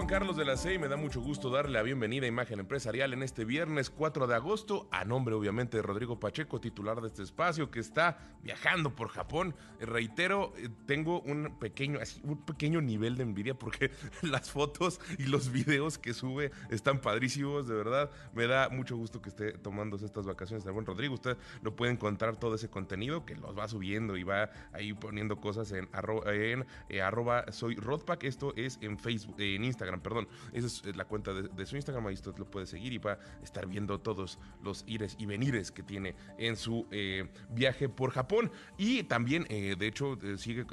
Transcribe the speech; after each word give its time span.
Juan 0.00 0.08
Carlos 0.08 0.38
de 0.38 0.46
la 0.46 0.56
C 0.56 0.72
y 0.72 0.78
me 0.78 0.88
da 0.88 0.96
mucho 0.96 1.20
gusto 1.20 1.50
darle 1.50 1.72
la 1.72 1.82
bienvenida 1.82 2.24
a 2.24 2.28
Imagen 2.28 2.58
Empresarial 2.58 3.12
en 3.12 3.22
este 3.22 3.44
viernes 3.44 3.90
4 3.90 4.26
de 4.26 4.34
agosto, 4.34 4.88
a 4.90 5.04
nombre 5.04 5.34
obviamente 5.34 5.76
de 5.76 5.82
Rodrigo 5.82 6.18
Pacheco, 6.18 6.58
titular 6.58 7.02
de 7.02 7.08
este 7.08 7.22
espacio 7.22 7.70
que 7.70 7.80
está 7.80 8.16
viajando 8.42 8.94
por 8.96 9.08
Japón. 9.08 9.54
Eh, 9.78 9.84
reitero, 9.84 10.54
eh, 10.56 10.70
tengo 10.86 11.20
un 11.20 11.58
pequeño, 11.58 11.98
un 12.22 12.46
pequeño 12.46 12.80
nivel 12.80 13.18
de 13.18 13.24
envidia 13.24 13.52
porque 13.52 13.90
las 14.22 14.50
fotos 14.50 15.02
y 15.18 15.24
los 15.24 15.52
videos 15.52 15.98
que 15.98 16.14
sube 16.14 16.50
están 16.70 17.02
padrísimos, 17.02 17.68
de 17.68 17.74
verdad. 17.74 18.10
Me 18.32 18.46
da 18.46 18.70
mucho 18.70 18.96
gusto 18.96 19.20
que 19.20 19.28
esté 19.28 19.52
tomando 19.52 19.96
estas 19.96 20.24
vacaciones 20.24 20.64
de 20.64 20.70
buen 20.70 20.86
Rodrigo. 20.86 21.12
Usted 21.12 21.36
lo 21.60 21.76
puede 21.76 21.92
encontrar 21.92 22.38
todo 22.38 22.54
ese 22.54 22.70
contenido 22.70 23.26
que 23.26 23.36
los 23.36 23.56
va 23.56 23.68
subiendo 23.68 24.16
y 24.16 24.22
va 24.22 24.48
ahí 24.72 24.94
poniendo 24.94 25.42
cosas 25.42 25.72
en, 25.72 25.90
en 26.26 26.64
eh, 26.88 27.02
arroba 27.02 27.52
soy 27.52 27.74
Rodpack. 27.74 28.24
Esto 28.24 28.54
es 28.56 28.78
en 28.80 28.98
Facebook, 28.98 29.34
en 29.38 29.64
Instagram, 29.64 29.89
perdón. 29.98 30.28
Esa 30.52 30.66
es 30.66 30.82
eh, 30.84 30.92
la 30.94 31.04
cuenta 31.04 31.32
de, 31.32 31.66
su 31.66 31.76
Instagram, 31.76 32.06
ahí 32.06 32.14
usted 32.14 32.36
lo 32.38 32.48
puede 32.48 32.66
seguir 32.66 32.92
y 32.92 32.98
va 32.98 33.12
a 33.12 33.44
estar 33.44 33.66
viendo 33.66 33.98
todos 34.00 34.38
los 34.62 34.84
ires 34.86 35.16
y 35.18 35.26
venires 35.26 35.72
que 35.72 35.82
tiene 35.82 36.14
en 36.38 36.56
su 36.56 36.86
eh, 36.90 37.28
viaje 37.50 37.88
por 37.88 38.12
Japón. 38.12 38.52
Y 38.78 39.02
también, 39.04 39.46
eh, 39.48 39.74
de 39.78 39.86
hecho, 39.86 40.18
sigue, 40.36 40.66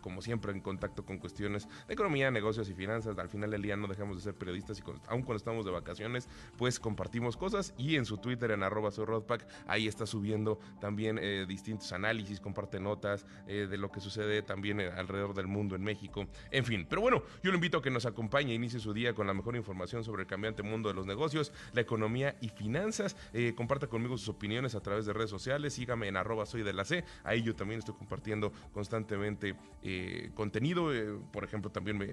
como 0.00 0.22
siempre, 0.22 0.52
en 0.52 0.60
contacto 0.60 1.04
con 1.04 1.18
cuestiones 1.18 1.68
de 1.88 1.94
economía, 1.94 2.30
negocios 2.30 2.68
y 2.68 2.74
finanzas. 2.74 3.18
Al 3.18 3.28
final 3.28 3.50
del 3.50 3.62
día 3.62 3.76
no 3.76 3.88
dejamos 3.88 4.16
de 4.16 4.22
ser 4.22 4.34
periodistas 4.34 4.78
y 4.78 4.82
aun 5.08 5.22
cuando 5.22 5.36
estamos 5.36 5.64
de 5.64 5.70
vacaciones, 5.70 6.28
pues 6.56 6.78
compartimos 6.78 7.36
cosas. 7.36 7.74
Y 7.76 7.96
en 7.96 8.04
su 8.04 8.18
Twitter, 8.18 8.50
en 8.52 8.62
arroba 8.62 8.90
Rodpack, 8.90 9.46
ahí 9.66 9.88
está 9.88 10.06
subiendo 10.06 10.60
también 10.80 11.20
distintos 11.46 11.92
análisis, 11.92 12.40
comparte 12.40 12.80
notas 12.80 13.24
de 13.46 13.76
lo 13.78 13.90
que 13.90 14.00
sucede 14.00 14.42
también 14.42 14.80
alrededor 14.80 15.34
del 15.34 15.46
mundo 15.46 15.74
en 15.74 15.82
México. 15.82 16.26
En 16.50 16.64
fin, 16.64 16.86
pero 16.88 17.02
bueno, 17.02 17.22
yo 17.42 17.50
lo 17.50 17.56
invito 17.56 17.78
a 17.78 17.82
que 17.82 17.90
nos 17.90 18.06
acompañe 18.06 18.54
inicie 18.60 18.78
su 18.78 18.92
día 18.92 19.14
con 19.14 19.26
la 19.26 19.34
mejor 19.34 19.56
información 19.56 20.04
sobre 20.04 20.22
el 20.22 20.28
cambiante 20.28 20.62
mundo 20.62 20.88
de 20.88 20.94
los 20.94 21.06
negocios, 21.06 21.52
la 21.72 21.80
economía 21.80 22.36
y 22.40 22.48
finanzas. 22.48 23.16
Eh, 23.32 23.54
comparta 23.56 23.86
conmigo 23.86 24.16
sus 24.16 24.28
opiniones 24.28 24.74
a 24.74 24.80
través 24.80 25.06
de 25.06 25.12
redes 25.12 25.30
sociales. 25.30 25.74
Sígame 25.74 26.08
en 26.08 26.16
arroba 26.16 26.46
soy 26.46 26.62
de 26.62 26.72
la 26.72 26.84
C. 26.84 27.04
Ahí 27.24 27.42
yo 27.42 27.54
también 27.56 27.78
estoy 27.78 27.94
compartiendo 27.94 28.52
constantemente 28.72 29.56
eh, 29.82 30.30
contenido. 30.34 30.94
Eh, 30.94 31.18
por 31.32 31.44
ejemplo, 31.44 31.70
también 31.70 31.98
me, 31.98 32.06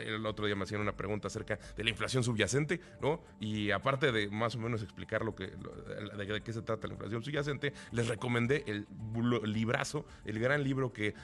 el 0.00 0.24
otro 0.26 0.46
día 0.46 0.54
me 0.54 0.64
hacían 0.64 0.80
una 0.80 0.96
pregunta 0.96 1.28
acerca 1.28 1.58
de 1.76 1.84
la 1.84 1.90
inflación 1.90 2.22
subyacente, 2.22 2.80
¿no? 3.00 3.20
Y 3.40 3.70
aparte 3.70 4.12
de 4.12 4.28
más 4.28 4.54
o 4.54 4.58
menos 4.58 4.82
explicar 4.82 5.24
lo 5.24 5.34
que, 5.34 5.46
de, 5.46 6.42
qué 6.42 6.52
se 6.52 6.62
trata 6.62 6.86
la 6.86 6.94
inflación 6.94 7.22
subyacente, 7.22 7.72
les 7.92 8.08
recomendé 8.08 8.64
el 8.66 8.86
librazo, 9.44 10.04
el 10.24 10.38
gran 10.38 10.62
libro 10.62 10.92
que 10.92 11.14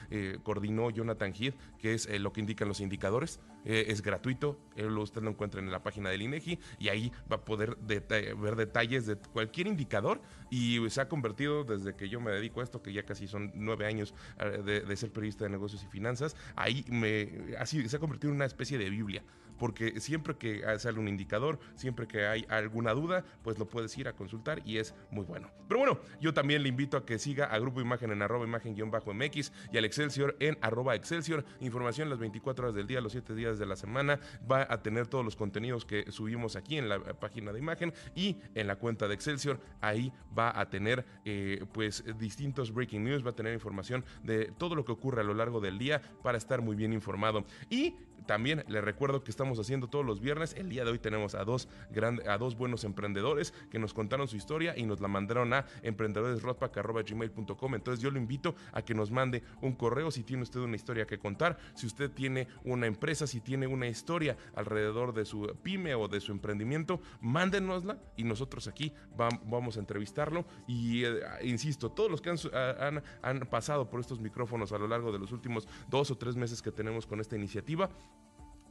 coordinó 0.43 0.89
Jonathan 0.89 1.33
Heath, 1.33 1.55
que 1.77 1.93
es 1.93 2.09
lo 2.19 2.33
que 2.33 2.41
indican 2.41 2.67
los 2.67 2.79
indicadores. 2.79 3.39
es 3.63 4.01
gratuito 4.01 4.54
usted 4.97 5.21
lo 5.21 5.29
encuentra 5.29 5.61
en 5.61 5.71
la 5.71 5.83
página 5.83 6.09
del 6.09 6.21
INEGI 6.21 6.59
y 6.79 6.89
ahí 6.89 7.11
va 7.31 7.37
a 7.37 7.45
poder 7.45 7.77
ver 7.81 8.55
detalles 8.55 9.05
de 9.05 9.15
cualquier 9.15 9.67
indicador 9.67 10.21
y 10.49 10.89
se 10.89 11.01
ha 11.01 11.07
convertido 11.07 11.63
desde 11.63 11.95
que 11.95 12.09
yo 12.09 12.19
me 12.19 12.31
dedico 12.31 12.61
a 12.61 12.63
esto, 12.63 12.81
que 12.81 12.93
ya 12.93 13.03
casi 13.03 13.27
son 13.27 13.51
nueve 13.55 13.85
años 13.85 14.13
eh, 14.39 14.83
de, 14.87 14.95
ser 14.95 15.11
periodista 15.11 15.45
de 15.45 15.49
negocios 15.49 15.83
y 15.83 15.87
finanzas, 15.87 16.35
ahí 16.55 16.85
me, 16.89 17.55
así, 17.59 17.87
se 17.87 17.97
ha 17.97 17.99
convertido 17.99 18.31
en 18.31 18.37
una 18.37 18.45
especie 18.45 18.77
de 18.77 18.89
Biblia 18.89 19.23
porque 19.57 19.99
siempre 19.99 20.35
que 20.35 20.63
sale 20.79 20.99
un 20.99 21.07
indicador, 21.07 21.59
siempre 21.75 22.07
que 22.07 22.25
hay 22.25 22.45
alguna 22.49 22.93
duda, 22.93 23.23
pues 23.43 23.57
lo 23.57 23.67
puedes 23.67 23.97
ir 23.97 24.07
a 24.07 24.13
consultar 24.13 24.61
y 24.65 24.77
es 24.77 24.93
muy 25.11 25.25
bueno. 25.25 25.49
Pero 25.67 25.79
bueno, 25.79 25.99
yo 26.21 26.33
también 26.33 26.63
le 26.63 26.69
invito 26.69 26.97
a 26.97 27.05
que 27.05 27.19
siga 27.19 27.45
a 27.45 27.59
Grupo 27.59 27.81
Imagen 27.81 28.11
en 28.11 28.21
arroba 28.21 28.45
imagen-mx 28.45 29.51
y 29.71 29.77
al 29.77 29.85
Excelsior 29.85 30.35
en 30.39 30.57
arroba 30.61 30.95
Excelsior. 30.95 31.45
Información 31.59 32.09
las 32.09 32.19
24 32.19 32.65
horas 32.65 32.75
del 32.75 32.87
día, 32.87 33.01
los 33.01 33.13
7 33.13 33.35
días 33.35 33.57
de 33.57 33.65
la 33.65 33.75
semana. 33.75 34.19
Va 34.49 34.67
a 34.69 34.81
tener 34.81 35.07
todos 35.07 35.25
los 35.25 35.35
contenidos 35.35 35.85
que 35.85 36.11
subimos 36.11 36.55
aquí 36.55 36.77
en 36.77 36.89
la 36.89 36.99
página 36.99 37.51
de 37.51 37.59
imagen 37.59 37.93
y 38.15 38.37
en 38.53 38.67
la 38.67 38.75
cuenta 38.75 39.07
de 39.07 39.15
Excelsior. 39.15 39.59
Ahí 39.81 40.11
va 40.37 40.59
a 40.59 40.69
tener 40.69 41.05
eh, 41.25 41.65
pues 41.73 42.03
distintos 42.17 42.73
breaking 42.73 43.03
news, 43.03 43.25
va 43.25 43.31
a 43.31 43.35
tener 43.35 43.53
información 43.53 44.05
de 44.23 44.51
todo 44.57 44.75
lo 44.75 44.85
que 44.85 44.91
ocurre 44.91 45.21
a 45.21 45.23
lo 45.23 45.33
largo 45.33 45.59
del 45.59 45.77
día 45.77 46.01
para 46.23 46.37
estar 46.37 46.61
muy 46.61 46.75
bien 46.75 46.93
informado. 46.93 47.45
Y 47.69 47.95
también 48.25 48.63
le 48.67 48.81
recuerdo 48.81 49.23
que 49.23 49.31
estamos 49.31 49.44
haciendo 49.53 49.87
todos 49.87 50.05
los 50.05 50.19
viernes. 50.19 50.53
El 50.57 50.69
día 50.69 50.83
de 50.83 50.91
hoy 50.91 50.99
tenemos 50.99 51.35
a 51.35 51.43
dos, 51.43 51.67
grandes, 51.91 52.27
a 52.27 52.37
dos 52.37 52.57
buenos 52.57 52.83
emprendedores 52.83 53.53
que 53.69 53.79
nos 53.79 53.93
contaron 53.93 54.27
su 54.27 54.35
historia 54.35 54.73
y 54.75 54.85
nos 54.85 54.99
la 54.99 55.07
mandaron 55.07 55.53
a 55.53 55.65
emprendedoresrodpack.gmail.com. 55.83 57.75
Entonces 57.75 58.03
yo 58.03 58.11
lo 58.11 58.17
invito 58.17 58.55
a 58.73 58.81
que 58.81 58.93
nos 58.93 59.11
mande 59.11 59.43
un 59.61 59.73
correo 59.73 60.11
si 60.11 60.23
tiene 60.23 60.43
usted 60.43 60.59
una 60.59 60.75
historia 60.75 61.05
que 61.05 61.19
contar, 61.19 61.57
si 61.75 61.85
usted 61.85 62.11
tiene 62.11 62.47
una 62.63 62.87
empresa, 62.87 63.27
si 63.27 63.41
tiene 63.41 63.67
una 63.67 63.87
historia 63.87 64.35
alrededor 64.55 65.13
de 65.13 65.25
su 65.25 65.55
pyme 65.61 65.95
o 65.95 66.07
de 66.07 66.19
su 66.19 66.31
emprendimiento, 66.31 66.99
mándenosla 67.21 67.97
y 68.17 68.23
nosotros 68.23 68.67
aquí 68.67 68.93
vamos 69.15 69.77
a 69.77 69.79
entrevistarlo. 69.79 70.45
Y 70.67 71.03
eh, 71.03 71.19
insisto, 71.43 71.91
todos 71.91 72.09
los 72.09 72.21
que 72.21 72.31
han, 72.31 73.03
han 73.21 73.39
pasado 73.47 73.89
por 73.89 73.99
estos 73.99 74.19
micrófonos 74.19 74.71
a 74.71 74.77
lo 74.77 74.87
largo 74.87 75.11
de 75.11 75.19
los 75.19 75.31
últimos 75.31 75.67
dos 75.89 76.11
o 76.11 76.17
tres 76.17 76.35
meses 76.35 76.61
que 76.61 76.71
tenemos 76.71 77.05
con 77.05 77.19
esta 77.19 77.35
iniciativa, 77.35 77.89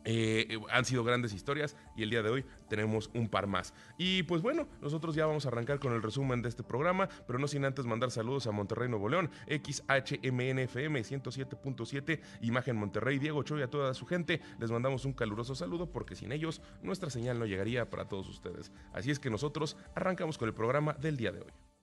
eh, 0.05 0.59
han 0.71 0.85
sido 0.85 1.05
grandes 1.05 1.33
historias 1.33 1.77
y 1.97 2.03
el 2.03 2.11
día 2.11 2.23
de 2.23 2.31
hoy 2.31 2.45
tenemos 2.69 3.11
un 3.15 3.29
par 3.29 3.47
más. 3.47 3.75
Y 3.99 4.23
pues 4.25 4.43
bueno, 4.43 4.69
nosotros 4.81 5.15
ya 5.15 5.27
vamos 5.27 5.47
a 5.47 5.49
arrancar 5.49 5.79
con 5.79 5.93
el 5.93 6.03
resumen 6.03 6.43
de 6.43 6.49
este 6.49 6.63
programa, 6.63 7.09
pero 7.27 7.39
no 7.39 7.49
sin 7.49 7.65
antes 7.65 7.87
mandar 7.87 8.11
saludos 8.11 8.47
a 8.47 8.53
Monterrey 8.53 8.89
Nuevo 8.89 9.09
León, 9.09 9.31
XHMNFM 9.47 11.01
107.7, 11.01 12.21
Imagen 12.43 12.77
Monterrey, 12.77 13.19
Diego 13.19 13.43
Choy 13.43 13.63
a 13.63 13.71
toda 13.71 13.95
su 13.95 14.07
gente. 14.07 14.41
Les 14.59 14.71
mandamos 14.71 15.05
un 15.05 15.13
caluroso 15.13 15.55
saludo 15.55 15.91
porque 15.91 16.15
sin 16.15 16.33
ellos 16.33 16.61
nuestra 16.83 17.11
señal 17.11 17.39
no 17.39 17.47
llegaría 17.47 17.89
para 17.91 18.09
todos 18.09 18.29
ustedes. 18.29 18.73
Así 18.93 19.11
es 19.11 19.19
que 19.19 19.31
nosotros 19.31 19.77
arrancamos 19.95 20.39
con 20.39 20.49
el 20.49 20.55
programa 20.55 20.95
del 20.95 21.17
día 21.17 21.33
de 21.33 21.41
hoy. 21.41 21.74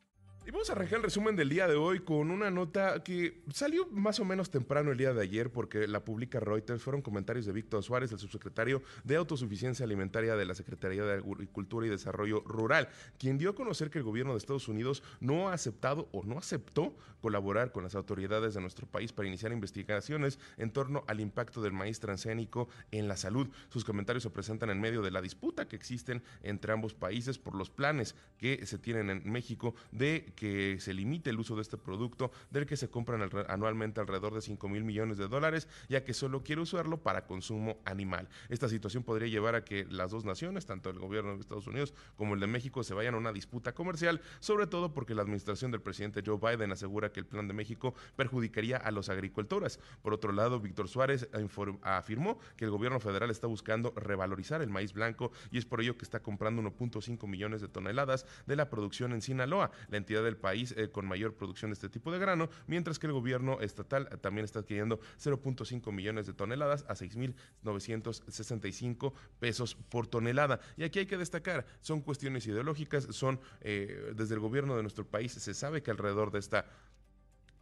Vamos 0.52 0.70
a 0.70 0.74
arrancar 0.74 0.98
el 0.98 1.04
resumen 1.04 1.38
del 1.38 1.48
día 1.48 1.66
de 1.66 1.76
hoy 1.76 2.02
con 2.02 2.30
una 2.30 2.52
nota 2.52 3.02
que 3.04 3.42
salió 3.54 3.88
más 3.88 4.20
o 4.20 4.26
menos 4.26 4.52
temprano 4.52 4.92
el 4.92 4.98
día 4.98 5.14
de 5.14 5.22
ayer 5.22 5.50
porque 5.50 5.88
la 5.88 6.04
publica 6.04 6.42
Reuters. 6.42 6.84
Fueron 6.84 7.02
comentarios 7.02 7.46
de 7.46 7.54
Víctor 7.54 7.82
Suárez, 7.84 8.12
el 8.12 8.20
subsecretario 8.20 8.84
de 9.06 9.16
Autosuficiencia 9.16 9.86
Alimentaria 9.86 10.36
de 10.36 10.44
la 10.44 10.54
Secretaría 10.54 11.06
de 11.06 11.14
Agricultura 11.14 11.88
y 11.88 11.90
Desarrollo 11.90 12.42
Rural, 12.42 12.90
quien 13.18 13.38
dio 13.38 13.52
a 13.52 13.56
conocer 13.56 13.90
que 13.90 14.00
el 14.00 14.04
gobierno 14.04 14.34
de 14.34 14.40
Estados 14.40 14.68
Unidos 14.68 15.04
no 15.22 15.48
ha 15.48 15.54
aceptado 15.54 16.10
o 16.12 16.24
no 16.24 16.38
aceptó 16.38 16.98
colaborar 17.22 17.72
con 17.72 17.84
las 17.84 17.96
autoridades 17.96 18.54
de 18.54 18.62
nuestro 18.62 18.88
país 18.88 19.14
para 19.14 19.30
iniciar 19.30 19.54
investigaciones 19.54 20.38
en 20.58 20.72
torno 20.72 21.06
al 21.08 21.22
impacto 21.22 21.62
del 21.62 21.72
maíz 21.72 22.02
transgénico 22.02 22.68
en 22.92 23.08
la 23.08 23.16
salud. 23.16 23.48
Sus 23.70 23.86
comentarios 23.86 24.24
se 24.24 24.30
presentan 24.30 24.70
en 24.70 24.82
medio 24.82 25.02
de 25.02 25.12
la 25.12 25.22
disputa 25.22 25.68
que 25.70 25.78
existen 25.78 26.24
entre 26.44 26.74
ambos 26.74 26.94
países 26.94 27.38
por 27.38 27.56
los 27.56 27.70
planes 27.70 28.16
que 28.38 28.66
se 28.66 28.78
tienen 28.78 29.10
en 29.10 29.32
México 29.32 29.76
de 29.92 30.34
que 30.42 30.80
se 30.80 30.96
limite 30.96 31.30
el 31.30 31.40
uso 31.40 31.56
de 31.56 31.62
este 31.62 31.78
producto, 31.78 32.32
del 32.50 32.66
que 32.66 32.76
se 32.76 32.90
compran 32.90 33.30
anualmente 33.48 34.02
alrededor 34.02 34.34
de 34.34 34.42
5 34.42 34.70
mil 34.70 34.84
millones 34.84 35.20
de 35.20 35.28
dólares, 35.28 35.68
ya 35.88 36.04
que 36.04 36.16
solo 36.16 36.42
quiere 36.42 36.64
usarlo 36.64 36.98
para 36.98 37.28
consumo 37.28 37.78
animal. 37.86 38.28
Esta 38.50 38.68
situación 38.68 39.04
podría 39.04 39.28
llevar 39.28 39.54
a 39.54 39.64
que 39.64 39.86
las 39.86 40.10
dos 40.10 40.26
naciones, 40.26 40.66
tanto 40.66 40.90
el 40.90 40.98
gobierno 40.98 41.36
de 41.36 41.42
Estados 41.42 41.68
Unidos 41.68 41.94
como 42.16 42.34
el 42.34 42.40
de 42.40 42.48
México, 42.48 42.84
se 42.84 42.96
vayan 42.96 43.14
a 43.14 43.20
una 43.20 43.32
disputa 43.32 43.76
comercial, 43.76 44.20
sobre 44.40 44.66
todo 44.66 44.96
porque 44.96 45.14
la 45.14 45.22
administración 45.22 45.70
del 45.70 45.84
presidente 45.84 46.24
Joe 46.26 46.40
Biden 46.40 46.72
asegura 46.72 47.12
que 47.12 47.20
el 47.20 47.28
plan 47.28 47.48
de 47.48 47.54
México 47.54 47.94
perjudicaría 48.16 48.78
a 48.78 48.90
los 48.90 49.10
agricultores. 49.10 49.80
Por 50.02 50.12
otro 50.12 50.32
lado, 50.32 50.60
Víctor 50.60 50.88
Suárez 50.88 51.30
afirmó 51.84 52.40
que 52.58 52.66
el 52.66 52.72
gobierno 52.72 53.00
federal 53.00 53.30
está 53.30 53.46
buscando 53.46 53.94
revalorizar 53.96 54.64
el 54.64 54.72
maíz 54.72 54.94
blanco 54.94 55.32
y 55.52 55.60
es 55.60 55.68
por 55.68 55.82
ello 55.82 56.00
que 56.00 56.04
está 56.04 56.24
comprando 56.24 56.64
1.5 56.64 57.28
millones 57.28 57.62
de 57.62 57.68
toneladas 57.68 58.26
de 58.48 58.56
la 58.56 58.72
producción 58.72 59.14
en 59.14 59.22
Sinaloa. 59.22 59.70
La 59.90 59.98
entidad 59.98 60.21
del 60.22 60.38
país 60.38 60.74
eh, 60.78 60.90
con 60.90 61.06
mayor 61.06 61.36
producción 61.36 61.72
de 61.72 61.74
este 61.74 61.90
tipo 61.90 62.10
de 62.12 62.20
grano, 62.20 62.50
mientras 62.68 63.00
que 63.00 63.08
el 63.08 63.14
gobierno 63.14 63.60
estatal 63.62 64.08
también 64.22 64.46
está 64.46 64.60
adquiriendo 64.60 65.00
0.5 65.20 65.92
millones 65.92 66.28
de 66.28 66.34
toneladas 66.34 66.86
a 66.88 66.96
6.965 66.96 69.14
pesos 69.40 69.76
por 69.76 70.08
tonelada. 70.08 70.60
Y 70.78 70.84
aquí 70.84 71.00
hay 71.00 71.06
que 71.06 71.18
destacar, 71.18 71.66
son 71.82 72.02
cuestiones 72.02 72.46
ideológicas, 72.48 73.08
son 73.12 73.40
eh, 73.62 74.14
desde 74.16 74.36
el 74.36 74.40
gobierno 74.40 74.76
de 74.76 74.82
nuestro 74.82 75.06
país 75.06 75.32
se 75.32 75.54
sabe 75.54 75.82
que 75.82 75.92
alrededor 75.92 76.32
de 76.32 76.40
esta 76.40 76.66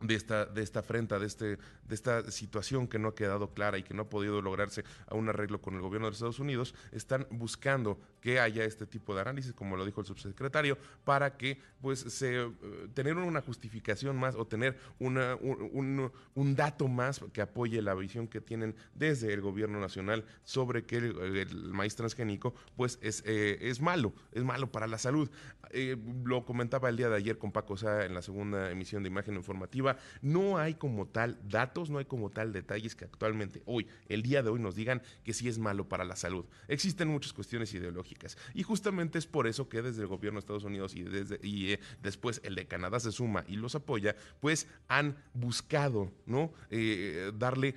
de 0.02 0.16
esta, 0.16 0.46
de 0.46 0.62
esta 0.62 0.80
afrenta, 0.80 1.20
de, 1.20 1.28
este, 1.28 1.46
de 1.46 1.96
esta 1.96 2.30
situación 2.32 2.88
que 2.88 3.00
no 3.00 3.10
ha 3.10 3.16
quedado 3.16 3.54
clara 3.54 3.78
y 3.78 3.84
que 3.84 3.94
no 3.94 4.04
ha 4.04 4.10
podido 4.10 4.42
lograrse 4.42 4.84
a 5.08 5.16
un 5.16 5.28
arreglo 5.30 5.62
con 5.62 5.76
el 5.76 5.82
gobierno 5.82 6.08
de 6.08 6.14
Estados 6.14 6.40
Unidos, 6.40 6.74
están 6.92 7.28
buscando 7.32 8.00
que 8.22 8.40
haya 8.40 8.64
este 8.64 8.86
tipo 8.86 9.16
de 9.16 9.22
análisis, 9.22 9.54
como 9.54 9.78
lo 9.78 9.86
dijo 9.86 10.02
el 10.02 10.08
subsecretario, 10.08 10.78
para 11.04 11.38
que 11.38 11.60
pues 11.82 12.00
se 12.00 12.42
eh, 12.42 12.52
tener 12.94 13.16
una 13.16 13.42
justificación 13.42 14.18
más 14.18 14.36
o 14.36 14.46
tener 14.46 14.78
una, 15.00 15.36
un, 15.36 16.12
un, 16.36 16.56
dato 16.56 16.88
más 16.88 17.22
que 17.32 17.42
apoye 17.42 17.82
la 17.82 17.94
visión 17.94 18.28
que 18.28 18.42
tienen 18.42 18.76
desde 18.94 19.34
el 19.34 19.42
gobierno 19.42 19.80
nacional 19.80 20.26
sobre 20.44 20.84
que 20.84 20.98
el, 20.98 21.48
maíz 21.72 21.96
transgénico 21.96 22.54
pues 22.76 23.00
es, 23.02 23.24
eh, 23.26 23.58
es 23.62 23.82
malo, 23.82 24.14
es 24.32 24.44
malo 24.44 24.72
para 24.72 24.88
la 24.88 24.98
salud. 24.98 25.30
Eh, 25.72 25.98
lo 26.24 26.46
comentaba 26.46 26.90
el 26.90 26.98
día 26.98 27.10
de 27.10 27.16
ayer 27.16 27.38
con 27.38 27.52
Paco 27.52 27.78
Sá 27.78 28.06
en 28.06 28.14
la 28.14 28.22
segunda 28.22 28.72
emisión 28.72 29.04
de 29.04 29.10
Imagen 29.10 29.36
Informativa, 29.36 29.89
no 30.22 30.58
hay 30.58 30.76
como 30.76 31.08
tal 31.08 31.38
datos, 31.48 31.90
no 31.90 31.98
hay 31.98 32.06
como 32.06 32.30
tal 32.30 32.54
detalles 32.54 32.96
que 32.96 33.06
actualmente 33.06 33.62
hoy, 33.66 33.88
el 34.08 34.22
día 34.22 34.44
de 34.44 34.50
hoy 34.50 34.60
nos 34.60 34.76
digan 34.76 35.02
que 35.24 35.34
sí 35.34 35.48
es 35.48 35.58
malo 35.58 35.88
para 35.88 36.06
la 36.06 36.16
salud. 36.16 36.46
Existen 36.68 37.08
muchas 37.08 37.34
cuestiones 37.34 37.74
ideológicas 37.74 38.38
y 38.54 38.64
justamente 38.64 39.18
es 39.18 39.26
por 39.26 39.48
eso 39.48 39.70
que 39.70 39.82
desde 39.82 40.02
el 40.02 40.08
gobierno 40.08 40.38
de 40.38 40.42
Estados 40.42 40.64
Unidos 40.64 40.96
y, 40.96 41.04
desde, 41.04 41.40
y 41.42 41.74
eh, 41.74 41.80
después 42.02 42.42
el 42.44 42.56
de 42.56 42.68
Canadá 42.68 43.00
se 43.00 43.12
suma 43.12 43.44
y 43.48 43.56
los 43.56 43.76
apoya, 43.76 44.16
pues 44.40 44.68
han 44.88 45.18
buscado, 45.34 46.12
¿no? 46.26 46.52
Eh, 46.70 47.32
darle 47.38 47.76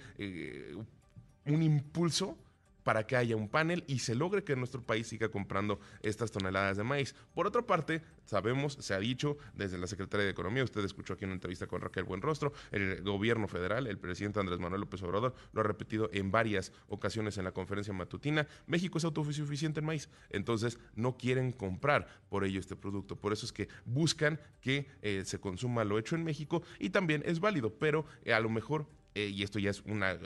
un 1.45 1.63
impulso 1.63 2.39
para 2.83 3.07
que 3.07 3.17
haya 3.17 3.37
un 3.37 3.49
panel 3.49 3.85
y 3.87 4.01
se 4.01 4.15
logre 4.15 4.45
que 4.45 4.57
nuestro 4.57 4.83
país 4.83 5.07
siga 5.07 5.29
comprando 5.29 5.81
estas 6.03 6.31
toneladas 6.31 6.77
de 6.77 6.85
maíz. 6.85 7.15
Por 7.35 7.47
otra 7.47 7.63
parte, 7.63 8.03
sabemos, 8.25 8.75
se 8.81 8.95
ha 8.95 8.99
dicho 8.99 9.37
desde 9.55 9.79
la 9.79 9.87
Secretaría 9.87 10.25
de 10.25 10.33
Economía, 10.33 10.65
usted 10.65 10.85
escuchó 10.85 11.15
aquí 11.15 11.25
una 11.25 11.35
entrevista 11.35 11.67
con 11.67 11.81
Raquel 11.81 12.05
Buenrostro, 12.05 12.53
el 12.71 13.03
gobierno 13.03 13.49
federal, 13.49 13.87
el 13.87 13.99
presidente 13.99 14.41
Andrés 14.41 14.59
Manuel 14.59 14.81
López 14.81 15.03
Obrador, 15.03 15.35
lo 15.53 15.61
ha 15.61 15.65
repetido 15.65 16.11
en 16.13 16.31
varias 16.31 16.73
ocasiones 16.89 17.39
en 17.39 17.45
la 17.45 17.53
conferencia 17.53 17.93
matutina, 17.93 18.47
México 18.67 18.99
es 18.99 19.05
autosuficiente 19.05 19.81
en 19.81 19.87
maíz, 19.87 20.09
entonces 20.31 20.79
no 20.95 21.17
quieren 21.17 21.53
comprar 21.53 22.07
por 22.29 22.45
ello 22.45 22.61
este 22.61 22.77
producto, 22.77 23.17
por 23.17 23.33
eso 23.33 23.47
es 23.47 23.53
que 23.53 23.69
buscan 23.85 24.41
que 24.61 24.87
eh, 25.03 25.23
se 25.25 25.39
consuma 25.39 25.85
lo 25.85 25.99
hecho 25.99 26.17
en 26.17 26.25
México 26.25 26.63
y 26.79 26.91
también 26.91 27.23
es 27.27 27.41
válido, 27.41 27.75
pero 27.79 28.05
eh, 28.25 28.33
a 28.33 28.41
lo 28.41 28.49
mejor 28.49 28.87
eh, 29.15 29.29
y 29.29 29.43
esto 29.43 29.59
ya 29.59 29.71
es 29.71 29.83
un 29.83 30.03
eh, 30.03 30.19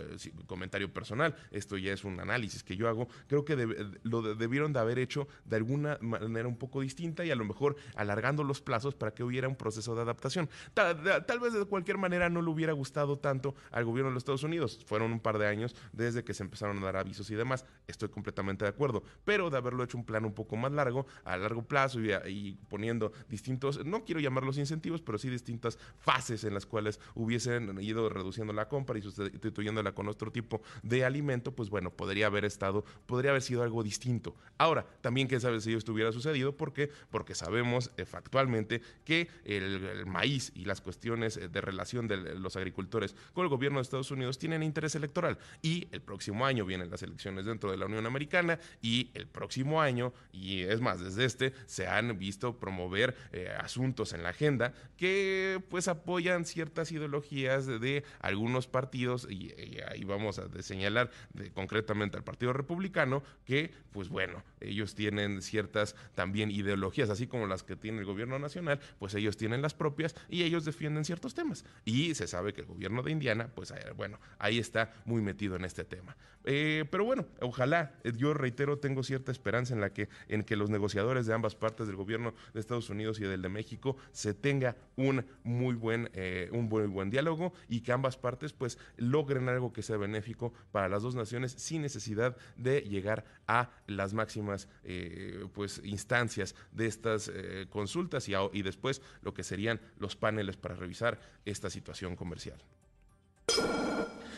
comentario 0.46 0.92
personal, 0.92 1.34
esto 1.50 1.76
ya 1.76 1.92
es 1.92 2.04
un 2.04 2.20
análisis 2.20 2.62
que 2.62 2.76
yo 2.76 2.88
hago, 2.88 3.08
creo 3.26 3.44
que 3.44 3.56
lo 4.02 4.22
debieron 4.34 4.72
de 4.72 4.78
haber 4.78 4.98
hecho 4.98 5.26
de 5.44 5.56
alguna 5.56 5.98
manera 6.00 6.48
un 6.48 6.56
poco 6.56 6.80
distinta 6.80 7.24
y 7.24 7.30
a 7.30 7.36
lo 7.36 7.44
mejor 7.44 7.76
alargando 7.94 8.44
los 8.44 8.60
plazos 8.60 8.94
para 8.94 9.12
que 9.12 9.24
hubiera 9.24 9.48
un 9.48 9.56
proceso 9.56 9.94
de 9.94 10.02
adaptación. 10.02 10.48
Tal, 10.74 11.40
vez 11.40 11.52
de 11.52 11.64
cualquier 11.64 11.98
manera 11.98 12.28
no 12.28 12.42
le 12.42 12.50
hubiera 12.50 12.72
gustado 12.72 13.18
tanto 13.18 13.54
al 13.70 13.84
gobierno 13.84 14.10
de 14.10 14.14
los 14.14 14.20
Estados 14.22 14.42
Unidos, 14.42 14.80
fueron 14.86 15.12
un 15.12 15.20
par 15.20 15.38
de 15.38 15.46
años 15.46 15.74
desde 15.92 16.24
que 16.24 16.34
se 16.34 16.42
empezaron 16.42 16.78
a 16.78 16.84
dar 16.84 16.96
avisos 16.96 17.30
y 17.30 17.34
demás, 17.34 17.64
estoy 17.86 18.08
completamente 18.08 18.64
de 18.64 18.68
acuerdo, 18.68 19.02
pero 19.24 19.50
de 19.50 19.56
haberlo 19.56 19.82
hecho 19.82 19.98
un 19.98 20.04
plan 20.04 20.24
un 20.24 20.34
poco 20.34 20.56
más 20.56 20.72
largo, 20.72 21.06
a 21.24 21.36
largo 21.36 21.62
plazo 21.62 22.00
y, 22.00 22.12
y 22.28 22.58
poniendo 22.68 23.12
distintos, 23.28 23.84
no 23.84 24.04
quiero 24.04 24.20
llamarlos 24.20 24.58
incentivos, 24.58 25.02
pero 25.02 25.18
sí 25.18 25.28
distintas 25.28 25.78
fases 25.98 26.44
en 26.44 26.54
las 26.54 26.66
cuales 26.66 27.00
hubiesen 27.14 27.80
ido 27.80 28.08
reduciendo 28.08 28.52
la 28.52 28.68
compra 28.76 28.98
y 28.98 29.00
sustituyéndola 29.00 29.92
con 29.92 30.06
otro 30.06 30.30
tipo 30.30 30.60
de 30.82 31.02
alimento, 31.06 31.52
pues 31.52 31.70
bueno, 31.70 31.90
podría 31.90 32.26
haber 32.26 32.44
estado, 32.44 32.84
podría 33.06 33.30
haber 33.30 33.40
sido 33.40 33.62
algo 33.62 33.82
distinto. 33.82 34.36
Ahora, 34.58 34.84
también 35.00 35.28
quién 35.28 35.40
sabe 35.40 35.62
si 35.62 35.72
esto 35.72 35.94
hubiera 35.94 36.12
sucedido, 36.12 36.54
¿por 36.54 36.74
qué? 36.74 36.90
Porque 37.10 37.34
sabemos 37.34 37.90
eh, 37.96 38.04
factualmente 38.04 38.82
que 39.06 39.28
el, 39.44 40.04
maíz 40.04 40.52
y 40.54 40.66
las 40.66 40.82
cuestiones 40.82 41.38
eh, 41.38 41.48
de 41.48 41.60
relación 41.62 42.06
de 42.06 42.18
los 42.34 42.54
agricultores 42.56 43.16
con 43.32 43.44
el 43.44 43.48
gobierno 43.48 43.78
de 43.78 43.84
Estados 43.84 44.10
Unidos 44.10 44.38
tienen 44.38 44.62
interés 44.62 44.94
electoral 44.94 45.38
y 45.62 45.88
el 45.90 46.02
próximo 46.02 46.44
año 46.44 46.66
vienen 46.66 46.90
las 46.90 47.02
elecciones 47.02 47.46
dentro 47.46 47.70
de 47.70 47.78
la 47.78 47.86
Unión 47.86 48.04
Americana 48.04 48.58
y 48.82 49.10
el 49.14 49.26
próximo 49.26 49.80
año, 49.80 50.12
y 50.32 50.60
es 50.60 50.82
más, 50.82 51.00
desde 51.00 51.24
este, 51.24 51.54
se 51.64 51.86
han 51.86 52.18
visto 52.18 52.58
promover 52.58 53.16
eh, 53.32 53.48
asuntos 53.58 54.12
en 54.12 54.22
la 54.22 54.28
agenda 54.28 54.74
que 54.98 55.62
pues 55.70 55.88
apoyan 55.88 56.44
ciertas 56.44 56.92
ideologías 56.92 57.64
de, 57.64 57.78
de 57.78 58.04
algunos 58.20 58.65
partidos, 58.66 59.26
y, 59.30 59.54
ahí 59.88 60.04
vamos 60.04 60.38
a 60.38 60.46
señalar 60.62 61.10
concretamente 61.54 62.16
al 62.16 62.24
Partido 62.24 62.52
Republicano, 62.52 63.22
que 63.44 63.72
pues 63.92 64.08
bueno, 64.08 64.42
ellos 64.60 64.94
tienen 64.94 65.42
ciertas 65.42 65.96
también 66.14 66.50
ideologías, 66.50 67.10
así 67.10 67.26
como 67.26 67.46
las 67.46 67.62
que 67.62 67.76
tiene 67.76 67.98
el 67.98 68.04
gobierno 68.04 68.38
nacional, 68.38 68.80
pues 68.98 69.14
ellos 69.14 69.36
tienen 69.36 69.62
las 69.62 69.74
propias 69.74 70.14
y 70.28 70.42
ellos 70.42 70.64
defienden 70.64 71.04
ciertos 71.04 71.34
temas. 71.34 71.64
Y 71.84 72.14
se 72.14 72.26
sabe 72.26 72.52
que 72.52 72.62
el 72.62 72.66
gobierno 72.66 73.02
de 73.02 73.12
Indiana, 73.12 73.50
pues 73.54 73.70
eh, 73.70 73.92
bueno, 73.96 74.18
ahí 74.38 74.58
está 74.58 74.92
muy 75.04 75.22
metido 75.22 75.56
en 75.56 75.64
este 75.64 75.84
tema. 75.84 76.16
Eh, 76.44 76.84
pero 76.90 77.04
bueno, 77.04 77.26
ojalá, 77.40 77.94
eh, 78.04 78.12
yo 78.16 78.34
reitero, 78.34 78.78
tengo 78.78 79.02
cierta 79.02 79.32
esperanza 79.32 79.74
en 79.74 79.80
la 79.80 79.92
que, 79.92 80.08
en 80.28 80.44
que 80.44 80.56
los 80.56 80.70
negociadores 80.70 81.26
de 81.26 81.34
ambas 81.34 81.54
partes 81.54 81.86
del 81.86 81.96
gobierno 81.96 82.34
de 82.54 82.60
Estados 82.60 82.88
Unidos 82.90 83.18
y 83.18 83.24
del 83.24 83.42
de 83.42 83.48
México 83.48 83.96
se 84.12 84.34
tenga 84.34 84.76
un 84.96 85.26
muy 85.42 85.74
buen, 85.74 86.10
un 86.52 86.68
muy 86.68 86.86
buen 86.86 87.10
diálogo 87.10 87.52
y 87.68 87.80
que 87.80 87.92
ambas 87.92 88.16
partes 88.16 88.52
pues 88.58 88.78
logren 88.96 89.48
algo 89.48 89.72
que 89.72 89.82
sea 89.82 89.96
benéfico 89.96 90.52
para 90.72 90.88
las 90.88 91.02
dos 91.02 91.14
naciones 91.14 91.52
sin 91.52 91.82
necesidad 91.82 92.36
de 92.56 92.80
llegar 92.82 93.24
a 93.46 93.70
las 93.86 94.14
máximas 94.14 94.68
eh, 94.84 95.46
pues 95.54 95.80
instancias 95.84 96.54
de 96.72 96.86
estas 96.86 97.30
eh, 97.32 97.66
consultas 97.70 98.28
y, 98.28 98.34
y 98.52 98.62
después 98.62 99.02
lo 99.22 99.34
que 99.34 99.42
serían 99.42 99.80
los 99.98 100.16
paneles 100.16 100.56
para 100.56 100.74
revisar 100.74 101.18
esta 101.44 101.70
situación 101.70 102.16
comercial. 102.16 102.58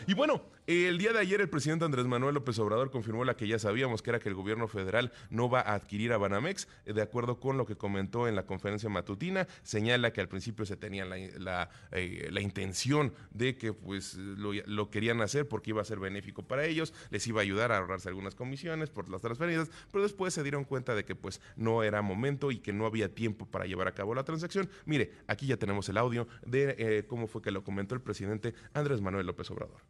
Y 0.07 0.15
bueno, 0.15 0.43
el 0.69 0.99
día 0.99 1.15
de 1.15 1.21
ayer 1.21 1.41
el 1.41 1.49
presidente 1.49 1.87
Andrés 1.87 2.05
Manuel 2.05 2.35
López 2.35 2.59
Obrador 2.59 2.91
confirmó 2.91 3.25
la 3.25 3.39
que 3.39 3.49
ya 3.49 3.59
sabíamos, 3.59 4.03
que 4.03 4.11
era 4.11 4.19
que 4.19 4.29
el 4.29 4.35
gobierno 4.35 4.69
federal 4.69 5.13
no 5.31 5.49
va 5.49 5.61
a 5.61 5.73
adquirir 5.73 6.13
a 6.13 6.19
Banamex, 6.19 6.69
eh, 6.85 6.93
de 6.93 7.01
acuerdo 7.01 7.41
con 7.41 7.57
lo 7.57 7.65
que 7.65 7.77
comentó 7.77 8.29
en 8.29 8.37
la 8.37 8.45
conferencia 8.45 8.91
matutina, 8.91 9.49
señala 9.63 10.13
que 10.13 10.21
al 10.21 10.29
principio 10.29 10.67
se 10.67 10.77
tenía 10.77 11.07
la, 11.07 11.71
eh, 11.93 12.29
intención 12.39 13.15
de 13.31 13.57
que 13.57 13.73
pues 13.73 14.17
lo, 14.17 14.91
querían 14.91 15.23
hacer 15.23 15.49
porque 15.49 15.71
iba 15.71 15.81
a 15.81 15.87
ser 15.87 16.01
benéfico 16.01 16.43
para 16.43 16.67
ellos, 16.67 16.93
les 17.09 17.27
iba 17.27 17.41
a 17.41 17.45
ayudar 17.45 17.73
a 17.73 17.79
ahorrarse 17.79 18.11
algunas 18.11 18.35
comisiones 18.35 18.91
por 18.91 19.09
las 19.09 19.23
transferencias, 19.23 19.71
pero 19.91 20.03
después 20.03 20.35
se 20.35 20.43
dieron 20.43 20.65
cuenta 20.65 20.95
de 20.95 21.07
que 21.07 21.15
pues 21.15 21.41
no 21.57 21.83
era 21.83 22.03
momento 22.03 22.51
y 22.51 22.59
que 22.59 22.75
no 22.75 22.85
había 22.85 23.15
tiempo 23.15 23.47
para 23.47 23.65
llevar 23.65 23.89
a 23.89 23.93
cabo 23.93 24.15
la 24.15 24.25
transacción. 24.25 24.69
Mire, 24.85 25.13
aquí 25.29 25.47
ya 25.47 25.57
tenemos 25.57 25.89
el 25.89 25.97
audio 25.97 26.29
de 26.45 26.77
eh, 26.79 27.07
cómo 27.07 27.27
fue 27.27 27.41
que 27.41 27.53
lo 27.53 27.65
comentó 27.65 27.95
el 27.95 28.03
presidente 28.03 28.53
Andrés 28.75 29.01
Manuel 29.01 29.25
López 29.25 29.51
Obrador 29.51 29.81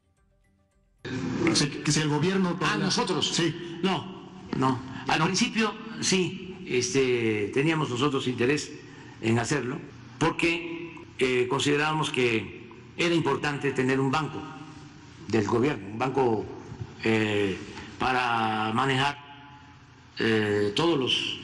que 1.85 1.93
si 1.93 2.01
el 2.01 2.09
gobierno... 2.09 2.59
Ah, 2.61 2.77
nosotros. 2.79 3.29
Sí. 3.29 3.79
No, 3.83 4.29
no. 4.57 4.81
Al 5.07 5.23
principio 5.25 5.75
sí, 6.01 6.57
este, 6.67 7.51
teníamos 7.55 7.91
nosotros 7.91 8.27
interés 8.29 8.73
en 9.21 9.39
hacerlo 9.39 9.79
porque 10.19 10.93
eh, 11.19 11.47
considerábamos 11.49 12.11
que 12.11 12.69
era 12.97 13.15
importante 13.15 13.73
tener 13.73 14.01
un 14.01 14.11
banco 14.11 14.43
del 15.29 15.47
gobierno, 15.47 15.89
un 15.93 15.99
banco 15.99 16.45
eh, 17.05 17.57
para 17.99 18.73
manejar 18.75 19.19
eh, 20.19 20.73
todos 20.75 20.99
los 20.99 21.41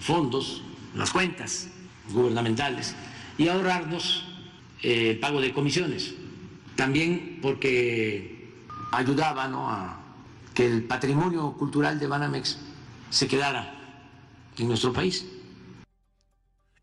fondos, 0.00 0.62
las 0.94 1.10
cuentas 1.10 1.68
gubernamentales 2.10 2.94
y 3.38 3.48
ahorrarnos 3.48 4.24
el 4.82 5.18
pago 5.18 5.40
de 5.40 5.52
comisiones. 5.52 6.14
También 6.76 7.38
porque 7.40 8.33
ayudaba 8.96 9.44
a 9.44 9.96
que 10.54 10.66
el 10.66 10.84
patrimonio 10.84 11.52
cultural 11.52 11.98
de 11.98 12.06
Banamex 12.06 12.58
se 13.10 13.28
quedara 13.28 13.74
en 14.56 14.68
nuestro 14.68 14.92
país. 14.92 15.26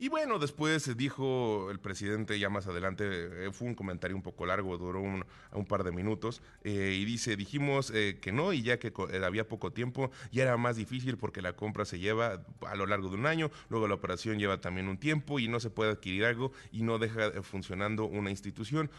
Y 0.02 0.10
bueno, 0.10 0.40
después 0.40 0.98
dijo 0.98 1.70
el 1.70 1.80
presidente 1.80 2.40
ya 2.40 2.50
más 2.50 2.66
adelante, 2.66 3.06
eh, 3.46 3.52
fue 3.52 3.68
un 3.68 3.76
comentario 3.76 4.18
un 4.18 4.24
poco 4.24 4.48
largo, 4.48 4.76
duró 4.80 5.00
un, 5.00 5.24
par 5.68 5.84
de 5.84 5.92
minutos, 5.92 6.42
eh, 6.64 6.98
y 7.00 7.06
dice, 7.06 7.36
dijimos 7.36 7.92
eh, 7.94 8.18
que 8.20 8.32
no, 8.32 8.52
y 8.52 8.64
ya 8.64 8.80
que 8.80 8.92
había 9.24 9.48
poco 9.48 9.74
tiempo, 9.74 10.10
ya 10.32 10.42
era 10.42 10.58
más 10.58 10.76
difícil 10.76 11.20
porque 11.20 11.44
la 11.44 11.54
compra 11.54 11.86
se 11.86 12.00
lleva 12.00 12.44
a 12.66 12.76
lo 12.76 12.88
largo 12.88 13.10
de 13.10 13.16
un 13.18 13.28
año, 13.28 13.52
luego 13.70 13.88
la 13.88 13.94
operación 13.94 14.40
lleva 14.40 14.60
también 14.60 14.88
un 14.88 14.98
tiempo 14.98 15.38
y 15.38 15.48
no 15.48 15.60
se 15.60 15.70
puede 15.70 15.92
adquirir 15.92 16.26
algo 16.26 16.52
y 16.72 16.82
no 16.82 16.98
deja 16.98 17.44
funcionando 17.44 18.06
una 18.06 18.32
institución 18.32 18.90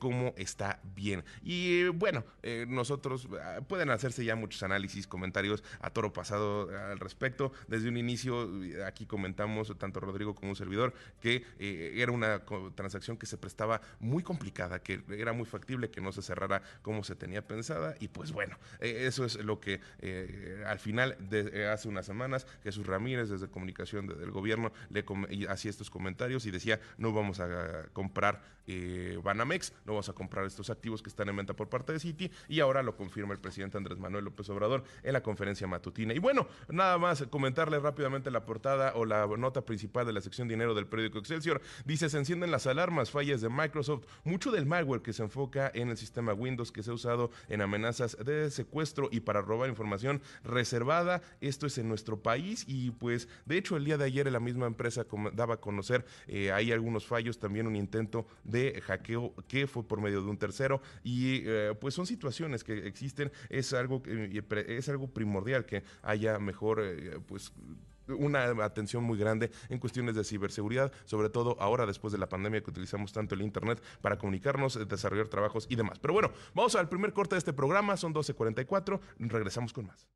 como 0.00 0.34
está 0.36 0.80
bien. 0.96 1.22
Y 1.44 1.84
bueno, 1.90 2.24
nosotros 2.66 3.28
ah, 3.40 3.60
pueden 3.68 3.90
hacerse 3.90 4.24
ya 4.24 4.34
muchos 4.34 4.64
análisis, 4.64 5.06
comentarios 5.06 5.62
a 5.78 5.90
toro 5.90 6.12
pasado 6.12 6.68
al 6.90 6.98
respecto. 6.98 7.52
Desde 7.68 7.88
un 7.88 7.96
inicio, 7.96 8.50
aquí 8.84 9.06
comentamos 9.06 9.72
tanto 9.78 10.00
Rodrigo 10.00 10.23
Rodrigo 10.24 10.34
como 10.34 10.50
un 10.50 10.56
servidor, 10.56 10.94
que 11.20 11.44
eh, 11.58 11.94
era 11.96 12.12
una 12.12 12.42
transacción 12.74 13.16
que 13.16 13.26
se 13.26 13.36
prestaba 13.36 13.80
muy 14.00 14.22
complicada, 14.22 14.82
que 14.82 15.02
era 15.10 15.32
muy 15.32 15.44
factible 15.44 15.90
que 15.90 16.00
no 16.00 16.12
se 16.12 16.22
cerrara 16.22 16.62
como 16.82 17.04
se 17.04 17.14
tenía 17.14 17.46
pensada 17.46 17.94
y 18.00 18.08
pues 18.08 18.32
bueno, 18.32 18.58
eh, 18.80 19.04
eso 19.06 19.24
es 19.24 19.36
lo 19.36 19.60
que 19.60 19.80
al 20.66 20.78
final 20.78 21.16
de 21.20 21.68
hace 21.68 21.88
unas 21.88 22.06
semanas 22.06 22.46
Jesús 22.62 22.86
Ramírez 22.86 23.28
desde 23.28 23.48
comunicación 23.48 24.06
del 24.06 24.30
gobierno 24.30 24.72
le 24.90 25.04
hacía 25.48 25.70
estos 25.70 25.90
comentarios 25.90 26.46
y 26.46 26.50
decía 26.50 26.80
no 26.98 27.12
vamos 27.12 27.40
a 27.40 27.86
comprar 27.92 28.42
Banamex, 29.22 29.72
no 29.84 29.92
vamos 29.92 30.08
a 30.08 30.12
comprar 30.12 30.46
estos 30.46 30.70
activos 30.70 31.02
que 31.02 31.10
están 31.10 31.28
en 31.28 31.36
venta 31.36 31.54
por 31.54 31.68
parte 31.68 31.92
de 31.92 32.00
Citi 32.00 32.30
y 32.48 32.60
ahora 32.60 32.82
lo 32.82 32.96
confirma 32.96 33.34
el 33.34 33.40
presidente 33.40 33.76
Andrés 33.76 33.98
Manuel 33.98 34.24
López 34.24 34.48
Obrador 34.48 34.84
en 35.02 35.12
la 35.12 35.22
conferencia 35.22 35.66
matutina. 35.66 36.14
Y 36.14 36.18
bueno, 36.18 36.48
nada 36.68 36.98
más 36.98 37.24
comentarle 37.30 37.78
rápidamente 37.78 38.30
la 38.30 38.44
portada 38.44 38.92
o 38.94 39.04
la 39.04 39.26
nota 39.26 39.62
principal 39.64 40.06
de 40.06 40.12
la 40.14 40.20
sección 40.20 40.48
dinero 40.48 40.74
del 40.74 40.86
periódico 40.86 41.18
Excelsior. 41.18 41.60
Dice, 41.84 42.08
se 42.08 42.18
encienden 42.18 42.50
las 42.50 42.66
alarmas, 42.66 43.10
fallas 43.10 43.40
de 43.40 43.48
Microsoft, 43.48 44.06
mucho 44.24 44.50
del 44.50 44.66
malware 44.66 45.02
que 45.02 45.12
se 45.12 45.22
enfoca 45.22 45.70
en 45.74 45.90
el 45.90 45.96
sistema 45.96 46.32
Windows 46.32 46.72
que 46.72 46.82
se 46.82 46.90
ha 46.90 46.94
usado 46.94 47.30
en 47.48 47.60
amenazas 47.60 48.16
de 48.24 48.50
secuestro 48.50 49.08
y 49.10 49.20
para 49.20 49.42
robar 49.42 49.68
información 49.68 50.22
reservada. 50.42 51.22
Esto 51.40 51.66
es 51.66 51.78
en 51.78 51.88
nuestro 51.88 52.22
país 52.22 52.64
y 52.66 52.90
pues 52.90 53.28
de 53.44 53.58
hecho 53.58 53.76
el 53.76 53.84
día 53.84 53.98
de 53.98 54.04
ayer 54.04 54.30
la 54.30 54.40
misma 54.40 54.66
empresa 54.66 55.06
daba 55.32 55.54
a 55.54 55.60
conocer 55.60 56.04
eh, 56.26 56.52
hay 56.52 56.72
algunos 56.72 57.06
fallos, 57.06 57.38
también 57.38 57.66
un 57.66 57.76
intento 57.76 58.26
de 58.44 58.80
hackeo 58.80 59.34
que 59.48 59.66
fue 59.66 59.86
por 59.86 60.00
medio 60.00 60.22
de 60.22 60.30
un 60.30 60.38
tercero 60.38 60.80
y 61.02 61.42
eh, 61.44 61.74
pues 61.80 61.94
son 61.94 62.06
situaciones 62.06 62.64
que 62.64 62.86
existen, 62.86 63.30
es 63.48 63.72
algo, 63.72 64.02
es 64.06 64.88
algo 64.88 65.08
primordial 65.08 65.64
que 65.64 65.84
haya 66.02 66.38
mejor 66.38 66.80
eh, 66.82 67.18
pues 67.26 67.52
una 68.08 68.44
atención 68.64 69.04
muy 69.04 69.18
grande 69.18 69.50
en 69.68 69.78
cuestiones 69.78 70.14
de 70.14 70.24
ciberseguridad, 70.24 70.92
sobre 71.04 71.30
todo 71.30 71.56
ahora 71.60 71.86
después 71.86 72.12
de 72.12 72.18
la 72.18 72.28
pandemia 72.28 72.62
que 72.62 72.70
utilizamos 72.70 73.12
tanto 73.12 73.34
el 73.34 73.42
Internet 73.42 73.82
para 74.00 74.18
comunicarnos, 74.18 74.76
eh, 74.76 74.84
desarrollar 74.84 75.28
trabajos 75.28 75.66
y 75.68 75.76
demás. 75.76 75.98
Pero 75.98 76.14
bueno, 76.14 76.30
vamos 76.54 76.74
al 76.76 76.88
primer 76.88 77.12
corte 77.12 77.34
de 77.34 77.38
este 77.38 77.52
programa, 77.52 77.96
son 77.96 78.14
12.44, 78.14 79.00
regresamos 79.18 79.72
con 79.72 79.86
más. 79.86 80.06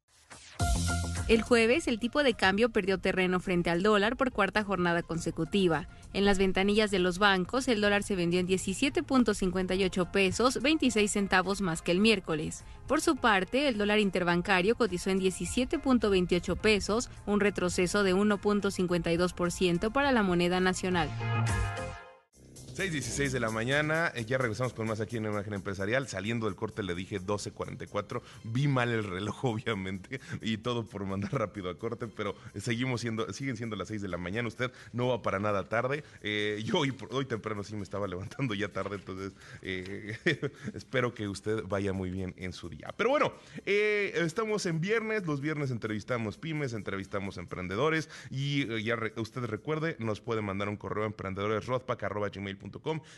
El 1.29 1.43
jueves, 1.43 1.89
el 1.89 1.99
tipo 1.99 2.23
de 2.23 2.33
cambio 2.33 2.71
perdió 2.71 2.97
terreno 2.97 3.39
frente 3.39 3.69
al 3.69 3.83
dólar 3.83 4.17
por 4.17 4.33
cuarta 4.33 4.65
jornada 4.65 5.03
consecutiva. 5.03 5.87
En 6.15 6.25
las 6.25 6.39
ventanillas 6.39 6.91
de 6.91 7.01
los 7.01 7.19
bancos, 7.19 7.69
el 7.69 7.83
dólar 7.83 8.03
se 8.03 8.17
vendió 8.17 8.41
en 8.41 8.49
17.58 8.49 10.11
pesos, 10.11 10.63
26 10.63 11.11
centavos 11.11 11.61
más 11.61 11.83
que 11.83 11.93
el 11.93 12.01
miércoles. 12.01 12.65
Por 12.87 13.03
su 13.03 13.17
parte, 13.17 13.69
el 13.69 13.77
dólar 13.77 13.99
interbancario 13.99 14.75
cotizó 14.75 15.11
en 15.11 15.21
17.28 15.21 16.57
pesos, 16.57 17.11
un 17.27 17.41
retroceso 17.41 18.05
de 18.05 18.15
1.52% 18.15 19.93
para 19.93 20.13
la 20.13 20.23
moneda 20.23 20.61
nacional. 20.61 21.11
6.16 22.79 23.31
de 23.31 23.41
la 23.41 23.51
mañana, 23.51 24.13
eh, 24.15 24.25
ya 24.25 24.39
regresamos 24.39 24.73
con 24.73 24.87
más 24.87 25.01
aquí 25.01 25.17
en 25.17 25.25
Imagen 25.25 25.53
Empresarial. 25.53 26.07
Saliendo 26.07 26.47
del 26.47 26.55
corte 26.55 26.85
le 26.85 26.95
dije 26.95 27.21
12.44. 27.21 28.23
Vi 28.45 28.69
mal 28.69 28.91
el 28.91 29.03
reloj, 29.03 29.45
obviamente, 29.47 30.21
y 30.43 30.59
todo 30.59 30.87
por 30.87 31.05
mandar 31.05 31.33
rápido 31.33 31.71
a 31.71 31.75
corte, 31.77 32.07
pero 32.07 32.37
seguimos 32.55 33.01
siendo, 33.01 33.33
siguen 33.33 33.57
siendo 33.57 33.75
las 33.75 33.89
6 33.89 34.01
de 34.01 34.07
la 34.07 34.17
mañana. 34.17 34.47
Usted 34.47 34.71
no 34.93 35.09
va 35.09 35.23
para 35.23 35.41
nada 35.41 35.69
tarde. 35.69 36.05
Eh, 36.23 36.63
yo 36.65 36.79
hoy, 36.79 36.95
hoy 37.11 37.25
temprano 37.25 37.65
sí 37.65 37.75
me 37.75 37.83
estaba 37.83 38.07
levantando 38.07 38.55
ya 38.55 38.69
tarde, 38.69 38.95
entonces 38.95 39.33
eh, 39.63 40.17
espero 40.73 41.13
que 41.13 41.27
usted 41.27 41.65
vaya 41.65 41.93
muy 41.93 42.11
bien 42.11 42.33
en 42.37 42.53
su 42.53 42.69
día. 42.69 42.95
Pero 42.97 43.11
bueno, 43.11 43.33
estamos 43.67 44.67
en 44.67 44.81
viernes. 44.81 45.27
Los 45.27 45.41
viernes 45.41 45.73
entrevistamos 45.73 46.39
pymes, 46.39 46.75
entrevistamos 46.75 47.39
emprendedores 47.39 48.09
y 48.31 48.85
ya 48.85 48.97
usted 49.17 49.47
recuerde, 49.47 49.97
nos 49.99 50.21
puede 50.21 50.43
mandar 50.43 50.69
un 50.69 50.77
correo 50.77 51.03
a 51.03 51.09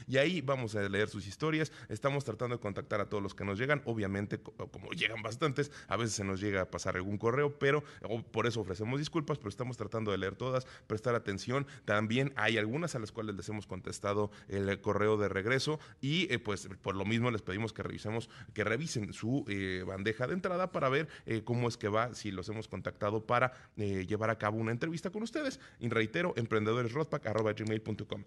y 0.06 0.16
ahí 0.16 0.40
vamos 0.40 0.74
a 0.74 0.88
leer 0.88 1.08
sus 1.08 1.26
historias. 1.26 1.72
Estamos 1.88 2.24
tratando 2.24 2.56
de 2.56 2.60
contactar 2.60 3.00
a 3.00 3.08
todos 3.08 3.22
los 3.22 3.34
que 3.34 3.44
nos 3.44 3.58
llegan. 3.58 3.82
Obviamente, 3.84 4.40
como 4.40 4.90
llegan 4.90 5.22
bastantes, 5.22 5.70
a 5.88 5.96
veces 5.96 6.14
se 6.14 6.24
nos 6.24 6.40
llega 6.40 6.62
a 6.62 6.70
pasar 6.70 6.96
algún 6.96 7.18
correo, 7.18 7.58
pero 7.58 7.82
por 8.30 8.46
eso 8.46 8.60
ofrecemos 8.60 8.98
disculpas, 8.98 9.38
pero 9.38 9.48
estamos 9.48 9.76
tratando 9.76 10.10
de 10.10 10.18
leer 10.18 10.36
todas, 10.36 10.66
prestar 10.86 11.14
atención. 11.14 11.66
También 11.84 12.32
hay 12.36 12.58
algunas 12.58 12.94
a 12.94 12.98
las 12.98 13.12
cuales 13.12 13.34
les 13.34 13.48
hemos 13.48 13.66
contestado 13.66 14.30
el 14.48 14.80
correo 14.80 15.16
de 15.16 15.28
regreso 15.28 15.78
y 16.00 16.32
eh, 16.32 16.38
pues 16.38 16.68
por 16.82 16.96
lo 16.96 17.04
mismo 17.04 17.30
les 17.30 17.42
pedimos 17.42 17.72
que 17.72 17.82
revisemos, 17.82 18.28
que 18.54 18.64
revisen 18.64 19.12
su 19.12 19.44
eh, 19.48 19.84
bandeja 19.86 20.26
de 20.26 20.34
entrada 20.34 20.72
para 20.72 20.88
ver 20.88 21.08
eh, 21.26 21.42
cómo 21.44 21.68
es 21.68 21.76
que 21.76 21.88
va, 21.88 22.14
si 22.14 22.30
los 22.30 22.48
hemos 22.48 22.68
contactado 22.68 23.26
para 23.26 23.52
llevar 23.76 24.30
a 24.30 24.38
cabo 24.38 24.58
una 24.58 24.72
entrevista 24.72 25.10
con 25.10 25.22
ustedes. 25.22 25.60
Y 25.78 25.88
reitero, 25.88 26.32
emprendedoresrodpack.gmail.com. 26.36 28.24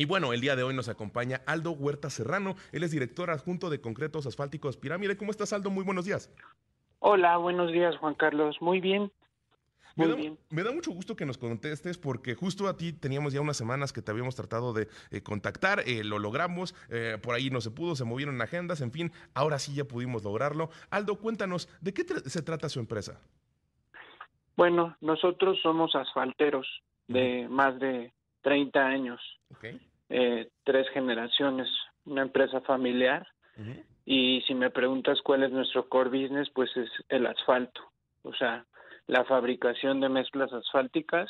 Y 0.00 0.06
bueno, 0.06 0.32
el 0.32 0.40
día 0.40 0.56
de 0.56 0.62
hoy 0.62 0.72
nos 0.72 0.88
acompaña 0.88 1.42
Aldo 1.44 1.72
Huerta 1.72 2.08
Serrano. 2.08 2.54
Él 2.72 2.84
es 2.84 2.90
director 2.90 3.28
adjunto 3.28 3.68
de 3.68 3.82
Concretos 3.82 4.24
Asfálticos 4.24 4.78
Pirámide. 4.78 5.18
¿Cómo 5.18 5.30
estás, 5.30 5.52
Aldo? 5.52 5.68
Muy 5.68 5.84
buenos 5.84 6.06
días. 6.06 6.34
Hola, 7.00 7.36
buenos 7.36 7.70
días, 7.70 7.98
Juan 7.98 8.14
Carlos. 8.14 8.56
Muy 8.62 8.80
bien. 8.80 9.12
Muy 9.96 10.06
me, 10.06 10.08
da, 10.08 10.14
bien. 10.14 10.38
me 10.48 10.62
da 10.62 10.72
mucho 10.72 10.90
gusto 10.92 11.16
que 11.16 11.26
nos 11.26 11.36
contestes 11.36 11.98
porque 11.98 12.34
justo 12.34 12.66
a 12.66 12.78
ti 12.78 12.94
teníamos 12.94 13.34
ya 13.34 13.42
unas 13.42 13.58
semanas 13.58 13.92
que 13.92 14.00
te 14.00 14.10
habíamos 14.10 14.34
tratado 14.34 14.72
de 14.72 14.88
eh, 15.10 15.22
contactar, 15.22 15.80
eh, 15.80 16.02
lo 16.02 16.18
logramos, 16.18 16.74
eh, 16.88 17.18
por 17.22 17.34
ahí 17.34 17.50
no 17.50 17.60
se 17.60 17.70
pudo, 17.70 17.94
se 17.94 18.06
movieron 18.06 18.40
agendas, 18.40 18.80
en 18.80 18.92
fin, 18.92 19.12
ahora 19.34 19.58
sí 19.58 19.74
ya 19.74 19.84
pudimos 19.84 20.24
lograrlo. 20.24 20.70
Aldo, 20.88 21.16
cuéntanos, 21.16 21.68
¿de 21.82 21.92
qué 21.92 22.06
se 22.24 22.40
trata 22.40 22.70
su 22.70 22.80
empresa? 22.80 23.20
Bueno, 24.56 24.96
nosotros 25.02 25.58
somos 25.62 25.94
asfalteros 25.94 26.66
de 27.06 27.46
más 27.50 27.78
de 27.78 28.14
30 28.40 28.80
años. 28.80 29.20
Okay 29.58 29.89
eh, 30.10 30.48
tres 30.64 30.88
generaciones, 30.90 31.68
una 32.04 32.22
empresa 32.22 32.60
familiar. 32.60 33.26
Y 34.06 34.40
si 34.46 34.54
me 34.54 34.70
preguntas 34.70 35.20
cuál 35.22 35.42
es 35.42 35.52
nuestro 35.52 35.88
core 35.88 36.08
business, 36.08 36.48
pues 36.50 36.74
es 36.76 36.88
el 37.10 37.26
asfalto. 37.26 37.80
O 38.22 38.32
sea, 38.34 38.64
la 39.06 39.24
fabricación 39.24 40.00
de 40.00 40.08
mezclas 40.08 40.52
asfálticas, 40.52 41.28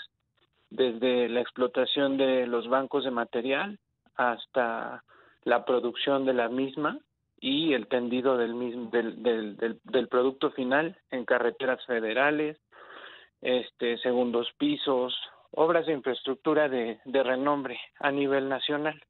desde 0.71 1.29
la 1.29 1.41
explotación 1.41 2.17
de 2.17 2.47
los 2.47 2.69
bancos 2.69 3.05
de 3.05 3.11
material 3.11 3.79
hasta 4.15 5.03
la 5.43 5.65
producción 5.65 6.25
de 6.25 6.35
la 6.35 6.49
misma 6.49 6.99
y 7.41 7.73
el 7.73 7.89
tendido 7.89 8.37
del 8.37 8.55
mismo 8.55 8.91
del, 8.91 9.23
del, 9.23 9.81
del, 9.83 10.09
producto 10.09 10.51
final 10.53 10.97
en 11.11 11.25
carreteras 11.25 11.85
federales, 11.87 12.59
este 13.41 13.99
segundos 13.99 14.49
pisos, 14.59 15.15
obras 15.53 15.87
de 15.87 15.93
infraestructura 15.93 16.69
de, 16.69 17.01
de 17.05 17.23
renombre 17.23 17.79
a 17.99 18.11
nivel 18.11 18.49
nacional, 18.49 19.01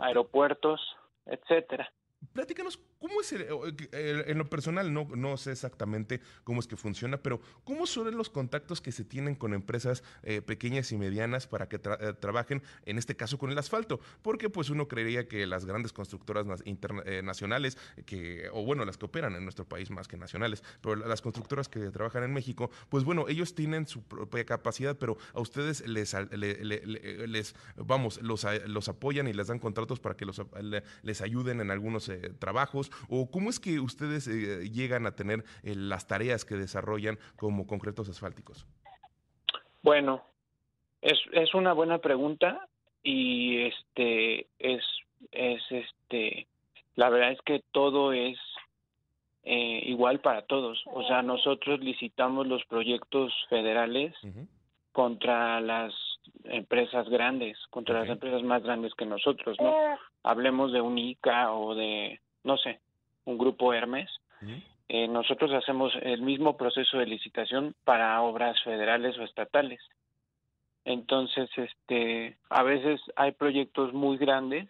aeropuertos, 0.00 0.80
etcétera. 1.26 1.92
Platícanos, 2.34 2.80
¿cómo 2.98 3.20
es 3.20 3.32
en 3.32 4.38
lo 4.38 4.50
personal? 4.50 4.92
No, 4.92 5.06
no 5.14 5.36
sé 5.36 5.52
exactamente 5.52 6.20
cómo 6.42 6.58
es 6.58 6.66
que 6.66 6.76
funciona, 6.76 7.16
pero 7.16 7.40
¿cómo 7.62 7.86
son 7.86 8.14
los 8.16 8.28
contactos 8.28 8.80
que 8.80 8.90
se 8.90 9.04
tienen 9.04 9.36
con 9.36 9.54
empresas 9.54 10.02
eh, 10.24 10.42
pequeñas 10.42 10.90
y 10.90 10.96
medianas 10.96 11.46
para 11.46 11.68
que 11.68 11.76
eh, 11.76 12.12
trabajen, 12.18 12.60
en 12.86 12.98
este 12.98 13.14
caso, 13.14 13.38
con 13.38 13.52
el 13.52 13.58
asfalto? 13.58 14.00
Porque 14.20 14.50
pues 14.50 14.68
uno 14.68 14.88
creería 14.88 15.28
que 15.28 15.46
las 15.46 15.64
grandes 15.64 15.92
constructoras 15.92 16.44
internacionales, 16.64 17.78
eh, 17.96 18.02
que, 18.02 18.48
o 18.52 18.64
bueno, 18.64 18.84
las 18.84 18.98
que 18.98 19.04
operan 19.04 19.36
en 19.36 19.44
nuestro 19.44 19.64
país 19.68 19.92
más 19.92 20.08
que 20.08 20.16
nacionales, 20.16 20.64
pero 20.80 20.96
las 20.96 21.22
constructoras 21.22 21.68
que 21.68 21.92
trabajan 21.92 22.24
en 22.24 22.32
México, 22.32 22.68
pues 22.88 23.04
bueno, 23.04 23.28
ellos 23.28 23.54
tienen 23.54 23.86
su 23.86 24.02
propia 24.02 24.44
capacidad, 24.44 24.98
pero 24.98 25.16
a 25.34 25.40
ustedes 25.40 25.86
les, 25.86 26.16
les 26.32 27.54
vamos, 27.76 28.20
los, 28.22 28.44
los 28.66 28.88
apoyan 28.88 29.28
y 29.28 29.32
les 29.32 29.46
dan 29.46 29.60
contratos 29.60 30.00
para 30.00 30.16
que 30.16 30.24
los, 30.24 30.42
les 31.02 31.20
ayuden 31.20 31.60
en 31.60 31.70
algunos 31.70 32.10
trabajos 32.30 32.90
o 33.08 33.30
cómo 33.30 33.50
es 33.50 33.60
que 33.60 33.80
ustedes 33.80 34.28
eh, 34.28 34.70
llegan 34.70 35.06
a 35.06 35.14
tener 35.14 35.44
eh, 35.62 35.74
las 35.74 36.06
tareas 36.06 36.44
que 36.44 36.56
desarrollan 36.56 37.18
como 37.36 37.66
concretos 37.66 38.08
asfálticos? 38.08 38.66
Bueno, 39.82 40.24
es, 41.02 41.18
es 41.32 41.54
una 41.54 41.72
buena 41.72 41.98
pregunta 41.98 42.68
y 43.02 43.62
este 43.62 44.46
es 44.58 44.84
es 45.30 45.62
este 45.70 46.46
la 46.96 47.08
verdad 47.10 47.32
es 47.32 47.40
que 47.42 47.62
todo 47.72 48.12
es 48.12 48.38
eh, 49.44 49.82
igual 49.86 50.20
para 50.20 50.42
todos. 50.42 50.82
O 50.86 51.06
sea, 51.06 51.22
nosotros 51.22 51.80
licitamos 51.80 52.46
los 52.46 52.64
proyectos 52.64 53.32
federales 53.50 54.14
contra 54.92 55.60
las 55.60 55.92
empresas 56.44 57.08
grandes, 57.08 57.58
contra 57.70 58.00
las 58.00 58.08
empresas 58.08 58.42
más 58.42 58.62
grandes 58.62 58.94
que 58.94 59.06
nosotros, 59.06 59.56
¿no? 59.60 59.74
Hablemos 60.22 60.72
de 60.72 60.80
un 60.80 60.98
ICA 60.98 61.52
o 61.52 61.74
de, 61.74 62.20
no 62.42 62.56
sé, 62.56 62.80
un 63.24 63.38
grupo 63.38 63.72
Hermes. 63.72 64.10
Eh, 64.88 65.08
nosotros 65.08 65.52
hacemos 65.52 65.92
el 66.02 66.20
mismo 66.22 66.56
proceso 66.56 66.98
de 66.98 67.06
licitación 67.06 67.74
para 67.84 68.20
obras 68.20 68.62
federales 68.62 69.16
o 69.18 69.22
estatales. 69.22 69.80
Entonces, 70.84 71.48
este, 71.56 72.36
a 72.50 72.62
veces 72.62 73.00
hay 73.16 73.32
proyectos 73.32 73.94
muy 73.94 74.18
grandes 74.18 74.68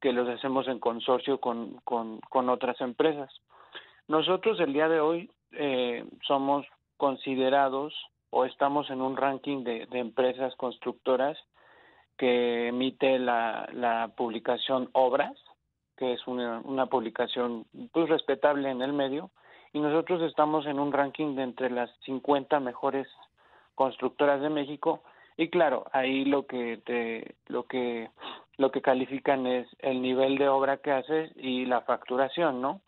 que 0.00 0.12
los 0.12 0.28
hacemos 0.28 0.68
en 0.68 0.78
consorcio 0.78 1.38
con, 1.38 1.78
con, 1.84 2.20
con 2.20 2.48
otras 2.48 2.80
empresas. 2.80 3.30
Nosotros 4.08 4.60
el 4.60 4.72
día 4.72 4.88
de 4.88 5.00
hoy 5.00 5.30
eh, 5.52 6.04
somos 6.26 6.66
considerados 6.96 7.94
o 8.32 8.46
estamos 8.46 8.88
en 8.90 9.02
un 9.02 9.16
ranking 9.16 9.62
de, 9.62 9.86
empresas 9.92 10.56
constructoras 10.56 11.38
que 12.16 12.68
emite 12.68 13.18
la, 13.18 13.68
la 13.72 14.10
publicación 14.16 14.88
Obras, 14.92 15.36
que 15.98 16.14
es 16.14 16.26
una, 16.26 16.60
una 16.64 16.86
publicación 16.86 17.66
pues 17.92 18.08
respetable 18.08 18.70
en 18.70 18.80
el 18.80 18.94
medio, 18.94 19.30
y 19.74 19.80
nosotros 19.80 20.22
estamos 20.22 20.66
en 20.66 20.80
un 20.80 20.92
ranking 20.92 21.36
de 21.36 21.42
entre 21.42 21.70
las 21.70 21.90
50 22.06 22.58
mejores 22.60 23.06
constructoras 23.74 24.40
de 24.40 24.48
México 24.48 25.02
y 25.36 25.48
claro, 25.48 25.84
ahí 25.92 26.24
lo 26.24 26.46
que 26.46 26.78
te 26.78 27.36
lo 27.48 27.64
que 27.64 28.10
lo 28.56 28.70
que 28.70 28.82
califican 28.82 29.46
es 29.46 29.66
el 29.78 30.00
nivel 30.00 30.38
de 30.38 30.48
obra 30.48 30.78
que 30.78 30.92
haces 30.92 31.32
y 31.36 31.66
la 31.66 31.82
facturación, 31.82 32.60
¿no? 32.60 32.80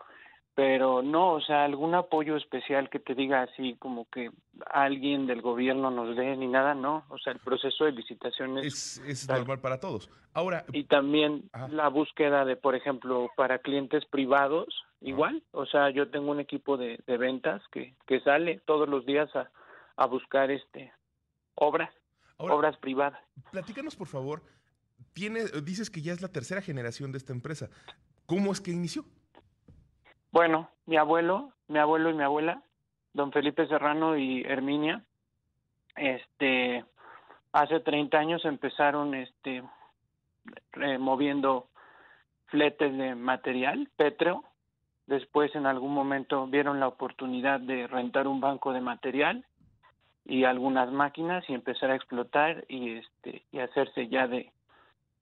Pero 0.55 1.03
no, 1.03 1.33
o 1.33 1.41
sea, 1.41 1.65
algún 1.65 1.95
apoyo 1.97 2.37
especial 2.37 2.89
que 2.89 3.01
te 3.01 3.17
diga 3.17 3.43
así 3.43 3.75
como 3.81 4.09
que 4.09 4.31
alguien 4.71 5.27
del 5.27 5.43
gobierno 5.43 5.91
nos 5.91 6.17
dé 6.17 6.37
ni 6.37 6.47
nada, 6.47 6.75
no. 6.75 7.05
O 7.09 7.19
sea, 7.19 7.33
el 7.33 7.41
proceso 7.41 7.85
de 7.85 7.93
licitación 7.93 8.59
es, 8.59 9.03
es, 9.05 9.29
normal 9.29 9.61
para 9.61 9.81
todos. 9.81 10.09
Ahora. 10.33 10.65
Y 10.73 10.85
también 10.85 11.51
la 11.71 11.89
búsqueda 11.89 12.45
de, 12.45 12.55
por 12.55 12.77
ejemplo, 12.77 13.31
para 13.37 13.59
clientes 13.59 14.05
privados, 14.05 14.69
igual. 15.01 15.43
O 15.51 15.67
sea, 15.67 15.91
yo 15.91 16.09
tengo 16.11 16.31
un 16.31 16.39
equipo 16.39 16.77
de, 16.77 17.01
de 17.05 17.17
ventas 17.17 17.61
que, 17.73 17.95
que 18.07 18.21
sale 18.21 18.61
todos 18.65 18.89
los 18.89 19.05
días 19.07 19.35
a, 19.35 19.51
a 19.97 20.07
buscar 20.07 20.53
este 20.53 20.93
obras, 21.57 21.91
obras 22.37 22.77
privadas. 22.79 23.21
Platícanos, 23.51 23.97
por 23.97 24.09
favor. 24.09 24.43
Tiene, 25.13 25.45
dices 25.63 25.91
que 25.91 26.03
ya 26.03 26.13
es 26.13 26.23
la 26.23 26.29
tercera 26.29 26.61
generación 26.61 27.13
de 27.13 27.19
esta 27.19 27.33
empresa. 27.33 27.71
¿Cómo 28.27 28.53
es 28.53 28.61
que 28.61 28.71
inició? 28.71 29.05
Bueno, 30.35 30.69
mi 30.87 30.97
abuelo, 30.97 31.53
mi 31.69 31.79
abuelo 31.79 32.11
y 32.11 32.15
mi 32.15 32.25
abuela, 32.25 32.61
don 33.13 33.31
Felipe 33.31 33.69
Serrano 33.69 34.17
y 34.17 34.43
Herminia, 34.43 35.05
este, 35.95 36.85
hace 37.53 37.79
30 37.79 38.19
años 38.19 38.45
empezaron, 38.45 39.15
este, 39.15 39.63
moviendo 40.99 41.69
fletes 42.47 42.99
de 42.99 43.15
material, 43.15 43.89
pétreo. 43.97 44.43
Después, 45.07 45.55
en 45.55 45.67
algún 45.67 45.95
momento, 45.95 46.49
vieron 46.49 46.81
la 46.81 46.89
oportunidad 46.89 47.61
de 47.61 47.87
rentar 47.87 48.27
un 48.27 48.41
banco 48.41 48.73
de 48.73 48.81
material 48.81 49.47
y 50.25 50.43
algunas 50.43 50.91
máquinas 50.91 51.49
y 51.49 51.55
empezar 51.55 51.93
a 51.93 51.95
explotar 51.95 52.65
y 52.67 52.95
este 52.95 53.45
y 53.53 53.61
hacerse 53.61 54.09
ya 54.09 54.27
de 54.27 54.51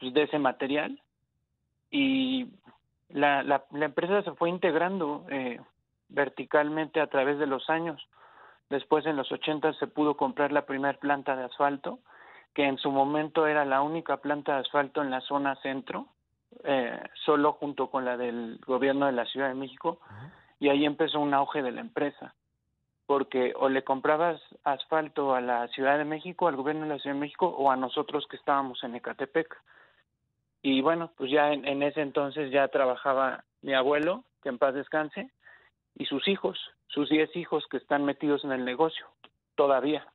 pues, 0.00 0.14
de 0.14 0.22
ese 0.22 0.38
material 0.38 1.02
y 1.90 2.46
la, 3.12 3.42
la, 3.42 3.64
la 3.70 3.84
empresa 3.84 4.22
se 4.22 4.32
fue 4.32 4.48
integrando 4.48 5.24
eh, 5.30 5.60
verticalmente 6.08 7.00
a 7.00 7.06
través 7.06 7.38
de 7.38 7.46
los 7.46 7.68
años 7.70 8.00
después 8.70 9.06
en 9.06 9.16
los 9.16 9.30
80 9.30 9.74
se 9.74 9.86
pudo 9.86 10.16
comprar 10.16 10.52
la 10.52 10.66
primera 10.66 10.98
planta 10.98 11.36
de 11.36 11.44
asfalto 11.44 11.98
que 12.54 12.64
en 12.64 12.78
su 12.78 12.90
momento 12.90 13.46
era 13.46 13.64
la 13.64 13.82
única 13.82 14.18
planta 14.18 14.54
de 14.54 14.60
asfalto 14.60 15.02
en 15.02 15.10
la 15.10 15.20
zona 15.20 15.56
centro 15.56 16.06
eh, 16.64 17.00
solo 17.24 17.52
junto 17.52 17.90
con 17.90 18.04
la 18.04 18.16
del 18.16 18.60
gobierno 18.66 19.06
de 19.06 19.12
la 19.12 19.24
Ciudad 19.26 19.48
de 19.48 19.54
México 19.54 20.00
y 20.58 20.68
ahí 20.68 20.84
empezó 20.84 21.20
un 21.20 21.34
auge 21.34 21.62
de 21.62 21.72
la 21.72 21.80
empresa 21.80 22.34
porque 23.06 23.52
o 23.56 23.68
le 23.68 23.84
comprabas 23.84 24.40
asfalto 24.64 25.34
a 25.34 25.40
la 25.40 25.68
Ciudad 25.68 25.98
de 25.98 26.04
México, 26.06 26.48
al 26.48 26.56
gobierno 26.56 26.82
de 26.82 26.94
la 26.94 26.98
Ciudad 26.98 27.14
de 27.14 27.20
México, 27.20 27.46
o 27.46 27.70
a 27.70 27.76
nosotros 27.76 28.26
que 28.26 28.36
estábamos 28.36 28.82
en 28.84 28.94
Ecatepec. 28.94 29.54
Y 30.62 30.80
bueno, 30.80 31.12
pues 31.16 31.30
ya 31.30 31.52
en, 31.52 31.82
ese 31.82 32.00
entonces 32.00 32.52
ya 32.52 32.68
trabajaba 32.68 33.44
mi 33.62 33.74
abuelo, 33.74 34.24
que 34.42 34.48
en 34.48 34.58
paz 34.58 34.74
descanse, 34.74 35.30
y 35.96 36.06
sus 36.06 36.26
hijos, 36.28 36.58
sus 36.86 37.08
diez 37.08 37.34
hijos 37.36 37.64
que 37.68 37.76
están 37.78 38.04
metidos 38.04 38.44
en 38.44 38.52
el 38.52 38.64
negocio, 38.64 39.06
todavía. 39.56 40.06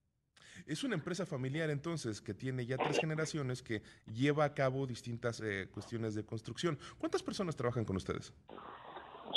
Es 0.66 0.84
una 0.84 0.96
empresa 0.96 1.26
familiar 1.26 1.70
entonces 1.70 2.22
que 2.22 2.34
tiene 2.34 2.66
ya 2.66 2.78
tres 2.78 2.98
generaciones 3.00 3.62
que 3.62 3.82
lleva 4.12 4.46
a 4.46 4.54
cabo 4.54 4.88
distintas 4.88 5.42
eh, 5.42 5.70
cuestiones 5.72 6.16
de 6.16 6.26
construcción. 6.26 6.80
¿Cuántas 6.98 7.22
personas 7.22 7.56
trabajan 7.56 7.86
con 7.86 7.98
ustedes? 7.98 8.34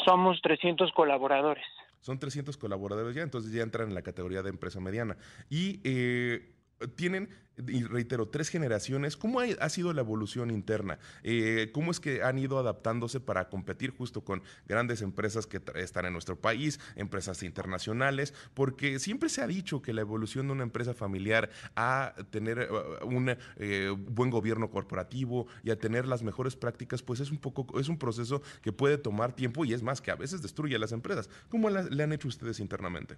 Somos 0.05 0.41
300 0.43 0.93
colaboradores. 0.93 1.65
Son 2.01 2.19
300 2.19 2.57
colaboradores 2.57 3.15
ya, 3.15 3.23
entonces 3.23 3.53
ya 3.53 3.63
entran 3.63 3.89
en 3.89 3.95
la 3.95 4.03
categoría 4.03 4.43
de 4.43 4.51
empresa 4.51 4.81
mediana. 4.81 5.17
Y 5.51 5.81
eh, 5.85 6.60
tienen, 6.89 7.29
y 7.67 7.85
reitero, 7.85 8.29
tres 8.29 8.49
generaciones. 8.49 9.17
¿Cómo 9.17 9.41
ha, 9.41 9.69
sido 9.69 9.93
la 9.93 10.01
evolución 10.01 10.51
interna? 10.51 10.99
Eh, 11.23 11.71
¿Cómo 11.73 11.91
es 11.91 12.01
que 12.01 12.23
han 12.23 12.39
ido 12.39 12.59
adaptándose 12.59 13.21
para 13.21 13.49
competir 13.49 13.91
justo 13.91 14.23
con 14.23 14.43
grandes 14.67 15.03
empresas 15.03 15.47
que 15.47 15.61
están 15.75 16.07
en 16.07 16.13
nuestro 16.13 16.37
país, 16.37 16.81
empresas 16.97 17.43
internacionales? 17.43 18.35
Porque 18.55 18.99
siempre 18.99 19.29
se 19.29 19.43
ha 19.43 19.47
dicho 19.47 19.83
que 19.83 19.93
la 19.93 20.01
evolución 20.01 20.47
de 20.47 20.53
una 20.53 20.63
empresa 20.63 20.95
familiar 20.95 21.51
a 21.77 22.15
tener 22.31 22.69
uh, 22.71 23.07
un 23.07 23.37
eh, 23.57 23.95
buen 23.97 24.31
gobierno 24.31 24.71
corporativo 24.71 25.47
y 25.63 25.71
a 25.71 25.79
tener 25.79 26.07
las 26.07 26.23
mejores 26.23 26.57
prácticas, 26.57 27.03
pues 27.03 27.21
es 27.21 27.31
un 27.31 27.39
poco, 27.39 27.79
es 27.79 27.89
un 27.89 27.99
proceso 27.99 28.43
que 28.63 28.73
puede 28.73 28.99
tomar 28.99 29.35
tiempo 29.35 29.65
y 29.65 29.75
es 29.75 29.83
más 29.83 30.01
que 30.01 30.11
a 30.11 30.17
veces 30.17 30.43
destruye 30.43 30.77
a 30.77 30.79
las 30.79 30.93
empresas. 30.93 31.29
¿Cómo 31.49 31.69
le 31.69 32.03
han 32.03 32.13
hecho 32.13 32.29
ustedes 32.29 32.61
internamente? 32.61 33.17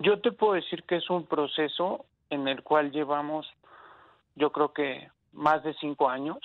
Yo 0.00 0.20
te 0.20 0.30
puedo 0.30 0.54
decir 0.54 0.84
que 0.84 0.96
es 0.96 1.10
un 1.10 1.26
proceso 1.26 2.06
en 2.30 2.48
el 2.48 2.62
cual 2.62 2.90
llevamos, 2.90 3.46
yo 4.34 4.52
creo 4.52 4.72
que 4.72 5.08
más 5.32 5.62
de 5.62 5.74
cinco 5.74 6.08
años, 6.08 6.38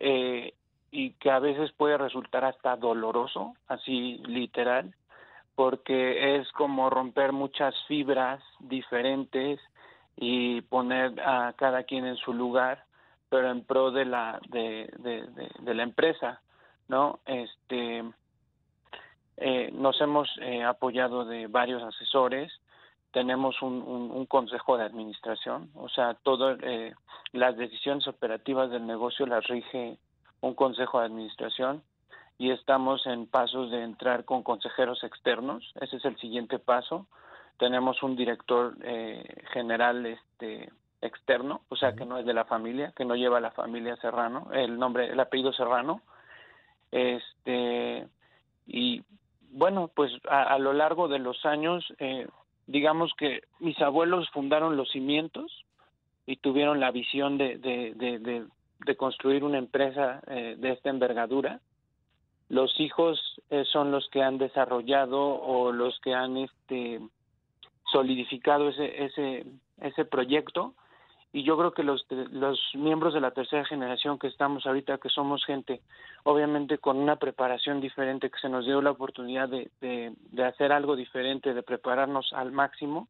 eh, 0.00 0.54
y 0.90 1.10
que 1.12 1.30
a 1.30 1.38
veces 1.38 1.72
puede 1.72 1.98
resultar 1.98 2.44
hasta 2.44 2.76
doloroso, 2.76 3.54
así 3.68 4.18
literal, 4.26 4.94
porque 5.54 6.36
es 6.36 6.50
como 6.52 6.90
romper 6.90 7.32
muchas 7.32 7.74
fibras 7.86 8.42
diferentes 8.60 9.60
y 10.16 10.60
poner 10.62 11.20
a 11.20 11.52
cada 11.54 11.82
quien 11.84 12.06
en 12.06 12.16
su 12.16 12.32
lugar, 12.32 12.84
pero 13.28 13.50
en 13.50 13.64
pro 13.64 13.90
de 13.90 14.04
la 14.04 14.40
de, 14.48 14.90
de, 14.98 15.74
la 15.74 15.82
empresa, 15.82 16.40
¿no? 16.88 17.20
Este 17.26 18.04
eh, 19.38 19.70
nos 19.72 20.00
hemos 20.00 20.28
eh, 20.40 20.62
apoyado 20.62 21.24
de 21.24 21.46
varios 21.46 21.82
asesores 21.82 22.52
tenemos 23.16 23.62
un, 23.62 24.26
consejo 24.26 24.76
de 24.76 24.84
administración, 24.84 25.70
o 25.74 25.88
sea, 25.88 26.12
todas 26.22 26.58
eh, 26.62 26.92
las 27.32 27.56
decisiones 27.56 28.06
operativas 28.06 28.70
del 28.70 28.86
negocio 28.86 29.24
las 29.24 29.46
rige 29.46 29.96
un 30.42 30.52
consejo 30.52 31.00
de 31.00 31.06
administración 31.06 31.82
y 32.36 32.50
estamos 32.50 33.06
en 33.06 33.26
pasos 33.26 33.70
de 33.70 33.82
entrar 33.82 34.26
con 34.26 34.42
consejeros 34.42 35.02
externos, 35.02 35.64
ese 35.80 35.96
es 35.96 36.04
el 36.04 36.18
siguiente 36.18 36.58
paso. 36.58 37.06
Tenemos 37.56 38.02
un 38.02 38.16
director 38.16 38.76
eh, 38.82 39.24
general 39.50 40.04
este 40.04 40.70
externo, 41.00 41.62
o 41.70 41.76
sea, 41.76 41.94
que 41.94 42.04
no 42.04 42.18
es 42.18 42.26
de 42.26 42.34
la 42.34 42.44
familia, 42.44 42.92
que 42.94 43.06
no 43.06 43.16
lleva 43.16 43.40
la 43.40 43.52
familia 43.52 43.96
Serrano, 43.96 44.50
el 44.52 44.78
nombre, 44.78 45.06
el 45.06 45.18
apellido 45.18 45.54
Serrano. 45.54 46.02
Este 46.90 48.06
y 48.66 49.02
bueno, 49.52 49.88
pues 49.88 50.12
a, 50.28 50.58
lo 50.58 50.74
largo 50.74 51.08
de 51.08 51.18
los 51.18 51.46
años 51.46 51.82
eh, 51.98 52.26
digamos 52.66 53.12
que 53.16 53.42
mis 53.60 53.80
abuelos 53.80 54.28
fundaron 54.30 54.76
los 54.76 54.90
cimientos 54.90 55.64
y 56.26 56.36
tuvieron 56.36 56.80
la 56.80 56.90
visión 56.90 57.38
de, 57.38 57.58
de, 57.58 57.94
de, 57.94 58.96
construir 58.96 59.44
una 59.44 59.58
empresa 59.58 60.20
eh, 60.26 60.56
de 60.58 60.72
esta 60.72 60.90
envergadura. 60.90 61.60
Los 62.48 62.78
hijos 62.80 63.20
eh, 63.50 63.64
son 63.72 63.90
los 63.90 64.08
que 64.10 64.22
han 64.22 64.38
desarrollado 64.38 65.20
o 65.20 65.72
los 65.72 65.98
que 66.00 66.14
han 66.14 66.36
este, 66.36 67.00
solidificado 67.90 68.68
ese, 68.68 69.04
ese, 69.04 69.46
ese 69.80 70.04
proyecto 70.04 70.74
y 71.32 71.42
yo 71.42 71.56
creo 71.58 71.72
que 71.72 71.82
los, 71.82 72.06
los 72.30 72.58
miembros 72.74 73.12
de 73.12 73.20
la 73.20 73.30
tercera 73.30 73.64
generación 73.64 74.18
que 74.18 74.26
estamos 74.26 74.66
ahorita, 74.66 74.98
que 74.98 75.08
somos 75.08 75.44
gente, 75.44 75.82
obviamente 76.24 76.78
con 76.78 76.96
una 76.96 77.16
preparación 77.16 77.80
diferente, 77.80 78.30
que 78.30 78.38
se 78.38 78.48
nos 78.48 78.64
dio 78.64 78.80
la 78.80 78.92
oportunidad 78.92 79.48
de, 79.48 79.70
de, 79.80 80.44
hacer 80.44 80.72
algo 80.72 80.96
diferente, 80.96 81.52
de 81.52 81.62
prepararnos 81.62 82.32
al 82.32 82.52
máximo, 82.52 83.08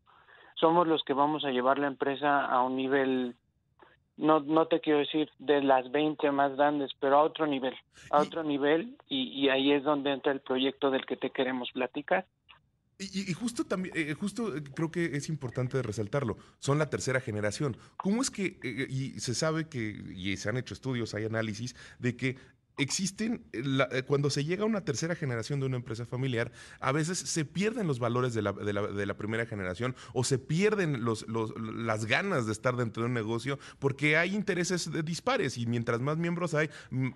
somos 0.55 0.87
los 0.89 1.05
que 1.05 1.13
vamos 1.13 1.45
a 1.45 1.51
llevar 1.51 1.79
la 1.79 1.87
empresa 1.87 2.45
a 2.47 2.63
un 2.63 2.77
nivel 2.77 3.37
no, 4.17 4.41
no 4.41 4.67
te 4.67 4.81
quiero 4.81 5.01
decir 5.01 5.31
de 5.39 5.63
las 5.63 5.91
20 5.91 6.31
más 6.31 6.57
grandes, 6.57 6.91
pero 6.99 7.19
a 7.19 7.23
otro 7.23 7.47
nivel, 7.47 7.75
a 8.11 8.23
otro 8.23 8.43
nivel, 8.43 8.97
y, 9.09 9.29
y, 9.29 9.51
ahí 9.51 9.73
es 9.73 9.85
donde 9.85 10.11
entra 10.11 10.33
el 10.33 10.41
proyecto 10.41 10.91
del 10.91 11.05
que 11.05 11.17
te 11.17 11.29
queremos 11.29 11.71
platicar. 11.73 12.25
Y, 12.99 13.31
justo 13.35 13.65
también, 13.67 13.95
eh, 13.95 14.15
justo 14.15 14.57
eh, 14.57 14.63
creo 14.75 14.91
que 14.91 15.17
es 15.17 15.29
importante 15.29 15.83
resaltarlo, 15.83 16.39
son 16.59 16.79
la 16.79 16.89
tercera 16.89 17.21
generación. 17.21 17.77
¿Cómo 17.99 18.23
es 18.23 18.31
que, 18.31 18.59
eh, 18.63 18.87
y 18.89 19.21
se 19.21 19.35
sabe 19.35 19.69
que, 19.69 20.03
y 20.15 20.35
se 20.39 20.49
han 20.49 20.57
hecho 20.57 20.73
estudios, 20.73 21.13
hay 21.13 21.25
análisis, 21.27 21.77
de 21.99 22.17
que 22.17 22.37
existen, 22.77 23.45
eh, 23.53 24.03
cuando 24.07 24.31
se 24.31 24.45
llega 24.45 24.65
a 24.65 24.67
una 24.67 24.85
tercera 24.85 25.15
generación 25.15 25.61
de 25.61 25.67
una 25.67 25.77
empresa 25.77 26.05
familiar, 26.05 26.53
a 26.81 26.93
veces 26.93 27.19
se 27.19 27.45
pierden 27.45 27.87
los 27.87 27.99
valores 27.99 28.35
de 28.35 28.43
la, 28.43 28.53
de 28.53 28.73
la, 28.73 28.83
de 28.83 29.07
la 29.07 29.15
primera 29.15 29.47
generación 29.47 29.95
o 30.13 30.25
se 30.25 30.39
pierden 30.39 31.05
los, 31.05 31.27
los, 31.29 31.53
las 31.59 32.07
ganas 32.07 32.47
de 32.47 32.53
estar 32.53 32.77
dentro 32.77 33.03
de 33.03 33.09
un 33.09 33.15
negocio 33.15 33.59
porque 33.79 34.17
hay 34.17 34.35
intereses 34.35 34.91
dispares 35.05 35.59
y 35.59 35.67
mientras 35.67 36.01
más 36.01 36.19
miembros 36.19 36.55
hay, 36.55 36.69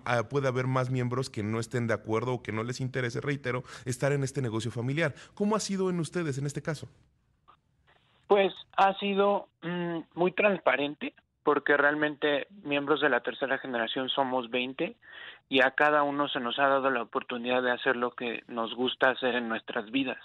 ah, 0.05 0.23
puede 0.29 0.47
haber 0.47 0.67
más 0.67 0.89
miembros 0.89 1.29
que 1.29 1.43
no 1.43 1.59
estén 1.59 1.87
de 1.87 1.93
acuerdo 1.93 2.33
o 2.33 2.43
que 2.43 2.51
no 2.51 2.63
les 2.63 2.81
interese, 2.81 3.21
reitero, 3.21 3.63
estar 3.85 4.11
en 4.11 4.23
este 4.23 4.41
negocio 4.41 4.71
familiar. 4.71 5.13
¿Cómo 5.35 5.55
ha 5.55 5.59
sido 5.59 5.89
en 5.89 5.99
ustedes 5.99 6.37
en 6.37 6.45
este 6.45 6.61
caso? 6.61 6.87
Pues 8.27 8.53
ha 8.77 8.97
sido 8.97 9.49
mm, 9.61 9.99
muy 10.15 10.31
transparente 10.31 11.13
porque 11.43 11.75
realmente 11.75 12.47
miembros 12.63 13.01
de 13.01 13.09
la 13.09 13.21
tercera 13.21 13.57
generación 13.57 14.09
somos 14.09 14.49
20 14.49 14.95
y 15.51 15.59
a 15.59 15.71
cada 15.71 16.03
uno 16.03 16.29
se 16.29 16.39
nos 16.39 16.57
ha 16.59 16.67
dado 16.69 16.89
la 16.89 17.01
oportunidad 17.01 17.61
de 17.61 17.71
hacer 17.71 17.97
lo 17.97 18.11
que 18.11 18.41
nos 18.47 18.73
gusta 18.73 19.09
hacer 19.09 19.35
en 19.35 19.49
nuestras 19.49 19.91
vidas. 19.91 20.17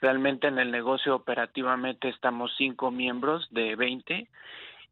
Realmente 0.00 0.48
en 0.48 0.58
el 0.58 0.72
negocio 0.72 1.14
operativamente 1.14 2.08
estamos 2.08 2.52
cinco 2.58 2.90
miembros 2.90 3.46
de 3.52 3.76
20 3.76 4.26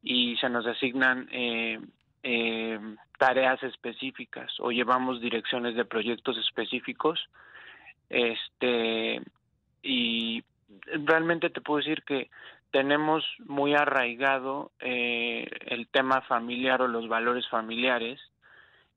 y 0.05 0.37
se 0.37 0.49
nos 0.49 0.65
asignan 0.65 1.29
eh, 1.33 1.81
eh, 2.23 2.79
tareas 3.19 3.61
específicas 3.65 4.53
o 4.61 4.71
llevamos 4.71 5.21
direcciones 5.21 5.75
de 5.75 5.85
proyectos 5.85 6.39
específicos. 6.39 7.29
Este 8.11 9.21
y 9.83 10.45
realmente 11.05 11.51
te 11.51 11.61
puedo 11.61 11.79
decir 11.79 12.05
que 12.05 12.31
tenemos 12.71 13.25
muy 13.41 13.75
arraigado 13.75 14.71
eh, 14.79 15.51
el 15.67 15.89
tema 15.89 16.21
familiar 16.21 16.81
o 16.81 16.87
los 16.87 17.09
valores 17.09 17.49
familiares 17.49 18.21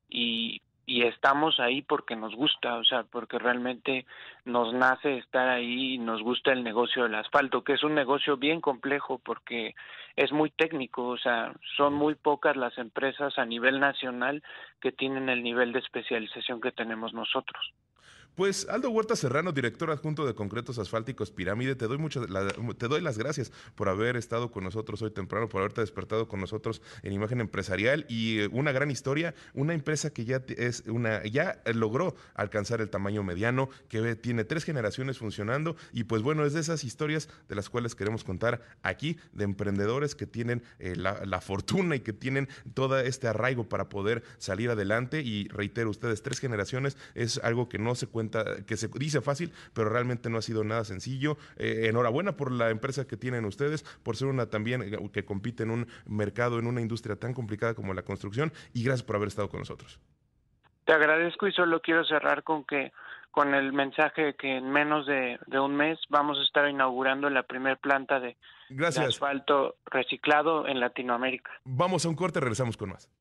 y, 0.08 0.62
y 0.90 1.04
estamos 1.04 1.60
ahí 1.60 1.82
porque 1.82 2.16
nos 2.16 2.34
gusta, 2.34 2.78
o 2.78 2.84
sea, 2.86 3.04
porque 3.04 3.38
realmente 3.38 4.06
nos 4.46 4.74
nace 4.74 5.18
estar 5.18 5.50
ahí 5.50 5.96
y 5.96 5.98
nos 5.98 6.24
gusta 6.24 6.54
el 6.54 6.64
negocio 6.64 7.04
del 7.04 7.16
asfalto, 7.16 7.66
que 7.66 7.74
es 7.74 7.84
un 7.84 7.94
negocio 7.94 8.38
bien 8.38 8.62
complejo 8.62 9.20
porque 9.20 9.76
es 10.16 10.32
muy 10.32 10.50
técnico, 10.50 11.10
o 11.10 11.18
sea, 11.18 11.54
son 11.76 11.94
muy 11.94 12.16
pocas 12.16 12.56
las 12.56 12.78
empresas 12.78 13.38
a 13.38 13.46
nivel 13.46 13.82
nacional 13.82 14.42
que 14.80 14.94
tienen 14.94 15.28
el 15.28 15.44
nivel 15.44 15.74
de 15.74 15.80
especialización 15.80 16.62
que 16.62 16.72
tenemos 16.72 17.14
nosotros. 17.14 17.74
Pues 18.38 18.68
Aldo 18.70 18.92
Huerta 18.92 19.16
Serrano, 19.16 19.52
director 19.52 19.90
adjunto 19.90 20.24
de 20.24 20.36
Concretos 20.36 20.78
Asfálticos 20.78 21.32
Pirámide, 21.32 21.74
te 21.76 21.88
doy 21.88 21.98
muchas 21.98 22.28
te 22.78 22.88
doy 22.88 23.02
las 23.02 23.18
gracias 23.18 23.52
por 23.74 23.90
haber 23.90 24.16
estado 24.16 24.52
con 24.52 24.64
nosotros 24.64 25.02
hoy 25.02 25.10
temprano, 25.10 25.50
por 25.50 25.62
haberte 25.62 25.82
despertado 25.82 26.28
con 26.28 26.40
nosotros 26.40 26.84
en 27.02 27.14
Imagen 27.14 27.42
Empresarial 27.42 28.06
y 28.08 28.42
eh, 28.42 28.50
una 28.52 28.72
gran 28.72 28.92
historia, 28.92 29.34
una 29.56 29.74
empresa 29.74 30.12
que 30.12 30.24
ya 30.24 30.44
es 30.50 30.84
una 30.86 31.26
ya 31.26 31.64
logró 31.74 32.16
alcanzar 32.36 32.80
el 32.80 32.92
tamaño 32.92 33.24
mediano, 33.24 33.70
que 33.90 34.16
tiene 34.16 34.44
tres 34.44 34.66
generaciones 34.66 35.18
funcionando 35.18 35.76
y 35.92 36.04
pues 36.04 36.22
bueno, 36.22 36.46
es 36.46 36.54
de 36.54 36.60
esas 36.60 36.84
historias 36.84 37.30
de 37.50 37.56
las 37.56 37.72
cuales 37.72 37.96
queremos 37.96 38.24
contar 38.24 38.62
aquí 38.84 39.18
de 39.34 39.46
emprendedores 39.46 40.14
que 40.14 40.28
tienen 40.28 40.62
eh, 40.78 40.96
la, 40.96 41.26
la 41.26 41.42
fortuna 41.42 41.96
y 41.96 42.02
que 42.02 42.14
tienen 42.14 42.50
todo 42.76 43.00
este 43.00 43.28
arraigo 43.28 43.68
para 43.68 43.90
poder 43.90 44.22
salir 44.38 44.70
adelante 44.70 45.24
y 45.24 45.48
reitero 45.48 45.90
ustedes 45.90 46.22
tres 46.22 46.38
generaciones 46.38 46.98
es 47.16 47.40
algo 47.40 47.68
que 47.68 47.80
no 47.80 47.96
se 47.96 48.06
cuenta 48.06 48.27
que 48.66 48.78
se 48.78 48.88
dice 48.88 49.22
fácil, 49.22 49.54
pero 49.74 49.90
realmente 49.90 50.30
no 50.30 50.38
ha 50.38 50.42
sido 50.42 50.64
nada 50.64 50.84
sencillo. 50.84 51.38
Eh, 51.58 51.88
enhorabuena 51.90 52.38
por 52.38 52.52
la 52.52 52.70
empresa 52.70 53.08
que 53.08 53.18
tienen 53.18 53.46
ustedes, 53.46 53.84
por 54.04 54.16
ser 54.16 54.28
una 54.28 54.50
también 54.50 54.82
eh, 54.82 55.10
que 55.12 55.26
compite 55.26 55.64
en 55.64 55.72
un 55.72 55.88
mercado, 56.06 56.60
en 56.60 56.68
una 56.68 56.82
industria 56.82 57.16
tan 57.16 57.34
complicada 57.34 57.74
como 57.74 57.94
la 57.94 58.04
construcción, 58.04 58.52
y 58.74 58.84
gracias 58.84 59.04
por 59.04 59.16
haber 59.16 59.30
estado 59.30 59.50
con 59.50 59.60
nosotros. 59.60 60.00
Te 60.86 60.94
agradezco 60.94 61.48
y 61.48 61.52
solo 61.52 61.82
quiero 61.82 62.06
cerrar 62.06 62.44
con 62.44 62.64
que 62.64 62.92
con 63.32 63.54
el 63.54 63.72
mensaje 63.72 64.34
que 64.36 64.58
en 64.58 64.72
menos 64.72 65.06
de, 65.06 65.38
un 65.60 65.76
mes 65.76 66.00
vamos 66.10 66.40
a 66.40 66.44
estar 66.44 66.68
inaugurando 66.68 67.30
la 67.30 67.44
primera 67.44 67.76
planta 67.76 68.20
de, 68.20 68.36
de 68.70 68.88
asfalto 68.88 69.76
reciclado 69.86 70.68
en 70.68 70.80
Latinoamérica. 70.80 71.52
Vamos 71.64 72.06
a 72.06 72.10
un 72.10 72.16
corte, 72.16 72.40
regresamos 72.40 72.78
con 72.78 72.90
más. 72.90 73.12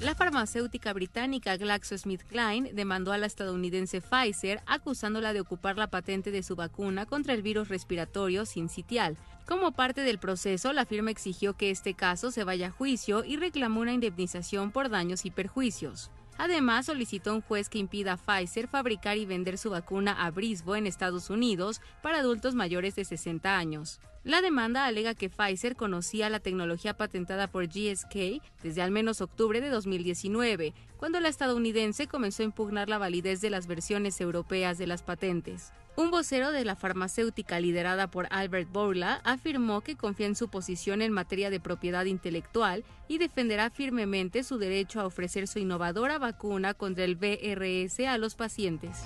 La 0.00 0.14
farmacéutica 0.14 0.92
británica 0.92 1.56
GlaxoSmithKline 1.56 2.74
demandó 2.74 3.12
a 3.12 3.18
la 3.18 3.24
estadounidense 3.24 4.02
Pfizer 4.02 4.60
acusándola 4.66 5.32
de 5.32 5.40
ocupar 5.40 5.78
la 5.78 5.86
patente 5.86 6.30
de 6.30 6.42
su 6.42 6.54
vacuna 6.54 7.06
contra 7.06 7.32
el 7.32 7.40
virus 7.40 7.68
respiratorio 7.68 8.44
sincitial. 8.44 9.16
Como 9.46 9.72
parte 9.72 10.02
del 10.02 10.18
proceso, 10.18 10.74
la 10.74 10.84
firma 10.84 11.10
exigió 11.10 11.56
que 11.56 11.70
este 11.70 11.94
caso 11.94 12.30
se 12.30 12.44
vaya 12.44 12.66
a 12.66 12.70
juicio 12.72 13.24
y 13.24 13.36
reclamó 13.36 13.80
una 13.80 13.94
indemnización 13.94 14.70
por 14.70 14.90
daños 14.90 15.24
y 15.24 15.30
perjuicios. 15.30 16.10
Además, 16.36 16.86
solicitó 16.86 17.34
un 17.34 17.40
juez 17.40 17.70
que 17.70 17.78
impida 17.78 18.12
a 18.12 18.16
Pfizer 18.18 18.68
fabricar 18.68 19.16
y 19.16 19.24
vender 19.24 19.56
su 19.56 19.70
vacuna 19.70 20.12
a 20.12 20.30
Brisbo 20.30 20.76
en 20.76 20.86
Estados 20.86 21.30
Unidos 21.30 21.80
para 22.02 22.18
adultos 22.18 22.54
mayores 22.54 22.96
de 22.96 23.06
60 23.06 23.56
años. 23.56 23.98
La 24.26 24.42
demanda 24.42 24.86
alega 24.86 25.14
que 25.14 25.30
Pfizer 25.30 25.76
conocía 25.76 26.28
la 26.28 26.40
tecnología 26.40 26.96
patentada 26.96 27.46
por 27.46 27.68
GSK 27.68 28.42
desde 28.60 28.82
al 28.82 28.90
menos 28.90 29.20
octubre 29.20 29.60
de 29.60 29.70
2019, 29.70 30.74
cuando 30.96 31.20
la 31.20 31.28
estadounidense 31.28 32.08
comenzó 32.08 32.42
a 32.42 32.46
impugnar 32.46 32.88
la 32.88 32.98
validez 32.98 33.40
de 33.40 33.50
las 33.50 33.68
versiones 33.68 34.20
europeas 34.20 34.78
de 34.78 34.88
las 34.88 35.04
patentes. 35.04 35.72
Un 35.94 36.10
vocero 36.10 36.50
de 36.50 36.64
la 36.64 36.74
farmacéutica 36.74 37.60
liderada 37.60 38.10
por 38.10 38.26
Albert 38.30 38.68
Bourla 38.72 39.20
afirmó 39.22 39.82
que 39.82 39.94
confía 39.94 40.26
en 40.26 40.34
su 40.34 40.48
posición 40.48 41.02
en 41.02 41.12
materia 41.12 41.48
de 41.48 41.60
propiedad 41.60 42.04
intelectual 42.06 42.82
y 43.06 43.18
defenderá 43.18 43.70
firmemente 43.70 44.42
su 44.42 44.58
derecho 44.58 45.00
a 45.00 45.06
ofrecer 45.06 45.46
su 45.46 45.60
innovadora 45.60 46.18
vacuna 46.18 46.74
contra 46.74 47.04
el 47.04 47.14
VRS 47.14 48.00
a 48.00 48.18
los 48.18 48.34
pacientes. 48.34 49.04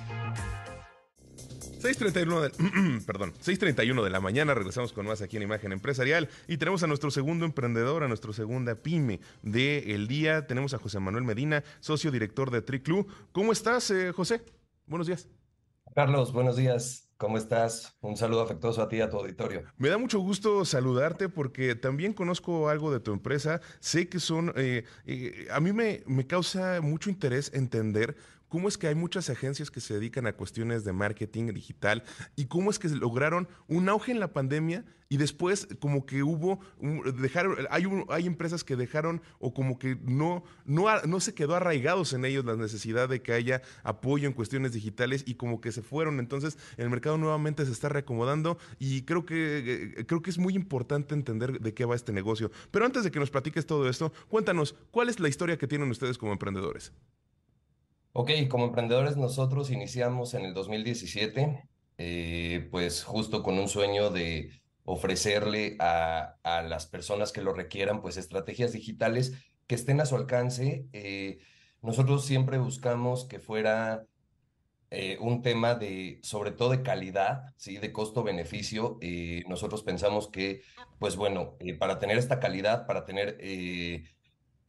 6.31 1.80 2.40
de, 2.40 3.00
perdón, 3.06 3.32
6.31 3.42 4.04
de 4.04 4.10
la 4.10 4.20
mañana, 4.20 4.54
regresamos 4.54 4.92
con 4.92 5.06
más 5.06 5.22
aquí 5.22 5.38
en 5.38 5.44
Imagen 5.44 5.72
Empresarial 5.72 6.28
y 6.46 6.58
tenemos 6.58 6.82
a 6.82 6.86
nuestro 6.86 7.10
segundo 7.10 7.46
emprendedor, 7.46 8.04
a 8.04 8.08
nuestra 8.08 8.32
segunda 8.32 8.74
pyme 8.74 9.20
del 9.42 10.06
día. 10.06 10.46
Tenemos 10.46 10.74
a 10.74 10.78
José 10.78 11.00
Manuel 11.00 11.24
Medina, 11.24 11.64
socio 11.80 12.10
director 12.10 12.50
de 12.50 12.62
Triclu. 12.62 13.06
¿Cómo 13.32 13.52
estás, 13.52 13.90
eh, 13.90 14.12
José? 14.12 14.42
Buenos 14.86 15.06
días. 15.06 15.28
Carlos, 15.94 16.32
buenos 16.32 16.56
días. 16.56 17.08
¿Cómo 17.16 17.36
estás? 17.36 17.96
Un 18.00 18.16
saludo 18.16 18.40
afectuoso 18.40 18.80
a 18.82 18.88
ti 18.88 18.96
y 18.96 19.00
a 19.02 19.10
tu 19.10 19.18
auditorio. 19.18 19.64
Me 19.76 19.90
da 19.90 19.98
mucho 19.98 20.20
gusto 20.20 20.64
saludarte 20.64 21.28
porque 21.28 21.74
también 21.74 22.14
conozco 22.14 22.70
algo 22.70 22.90
de 22.90 23.00
tu 23.00 23.12
empresa. 23.12 23.60
Sé 23.80 24.08
que 24.08 24.20
son, 24.20 24.54
eh, 24.56 24.84
eh, 25.04 25.46
a 25.50 25.60
mí 25.60 25.72
me, 25.72 26.02
me 26.06 26.26
causa 26.26 26.80
mucho 26.80 27.10
interés 27.10 27.52
entender 27.52 28.16
cómo 28.50 28.68
es 28.68 28.76
que 28.76 28.88
hay 28.88 28.94
muchas 28.94 29.30
agencias 29.30 29.70
que 29.70 29.80
se 29.80 29.94
dedican 29.94 30.26
a 30.26 30.34
cuestiones 30.34 30.84
de 30.84 30.92
marketing 30.92 31.54
digital 31.54 32.02
y 32.36 32.44
cómo 32.46 32.70
es 32.70 32.78
que 32.78 32.90
lograron 32.90 33.48
un 33.68 33.88
auge 33.88 34.12
en 34.12 34.20
la 34.20 34.34
pandemia 34.34 34.84
y 35.08 35.16
después 35.16 35.66
como 35.80 36.06
que 36.06 36.22
hubo 36.22 36.60
dejaron 37.18 37.56
hay 37.70 37.84
hay 38.10 38.26
empresas 38.26 38.62
que 38.62 38.76
dejaron 38.76 39.22
o 39.38 39.52
como 39.54 39.78
que 39.78 39.96
no 40.02 40.44
no 40.64 40.86
no 41.02 41.20
se 41.20 41.34
quedó 41.34 41.56
arraigados 41.56 42.12
en 42.12 42.24
ellos 42.24 42.44
la 42.44 42.56
necesidad 42.56 43.08
de 43.08 43.22
que 43.22 43.32
haya 43.32 43.62
apoyo 43.82 44.28
en 44.28 44.34
cuestiones 44.34 44.72
digitales 44.72 45.24
y 45.26 45.34
como 45.34 45.60
que 45.60 45.72
se 45.72 45.82
fueron 45.82 46.20
entonces 46.20 46.58
el 46.76 46.90
mercado 46.90 47.18
nuevamente 47.18 47.66
se 47.66 47.72
está 47.72 47.88
reacomodando 47.88 48.58
y 48.78 49.02
creo 49.02 49.24
que 49.24 49.94
eh, 49.98 50.06
creo 50.06 50.22
que 50.22 50.30
es 50.30 50.38
muy 50.38 50.54
importante 50.54 51.14
entender 51.14 51.60
de 51.60 51.74
qué 51.74 51.84
va 51.84 51.96
este 51.96 52.12
negocio. 52.12 52.50
Pero 52.70 52.84
antes 52.84 53.04
de 53.04 53.10
que 53.10 53.18
nos 53.18 53.30
platiques 53.30 53.66
todo 53.66 53.88
esto 53.88 54.12
cuéntanos 54.28 54.74
cuál 54.90 55.08
es 55.08 55.20
la 55.20 55.28
historia 55.28 55.58
que 55.58 55.66
tienen 55.66 55.90
ustedes 55.90 56.18
como 56.18 56.32
emprendedores 56.32 56.92
Ok, 58.12 58.30
como 58.48 58.64
emprendedores 58.64 59.16
nosotros 59.16 59.70
iniciamos 59.70 60.34
en 60.34 60.44
el 60.44 60.52
2017, 60.52 61.62
eh, 61.96 62.68
pues 62.72 63.04
justo 63.04 63.44
con 63.44 63.56
un 63.56 63.68
sueño 63.68 64.10
de 64.10 64.50
ofrecerle 64.84 65.76
a, 65.78 66.34
a, 66.42 66.62
las 66.62 66.86
personas 66.86 67.30
que 67.30 67.40
lo 67.40 67.52
requieran, 67.52 68.02
pues 68.02 68.16
estrategias 68.16 68.72
digitales 68.72 69.34
que 69.68 69.76
estén 69.76 70.00
a 70.00 70.06
su 70.06 70.16
alcance. 70.16 70.86
Eh, 70.92 71.38
nosotros 71.82 72.24
siempre 72.24 72.58
buscamos 72.58 73.26
que 73.26 73.38
fuera 73.38 74.06
eh, 74.90 75.16
un 75.20 75.42
tema 75.42 75.76
de, 75.76 76.18
sobre 76.24 76.50
todo 76.50 76.70
de 76.70 76.82
calidad, 76.82 77.54
¿sí? 77.56 77.78
de 77.78 77.92
costo-beneficio. 77.92 78.98
nosotros 79.46 79.84
pensamos 79.84 80.26
que, 80.26 80.62
pues 80.98 81.14
bueno, 81.14 81.56
para 81.78 82.00
tener 82.00 82.18
esta 82.18 82.40
calidad, 82.40 82.86
para 82.86 83.04
tener 83.04 83.38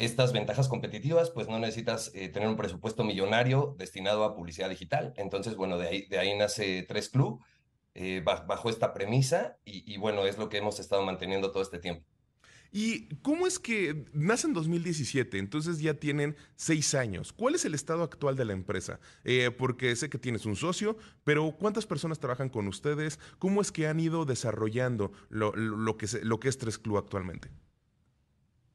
estas 0.02 0.34
ventajas 0.34 0.68
competitivas, 0.68 1.30
pues 1.30 1.48
no 1.48 1.60
necesitas 1.60 2.12
eh, 2.16 2.30
tener 2.30 2.50
un 2.50 2.56
presupuesto 2.56 3.04
millonario 3.04 3.76
destinado 3.78 4.24
a 4.24 4.36
publicidad 4.36 4.70
digital. 4.70 5.14
Entonces, 5.16 5.56
bueno, 5.56 5.78
de 5.78 6.06
ahí, 6.18 6.38
nace 6.38 6.84
Tres 6.88 7.10
Club, 7.10 7.44
eh, 7.94 8.22
bajo 8.26 8.70
esta 8.70 8.94
premisa, 8.94 9.58
y, 9.64 9.98
bueno, 9.98 10.26
es 10.26 10.38
lo 10.38 10.50
que 10.50 10.58
hemos 10.58 10.80
estado 10.80 11.04
manteniendo 11.04 11.52
todo 11.52 11.62
este 11.62 11.78
tiempo. 11.78 12.06
¿Y 12.74 13.10
cómo 13.18 13.48
es 13.48 13.60
que 13.60 14.06
nace 14.14 14.48
en 14.48 14.54
2017? 14.54 15.38
Entonces 15.38 15.80
ya 15.80 15.94
tienen 15.94 16.38
seis 16.56 16.96
años. 16.96 17.34
¿Cuál 17.34 17.56
es 17.56 17.66
el 17.66 17.76
estado 17.76 18.02
actual 18.02 18.38
de 18.38 18.46
la 18.46 18.54
empresa? 18.54 19.02
Eh, 19.26 19.52
porque 19.52 19.94
sé 19.98 20.10
que 20.10 20.18
tienes 20.18 20.46
un 20.46 20.56
socio, 20.56 20.98
pero 21.26 21.58
¿cuántas 21.60 21.86
personas 21.86 22.20
trabajan 22.20 22.48
con 22.48 22.70
ustedes? 22.70 23.20
¿Cómo 23.40 23.62
es 23.62 23.74
que 23.74 23.88
han 23.88 24.00
ido 24.00 24.24
desarrollando 24.24 25.12
lo, 25.30 25.52
que, 25.98 26.08
lo 26.24 26.40
que 26.40 26.48
es 26.48 26.58
Tres 26.58 26.80
Club 26.80 26.98
actualmente? 26.98 27.50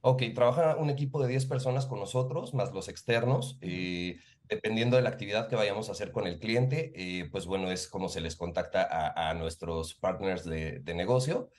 Ok, 0.09 0.23
trabaja 0.37 0.77
un 0.77 0.89
equipo 0.89 1.21
de 1.21 1.27
10 1.27 1.47
personas 1.47 1.85
con 1.85 1.99
nosotros, 1.99 2.55
más 2.55 2.73
los 2.73 2.89
externos. 2.89 3.59
Eh, 3.61 4.21
dependiendo 4.49 4.95
de 4.95 5.03
la 5.03 5.09
actividad 5.09 5.49
que 5.49 5.57
vayamos 5.57 5.89
a 5.89 5.93
hacer 5.93 6.13
con 6.13 6.29
el 6.29 6.39
cliente, 6.39 6.93
eh, 6.95 7.29
pues 7.33 7.45
bueno, 7.47 7.73
es 7.73 7.89
como 7.89 8.09
se 8.09 8.21
les 8.21 8.37
contacta 8.37 8.87
a, 9.17 9.35
nuestros 9.35 9.95
partners 9.95 10.45
de, 10.45 10.95
negocio. 10.95 11.51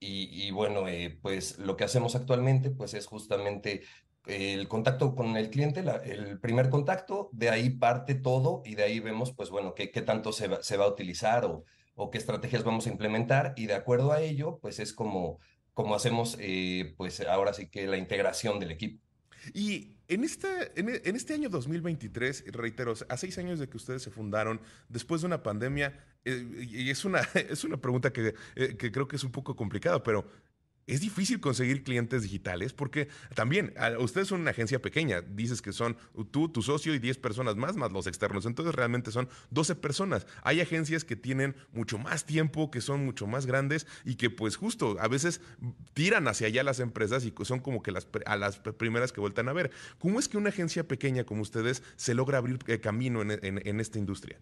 Y, 0.00 0.50
bueno, 0.50 0.88
eh, 0.88 1.16
pues 1.22 1.60
lo 1.60 1.76
que 1.76 1.84
hacemos 1.84 2.16
actualmente, 2.16 2.70
pues 2.70 2.92
es 2.94 3.06
justamente 3.06 3.82
el 4.26 4.66
contacto 4.66 5.14
con 5.14 5.36
el 5.36 5.48
cliente, 5.50 5.84
el 6.06 6.40
primer 6.40 6.70
contacto, 6.70 7.30
de 7.32 7.50
ahí 7.50 7.70
parte 7.70 8.16
todo 8.16 8.62
y 8.64 8.74
de 8.74 8.82
ahí 8.82 8.98
vemos, 8.98 9.32
pues 9.32 9.50
bueno, 9.50 9.74
qué, 9.74 9.92
qué 9.92 10.02
tanto 10.02 10.32
se 10.32 10.48
va, 10.48 10.60
se 10.60 10.76
va 10.76 10.86
a 10.86 10.88
utilizar 10.88 11.44
o, 11.44 11.62
o 11.94 12.10
qué 12.10 12.18
estrategias 12.18 12.64
vamos 12.64 12.88
a 12.88 12.90
implementar 12.90 13.54
y 13.56 13.66
de 13.66 13.74
acuerdo 13.74 14.10
a 14.10 14.22
ello, 14.22 14.58
pues 14.60 14.80
es 14.80 14.92
como, 14.92 15.38
como 15.76 15.94
hacemos, 15.94 16.38
eh, 16.40 16.94
pues 16.96 17.20
ahora 17.20 17.52
sí 17.52 17.66
que 17.66 17.86
la 17.86 17.98
integración 17.98 18.58
del 18.58 18.70
equipo. 18.70 18.98
Y 19.52 19.98
en 20.08 20.24
este, 20.24 20.72
en, 20.74 21.16
este 21.16 21.34
año 21.34 21.50
2023, 21.50 22.44
reitero, 22.46 22.94
a 23.10 23.16
seis 23.18 23.36
años 23.36 23.58
de 23.58 23.68
que 23.68 23.76
ustedes 23.76 24.00
se 24.00 24.10
fundaron, 24.10 24.58
después 24.88 25.20
de 25.20 25.26
una 25.26 25.42
pandemia, 25.42 26.02
eh, 26.24 26.66
y 26.66 26.88
es 26.88 27.04
una, 27.04 27.20
es 27.34 27.62
una 27.62 27.76
pregunta 27.76 28.10
que, 28.10 28.34
eh, 28.54 28.76
que 28.78 28.90
creo 28.90 29.06
que 29.06 29.16
es 29.16 29.24
un 29.24 29.32
poco 29.32 29.54
complicada, 29.54 30.02
pero 30.02 30.26
es 30.86 31.00
difícil 31.00 31.40
conseguir 31.40 31.82
clientes 31.82 32.22
digitales 32.22 32.72
porque 32.72 33.08
también 33.34 33.74
ustedes 33.98 34.28
son 34.28 34.40
una 34.42 34.50
agencia 34.50 34.80
pequeña, 34.80 35.20
dices 35.20 35.60
que 35.60 35.72
son 35.72 35.96
tú, 36.30 36.48
tu 36.48 36.62
socio 36.62 36.94
y 36.94 36.98
10 36.98 37.18
personas 37.18 37.56
más, 37.56 37.76
más 37.76 37.92
los 37.92 38.06
externos, 38.06 38.46
entonces 38.46 38.74
realmente 38.74 39.10
son 39.10 39.28
12 39.50 39.74
personas. 39.76 40.26
Hay 40.42 40.60
agencias 40.60 41.04
que 41.04 41.16
tienen 41.16 41.56
mucho 41.72 41.98
más 41.98 42.24
tiempo, 42.24 42.70
que 42.70 42.80
son 42.80 43.04
mucho 43.04 43.26
más 43.26 43.46
grandes 43.46 43.86
y 44.04 44.14
que 44.14 44.30
pues 44.30 44.56
justo 44.56 44.96
a 45.00 45.08
veces 45.08 45.40
tiran 45.94 46.28
hacia 46.28 46.46
allá 46.46 46.62
las 46.62 46.80
empresas 46.80 47.24
y 47.24 47.34
son 47.42 47.60
como 47.60 47.82
que 47.82 47.90
las, 47.90 48.06
a 48.24 48.36
las 48.36 48.58
primeras 48.58 49.12
que 49.12 49.20
vueltan 49.20 49.48
a 49.48 49.52
ver. 49.52 49.70
¿Cómo 49.98 50.18
es 50.18 50.28
que 50.28 50.38
una 50.38 50.50
agencia 50.50 50.86
pequeña 50.86 51.24
como 51.24 51.42
ustedes 51.42 51.82
se 51.96 52.14
logra 52.14 52.38
abrir 52.38 52.58
eh, 52.66 52.80
camino 52.80 53.22
en 53.22 53.80
esta 53.80 53.98
industria? 53.98 54.40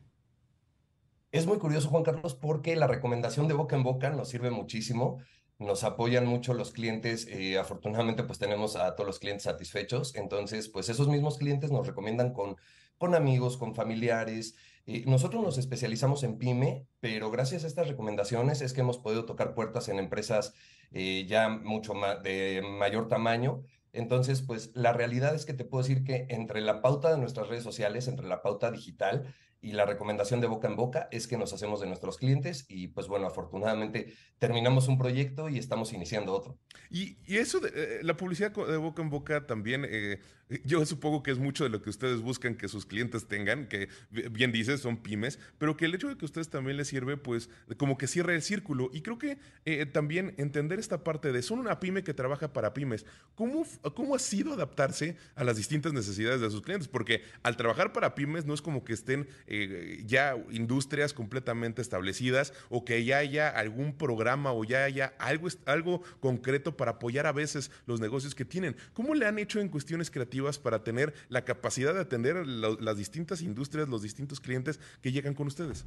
Es 1.34 1.46
muy 1.46 1.58
curioso, 1.58 1.88
Juan 1.88 2.04
Carlos, 2.04 2.36
porque 2.36 2.76
la 2.76 2.86
recomendación 2.86 3.48
de 3.48 3.54
boca 3.54 3.74
en 3.74 3.82
boca 3.82 4.08
nos 4.10 4.28
sirve 4.28 4.52
muchísimo 4.52 5.20
nos 5.58 5.84
apoyan 5.84 6.26
mucho 6.26 6.54
los 6.54 6.72
clientes. 6.72 7.26
Eh, 7.28 7.58
afortunadamente, 7.58 8.24
pues 8.24 8.38
tenemos 8.38 8.76
a 8.76 8.94
todos 8.94 9.06
los 9.06 9.18
clientes 9.18 9.44
satisfechos. 9.44 10.14
Entonces, 10.16 10.68
pues 10.68 10.88
esos 10.88 11.08
mismos 11.08 11.38
clientes 11.38 11.70
nos 11.70 11.86
recomiendan 11.86 12.32
con, 12.32 12.56
con 12.98 13.14
amigos, 13.14 13.56
con 13.56 13.74
familiares. 13.74 14.56
Eh, 14.86 15.04
nosotros 15.06 15.42
nos 15.42 15.58
especializamos 15.58 16.24
en 16.24 16.38
pyme, 16.38 16.86
pero 17.00 17.30
gracias 17.30 17.64
a 17.64 17.66
estas 17.66 17.88
recomendaciones 17.88 18.60
es 18.60 18.72
que 18.72 18.82
hemos 18.82 18.98
podido 18.98 19.24
tocar 19.24 19.54
puertas 19.54 19.88
en 19.88 19.98
empresas 19.98 20.54
eh, 20.90 21.24
ya 21.26 21.48
mucho 21.48 21.94
más 21.94 22.22
de 22.22 22.62
mayor 22.62 23.08
tamaño. 23.08 23.62
Entonces, 23.92 24.42
pues 24.42 24.72
la 24.74 24.92
realidad 24.92 25.34
es 25.34 25.46
que 25.46 25.54
te 25.54 25.64
puedo 25.64 25.84
decir 25.84 26.04
que 26.04 26.26
entre 26.28 26.60
la 26.60 26.82
pauta 26.82 27.12
de 27.12 27.18
nuestras 27.18 27.48
redes 27.48 27.62
sociales, 27.62 28.08
entre 28.08 28.26
la 28.26 28.42
pauta 28.42 28.70
digital, 28.72 29.32
y 29.64 29.72
la 29.72 29.86
recomendación 29.86 30.42
de 30.42 30.46
boca 30.46 30.68
en 30.68 30.76
boca 30.76 31.08
es 31.10 31.26
que 31.26 31.38
nos 31.38 31.54
hacemos 31.54 31.80
de 31.80 31.86
nuestros 31.86 32.18
clientes 32.18 32.66
y 32.68 32.88
pues 32.88 33.08
bueno, 33.08 33.26
afortunadamente 33.26 34.12
terminamos 34.38 34.88
un 34.88 34.98
proyecto 34.98 35.48
y 35.48 35.58
estamos 35.58 35.94
iniciando 35.94 36.34
otro. 36.34 36.58
Y, 36.90 37.16
eso 37.26 37.60
de 37.60 37.70
eh, 37.74 37.98
la 38.02 38.14
publicidad 38.14 38.52
de 38.52 38.76
boca 38.76 39.00
en 39.00 39.08
boca 39.08 39.46
también, 39.46 39.86
eh, 39.88 40.20
yo 40.64 40.84
supongo 40.86 41.22
que 41.22 41.30
es 41.30 41.38
mucho 41.38 41.64
de 41.64 41.70
lo 41.70 41.82
que 41.82 41.90
ustedes 41.90 42.20
buscan 42.20 42.54
que 42.54 42.68
sus 42.68 42.86
clientes 42.86 43.26
tengan, 43.26 43.66
que 43.66 43.88
bien 44.10 44.52
dices, 44.52 44.80
son 44.80 44.98
pymes, 44.98 45.38
pero 45.58 45.76
que 45.76 45.86
el 45.86 45.94
hecho 45.94 46.08
de 46.08 46.16
que 46.16 46.24
a 46.24 46.26
ustedes 46.26 46.48
también 46.48 46.76
les 46.76 46.88
sirve 46.88 47.16
pues 47.16 47.48
como 47.76 47.98
que 47.98 48.06
cierra 48.06 48.34
el 48.34 48.42
círculo. 48.42 48.90
Y 48.92 49.02
creo 49.02 49.18
que 49.18 49.38
eh, 49.64 49.86
también 49.86 50.34
entender 50.36 50.78
esta 50.78 51.04
parte 51.04 51.32
de 51.32 51.42
son 51.42 51.58
una 51.58 51.80
pyme 51.80 52.04
que 52.04 52.14
trabaja 52.14 52.52
para 52.52 52.74
pymes, 52.74 53.06
¿cómo, 53.34 53.66
¿cómo 53.94 54.14
ha 54.14 54.18
sido 54.18 54.52
adaptarse 54.52 55.16
a 55.34 55.44
las 55.44 55.56
distintas 55.56 55.92
necesidades 55.92 56.40
de 56.40 56.50
sus 56.50 56.62
clientes? 56.62 56.88
Porque 56.88 57.22
al 57.42 57.56
trabajar 57.56 57.92
para 57.92 58.14
pymes 58.14 58.44
no 58.44 58.54
es 58.54 58.62
como 58.62 58.84
que 58.84 58.92
estén... 58.92 59.28
Eh, 59.46 60.02
ya 60.06 60.36
industrias 60.50 61.12
completamente 61.12 61.82
establecidas 61.82 62.52
o 62.68 62.84
que 62.84 63.04
ya 63.04 63.18
haya 63.18 63.48
algún 63.48 63.96
programa 63.96 64.52
o 64.52 64.64
ya 64.64 64.84
haya 64.84 65.14
algo, 65.18 65.48
algo 65.66 66.02
concreto 66.20 66.76
para 66.76 66.92
apoyar 66.92 67.26
a 67.26 67.32
veces 67.32 67.70
los 67.86 68.00
negocios 68.00 68.34
que 68.34 68.44
tienen. 68.44 68.76
¿Cómo 68.92 69.14
le 69.14 69.26
han 69.26 69.38
hecho 69.38 69.60
en 69.60 69.68
cuestiones 69.68 70.10
creativas 70.10 70.33
para 70.58 70.84
tener 70.84 71.14
la 71.28 71.44
capacidad 71.44 71.94
de 71.94 72.00
atender 72.00 72.46
las 72.46 72.96
distintas 72.96 73.42
industrias, 73.42 73.88
los 73.88 74.02
distintos 74.02 74.40
clientes 74.40 74.80
que 75.00 75.12
llegan 75.12 75.34
con 75.34 75.46
ustedes? 75.46 75.86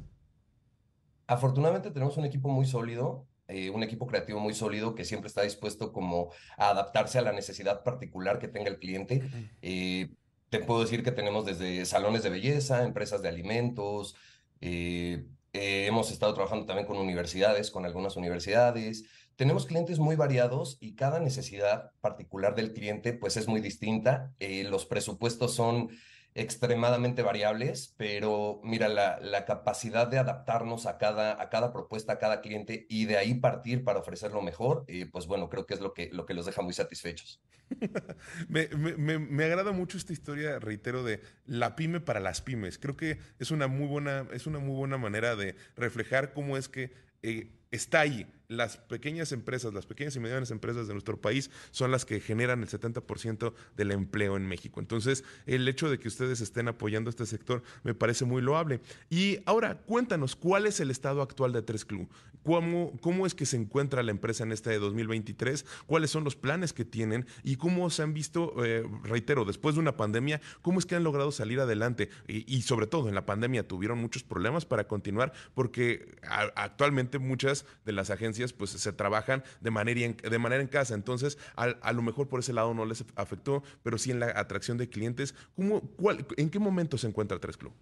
Afortunadamente 1.26 1.90
tenemos 1.90 2.16
un 2.16 2.24
equipo 2.24 2.48
muy 2.48 2.66
sólido, 2.66 3.26
eh, 3.48 3.70
un 3.70 3.82
equipo 3.82 4.06
creativo 4.06 4.40
muy 4.40 4.54
sólido 4.54 4.94
que 4.94 5.04
siempre 5.04 5.28
está 5.28 5.42
dispuesto 5.42 5.92
como 5.92 6.30
a 6.56 6.70
adaptarse 6.70 7.18
a 7.18 7.22
la 7.22 7.32
necesidad 7.32 7.82
particular 7.82 8.38
que 8.38 8.48
tenga 8.48 8.70
el 8.70 8.78
cliente. 8.78 9.22
Eh, 9.62 10.10
te 10.48 10.60
puedo 10.60 10.80
decir 10.80 11.02
que 11.02 11.12
tenemos 11.12 11.44
desde 11.44 11.84
salones 11.84 12.22
de 12.22 12.30
belleza, 12.30 12.84
empresas 12.84 13.20
de 13.20 13.28
alimentos, 13.28 14.16
eh, 14.60 15.26
eh, 15.52 15.86
hemos 15.86 16.10
estado 16.10 16.34
trabajando 16.34 16.66
también 16.66 16.86
con 16.86 16.98
universidades, 16.98 17.70
con 17.70 17.84
algunas 17.84 18.16
universidades. 18.16 19.04
Tenemos 19.38 19.66
clientes 19.66 20.00
muy 20.00 20.16
variados 20.16 20.78
y 20.80 20.96
cada 20.96 21.20
necesidad 21.20 21.92
particular 22.00 22.56
del 22.56 22.72
cliente 22.72 23.12
pues 23.12 23.36
es 23.36 23.46
muy 23.46 23.60
distinta. 23.60 24.32
Eh, 24.40 24.64
los 24.64 24.84
presupuestos 24.84 25.54
son 25.54 25.90
extremadamente 26.34 27.22
variables, 27.22 27.94
pero 27.96 28.60
mira, 28.64 28.88
la, 28.88 29.44
capacidad 29.44 30.08
de 30.08 30.18
adaptarnos 30.18 30.86
a 30.86 30.98
cada, 30.98 31.40
a 31.40 31.50
cada 31.50 31.72
propuesta, 31.72 32.14
a 32.14 32.18
cada 32.18 32.40
cliente 32.40 32.84
y 32.88 33.04
de 33.04 33.16
ahí 33.16 33.34
partir 33.34 33.84
para 33.84 34.00
ofrecer 34.00 34.32
lo 34.32 34.42
mejor, 34.42 34.84
pues 35.12 35.28
bueno, 35.28 35.48
creo 35.48 35.66
que 35.66 35.74
es 35.74 35.80
lo 35.80 35.94
que, 35.94 36.10
lo 36.12 36.26
que 36.26 36.34
los 36.34 36.44
deja 36.44 36.62
muy 36.62 36.72
satisfechos. 36.72 37.40
me, 38.48 39.44
agrada 39.44 39.70
mucho 39.70 39.98
esta 39.98 40.12
historia, 40.12 40.58
reitero, 40.58 41.04
de 41.04 41.20
la 41.46 41.76
pyme 41.76 42.00
para 42.00 42.18
las 42.18 42.42
pymes. 42.42 42.76
Creo 42.76 42.96
que 42.96 43.20
es 43.38 43.52
una 43.52 43.68
muy 43.68 43.86
buena, 43.86 44.26
es 44.32 44.48
una 44.48 44.58
muy 44.58 44.74
buena 44.74 44.98
manera 44.98 45.36
de 45.36 45.54
reflejar 45.76 46.32
cómo 46.32 46.56
es 46.56 46.68
que 46.68 46.92
eh, 47.22 47.52
está 47.70 48.00
ahí. 48.00 48.26
Las 48.48 48.78
pequeñas 48.78 49.32
empresas, 49.32 49.74
las 49.74 49.84
pequeñas 49.84 50.16
y 50.16 50.20
medianas 50.20 50.50
empresas 50.50 50.88
de 50.88 50.94
nuestro 50.94 51.20
país 51.20 51.50
son 51.70 51.90
las 51.90 52.06
que 52.06 52.18
generan 52.18 52.62
el 52.62 52.68
70% 52.70 53.52
del 53.76 53.90
empleo 53.90 54.38
en 54.38 54.46
México. 54.46 54.80
Entonces, 54.80 55.22
el 55.44 55.68
hecho 55.68 55.90
de 55.90 55.98
que 55.98 56.08
ustedes 56.08 56.40
estén 56.40 56.66
apoyando 56.66 57.10
este 57.10 57.26
sector 57.26 57.62
me 57.82 57.92
parece 57.92 58.24
muy 58.24 58.40
loable. 58.40 58.80
Y 59.10 59.40
ahora, 59.44 59.76
cuéntanos, 59.76 60.34
¿cuál 60.34 60.64
es 60.64 60.80
el 60.80 60.90
estado 60.90 61.20
actual 61.20 61.52
de 61.52 61.60
Tres 61.60 61.84
Club? 61.84 62.08
¿Cómo, 62.42 62.96
¿Cómo 63.02 63.26
es 63.26 63.34
que 63.34 63.44
se 63.44 63.58
encuentra 63.58 64.02
la 64.02 64.12
empresa 64.12 64.44
en 64.44 64.52
este 64.52 64.70
de 64.70 64.78
2023? 64.78 65.66
¿Cuáles 65.86 66.10
son 66.10 66.24
los 66.24 66.34
planes 66.34 66.72
que 66.72 66.86
tienen? 66.86 67.26
¿Y 67.42 67.56
cómo 67.56 67.90
se 67.90 68.02
han 68.02 68.14
visto, 68.14 68.64
eh, 68.64 68.88
reitero, 69.02 69.44
después 69.44 69.74
de 69.74 69.82
una 69.82 69.98
pandemia, 69.98 70.40
cómo 70.62 70.78
es 70.78 70.86
que 70.86 70.94
han 70.94 71.04
logrado 71.04 71.32
salir 71.32 71.60
adelante? 71.60 72.08
Y 72.26 72.62
sobre 72.62 72.86
todo, 72.86 73.10
en 73.10 73.14
la 73.14 73.26
pandemia 73.26 73.68
tuvieron 73.68 73.98
muchos 73.98 74.22
problemas 74.22 74.64
para 74.64 74.88
continuar 74.88 75.34
porque 75.52 76.16
actualmente 76.22 77.18
muchas 77.18 77.66
de 77.84 77.92
las 77.92 78.08
agencias 78.08 78.37
pues 78.56 78.70
se 78.70 78.92
trabajan 78.92 79.42
de 79.60 79.70
manera 79.70 80.00
en, 80.00 80.16
de 80.16 80.38
manera 80.38 80.62
en 80.62 80.68
casa. 80.68 80.94
Entonces, 80.94 81.38
a, 81.56 81.92
lo 81.92 82.02
mejor 82.02 82.28
por 82.28 82.40
ese 82.40 82.52
lado 82.52 82.74
no 82.74 82.84
les 82.84 83.04
afectó, 83.16 83.62
pero 83.82 83.98
sí 83.98 84.10
en 84.10 84.20
la 84.20 84.26
atracción 84.26 84.78
de 84.78 84.88
clientes. 84.88 85.34
¿Cómo, 85.56 85.80
cuál, 85.80 86.26
¿En 86.36 86.50
qué 86.50 86.58
momento 86.58 86.98
se 86.98 87.08
encuentra 87.08 87.38
Tres 87.38 87.56
Club? 87.56 87.72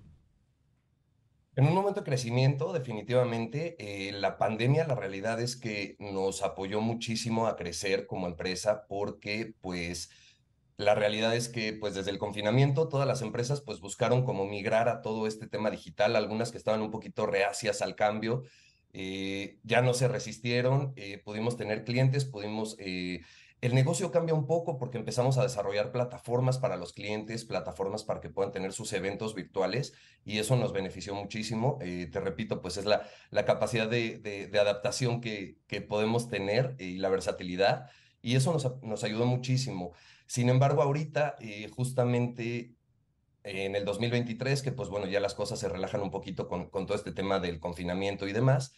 En 1.57 1.67
un 1.67 1.75
momento 1.75 2.01
de 2.01 2.05
crecimiento, 2.05 2.75
definitivamente, 2.75 3.77
eh, 3.79 4.13
la 4.13 4.37
pandemia, 4.37 4.87
la 4.87 4.95
realidad 4.95 5.41
es 5.41 5.57
que 5.57 5.97
nos 5.99 6.43
apoyó 6.43 6.83
muchísimo 6.83 7.47
a 7.47 7.57
crecer 7.57 8.07
como 8.07 8.27
empresa 8.27 8.85
porque, 8.87 9.55
pues, 9.63 10.11
la 10.77 10.95
realidad 10.95 11.35
es 11.35 11.49
que, 11.49 11.73
pues, 11.73 11.95
desde 11.95 12.11
el 12.11 12.19
confinamiento, 12.19 12.89
todas 12.89 13.09
las 13.09 13.23
empresas, 13.23 13.63
pues, 13.63 13.81
buscaron 13.81 14.23
como 14.23 14.45
migrar 14.45 14.91
a 14.91 15.01
todo 15.01 15.27
este 15.27 15.47
tema 15.47 15.71
digital, 15.71 16.15
algunas 16.15 16.53
que 16.53 16.59
estaban 16.59 16.83
un 16.83 16.91
poquito 16.91 17.25
reacias 17.25 17.81
al 17.81 17.95
cambio, 17.95 18.43
eh, 18.99 19.59
ya 19.63 19.83
no 19.83 19.93
se 19.93 20.09
resistieron, 20.09 20.95
eh, 20.97 21.19
pudimos 21.19 21.59
tener 21.59 21.85
clientes, 21.85 22.25
pudimos... 22.25 22.77
Eh, 22.79 23.21
el 23.61 23.75
negocio 23.75 24.11
cambia 24.11 24.35
un 24.35 24.47
poco 24.47 24.79
porque 24.79 24.97
empezamos 24.97 25.37
a 25.37 25.43
desarrollar 25.43 25.93
plataformas 25.93 26.57
para 26.57 26.77
los 26.77 26.95
clientes, 26.95 27.45
plataformas 27.45 28.05
para 28.05 28.21
que 28.21 28.31
puedan 28.31 28.53
tener 28.53 28.73
sus 28.73 28.93
eventos 28.95 29.35
virtuales 29.35 29.93
y 30.25 30.39
eso 30.39 30.57
nos 30.57 30.73
benefició 30.73 31.15
muchísimo. 31.15 31.79
te 31.81 32.21
repito, 32.21 32.63
pues 32.63 32.77
es 32.77 32.85
la, 32.85 33.07
la 33.31 33.45
capacidad 33.45 33.89
de, 33.89 34.19
de, 34.19 34.59
adaptación 34.59 35.21
que, 35.21 35.59
que, 35.67 35.81
podemos 35.81 36.29
tener 36.29 36.77
y 36.79 36.99
la 36.99 37.09
versatilidad 37.09 37.91
y 38.23 38.37
eso 38.37 38.53
nos, 38.53 38.83
nos 38.83 39.05
ayudó 39.05 39.27
muchísimo. 39.27 39.93
Sin 40.27 40.51
embargo, 40.51 40.83
ahorita 40.83 41.37
justamente 41.75 42.76
en 43.47 43.77
el 43.77 43.85
2023, 43.85 44.63
que 44.63 44.73
pues 44.73 44.89
bueno, 44.89 45.07
ya 45.07 45.21
las 45.21 45.35
cosas 45.35 45.59
se 45.59 45.69
relajan 45.69 46.03
un 46.03 46.11
poquito 46.11 46.49
con, 46.49 46.69
con 46.69 46.87
todo 46.87 46.97
este 46.97 47.13
tema 47.13 47.39
del 47.39 47.61
confinamiento 47.61 48.27
y 48.27 48.33
demás, 48.33 48.75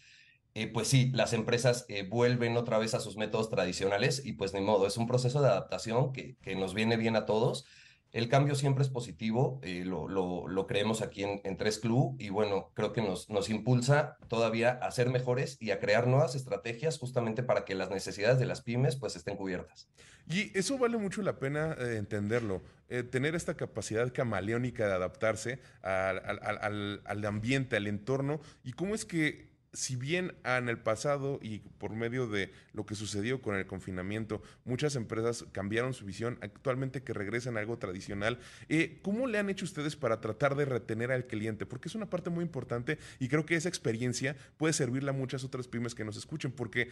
eh, 0.55 0.67
pues 0.67 0.89
sí, 0.89 1.11
las 1.15 1.33
empresas 1.33 1.85
eh, 1.89 2.07
vuelven 2.09 2.57
otra 2.57 2.79
vez 2.79 2.95
a 2.95 3.01
sus 3.01 3.17
métodos 3.17 3.51
tradicionales 3.51 4.25
y 4.25 4.33
pues 4.33 4.55
ni 4.55 4.61
modo, 4.61 4.87
es 4.87 4.97
un 4.97 5.07
proceso 5.07 5.41
de 5.41 5.49
adaptación 5.49 6.13
que, 6.13 6.37
que 6.43 6.57
nos 6.57 6.75
viene 6.75 6.97
bien 6.97 7.17
a 7.17 7.27
todos. 7.27 7.65
El 8.11 8.29
cambio 8.29 8.55
siempre 8.55 8.83
es 8.83 8.89
positivo, 8.89 9.61
eh, 9.63 9.85
lo, 9.85 10.09
lo, 10.09 10.67
creemos 10.67 11.03
aquí 11.03 11.23
en, 11.25 11.43
en 11.45 11.59
Tres 11.59 11.79
Club 11.79 12.17
y 12.19 12.31
bueno, 12.31 12.73
creo 12.75 12.95
que 12.95 13.03
nos, 13.03 13.29
nos 13.29 13.51
impulsa 13.51 14.17
todavía 14.29 14.71
a 14.71 14.91
ser 14.91 15.11
mejores 15.11 15.59
y 15.61 15.71
a 15.71 15.79
crear 15.79 16.07
nuevas 16.07 16.35
estrategias 16.35 16.99
justamente 16.99 17.43
para 17.43 17.67
que 17.67 17.75
las 17.75 17.91
necesidades 17.91 18.39
de 18.39 18.47
las 18.47 18.63
pymes 18.63 18.97
pues 18.97 19.15
estén 19.15 19.37
cubiertas. 19.37 19.91
Y 20.27 20.59
eso 20.59 20.79
vale 20.79 20.97
mucho 20.97 21.21
la 21.21 21.39
pena 21.39 21.77
entenderlo, 21.79 22.63
tener 23.11 23.35
esta 23.35 23.55
capacidad 23.55 24.13
camaleónica 24.13 24.87
de 24.87 24.95
adaptarse 24.95 25.61
al, 25.83 26.19
al, 26.25 26.59
al, 26.63 27.03
al 27.05 27.25
ambiente, 27.25 27.77
al 27.77 27.87
entorno 27.87 28.41
y 28.65 28.73
cómo 28.73 28.95
es 28.95 29.05
que 29.05 29.49
si 29.73 29.97
bien 29.97 30.35
en 30.45 30.69
el 30.69 30.79
pasado 30.79 31.39
y 31.43 31.61
por 31.61 31.93
medio 31.93 32.27
de 32.27 32.53
lo 32.73 32.87
que 32.87 32.95
sucedió 32.95 33.43
con 33.43 33.57
el 33.57 33.67
confinamiento, 33.67 34.43
muchas 34.65 34.97
empresas 34.97 35.45
cambiaron 35.53 35.95
su 35.95 36.05
visión, 36.05 36.39
actualmente 36.41 37.03
que 37.03 37.13
regresan 37.13 37.57
a 37.57 37.61
algo 37.61 37.79
tradicional, 37.79 38.39
eh, 38.69 38.99
¿cómo 39.03 39.27
le 39.27 39.39
han 39.39 39.51
hecho 39.51 39.65
ustedes 39.65 39.97
para 39.97 40.21
tratar 40.21 40.57
de 40.57 40.65
retener 40.65 41.13
al 41.13 41.27
cliente? 41.27 41.67
Porque 41.67 41.89
es 41.89 41.95
una 41.95 42.11
parte 42.11 42.31
muy 42.31 42.45
importante 42.45 42.99
y 43.19 43.29
creo 43.29 43.47
que 43.47 43.57
esa 43.57 43.69
experiencia 43.69 44.37
puede 44.57 44.73
servirle 44.73 45.11
a 45.11 45.15
muchas 45.15 45.45
otras 45.45 45.69
pymes 45.69 45.95
que 45.95 46.05
nos 46.05 46.17
escuchen, 46.17 46.53
porque 46.53 46.91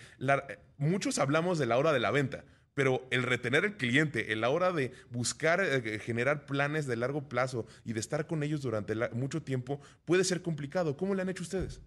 muchos 0.78 1.18
hablamos 1.18 1.58
de 1.58 1.66
la 1.66 1.78
hora 1.78 1.92
de 1.92 2.00
la 2.00 2.10
venta, 2.10 2.44
pero 2.76 3.06
el 3.10 3.22
retener 3.22 3.64
al 3.64 3.78
cliente, 3.78 4.34
en 4.34 4.42
la 4.42 4.50
hora 4.50 4.70
de 4.70 4.92
buscar 5.08 5.62
eh, 5.62 5.98
generar 5.98 6.44
planes 6.44 6.86
de 6.86 6.96
largo 6.96 7.26
plazo 7.26 7.64
y 7.86 7.94
de 7.94 8.00
estar 8.00 8.26
con 8.26 8.42
ellos 8.42 8.60
durante 8.60 8.94
mucho 9.14 9.42
tiempo, 9.42 9.80
puede 10.04 10.24
ser 10.24 10.42
complicado. 10.42 10.94
¿Cómo 10.94 11.14
le 11.14 11.22
han 11.22 11.30
hecho 11.30 11.42
ustedes? 11.42 11.80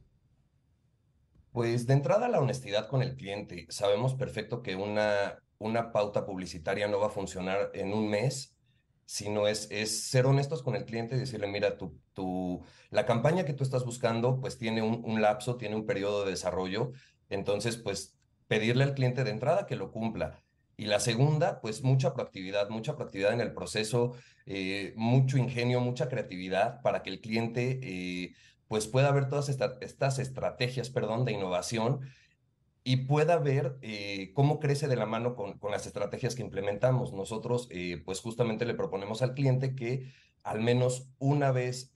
Pues 1.52 1.86
de 1.86 1.94
entrada 1.94 2.28
la 2.28 2.40
honestidad 2.40 2.88
con 2.88 3.04
el 3.04 3.16
cliente. 3.16 3.68
Sabemos 3.70 4.16
perfecto 4.16 4.64
que 4.64 4.76
una, 4.76 5.44
una 5.60 5.92
pauta 5.92 6.26
publicitaria 6.26 6.88
no 6.88 7.00
va 7.00 7.08
a 7.08 7.10
funcionar 7.12 7.70
en 7.76 7.94
un 7.94 8.10
mes, 8.10 8.58
sino 9.06 9.48
es, 9.48 9.68
es 9.70 10.10
ser 10.10 10.26
honestos 10.26 10.64
con 10.64 10.76
el 10.76 10.86
cliente 10.86 11.16
y 11.16 11.20
decirle, 11.20 11.48
mira, 11.48 11.78
tu, 11.78 12.00
tu, 12.14 12.64
la 12.90 13.06
campaña 13.06 13.46
que 13.46 13.54
tú 13.54 13.64
estás 13.64 13.86
buscando 13.86 14.40
pues 14.42 14.58
tiene 14.58 14.82
un, 14.82 15.04
un 15.06 15.22
lapso, 15.22 15.58
tiene 15.58 15.76
un 15.76 15.86
periodo 15.86 16.26
de 16.26 16.32
desarrollo, 16.32 16.94
entonces 17.30 17.78
pues 17.78 18.20
pedirle 18.48 18.84
al 18.86 18.96
cliente 18.96 19.24
de 19.24 19.30
entrada 19.32 19.68
que 19.68 19.76
lo 19.76 19.92
cumpla. 19.92 20.44
Y 20.80 20.86
la 20.86 21.02
segunda, 21.02 21.60
pues 21.60 21.84
mucha 21.84 22.14
proactividad, 22.14 22.70
mucha 22.70 22.96
proactividad 22.96 23.34
en 23.34 23.42
el 23.42 23.52
proceso, 23.52 24.14
eh, 24.46 24.94
mucho 24.96 25.38
ingenio, 25.38 25.82
mucha 25.82 26.08
creatividad 26.08 26.82
para 26.82 27.04
que 27.04 27.10
el 27.10 27.20
cliente 27.20 27.82
eh, 27.84 28.34
pues 28.70 28.88
pueda 28.88 29.12
ver 29.12 29.28
todas 29.28 29.50
estas 29.50 30.20
estrategias, 30.20 30.90
perdón, 30.90 31.26
de 31.26 31.34
innovación 31.34 32.00
y 32.86 32.96
pueda 33.08 33.38
ver 33.40 33.78
eh, 33.82 34.32
cómo 34.34 34.62
crece 34.62 34.88
de 34.88 34.96
la 34.96 35.06
mano 35.06 35.36
con, 35.36 35.60
con, 35.60 35.72
las 35.72 35.86
estrategias 35.86 36.34
que 36.34 36.44
implementamos. 36.44 37.12
Nosotros, 37.12 37.68
pues 38.06 38.22
justamente 38.22 38.64
le 38.66 38.74
proponemos 38.74 39.22
al 39.22 39.34
cliente 39.34 39.76
que 39.76 40.14
al 40.44 40.62
menos 40.62 41.10
una 41.18 41.52
vez 41.52 41.92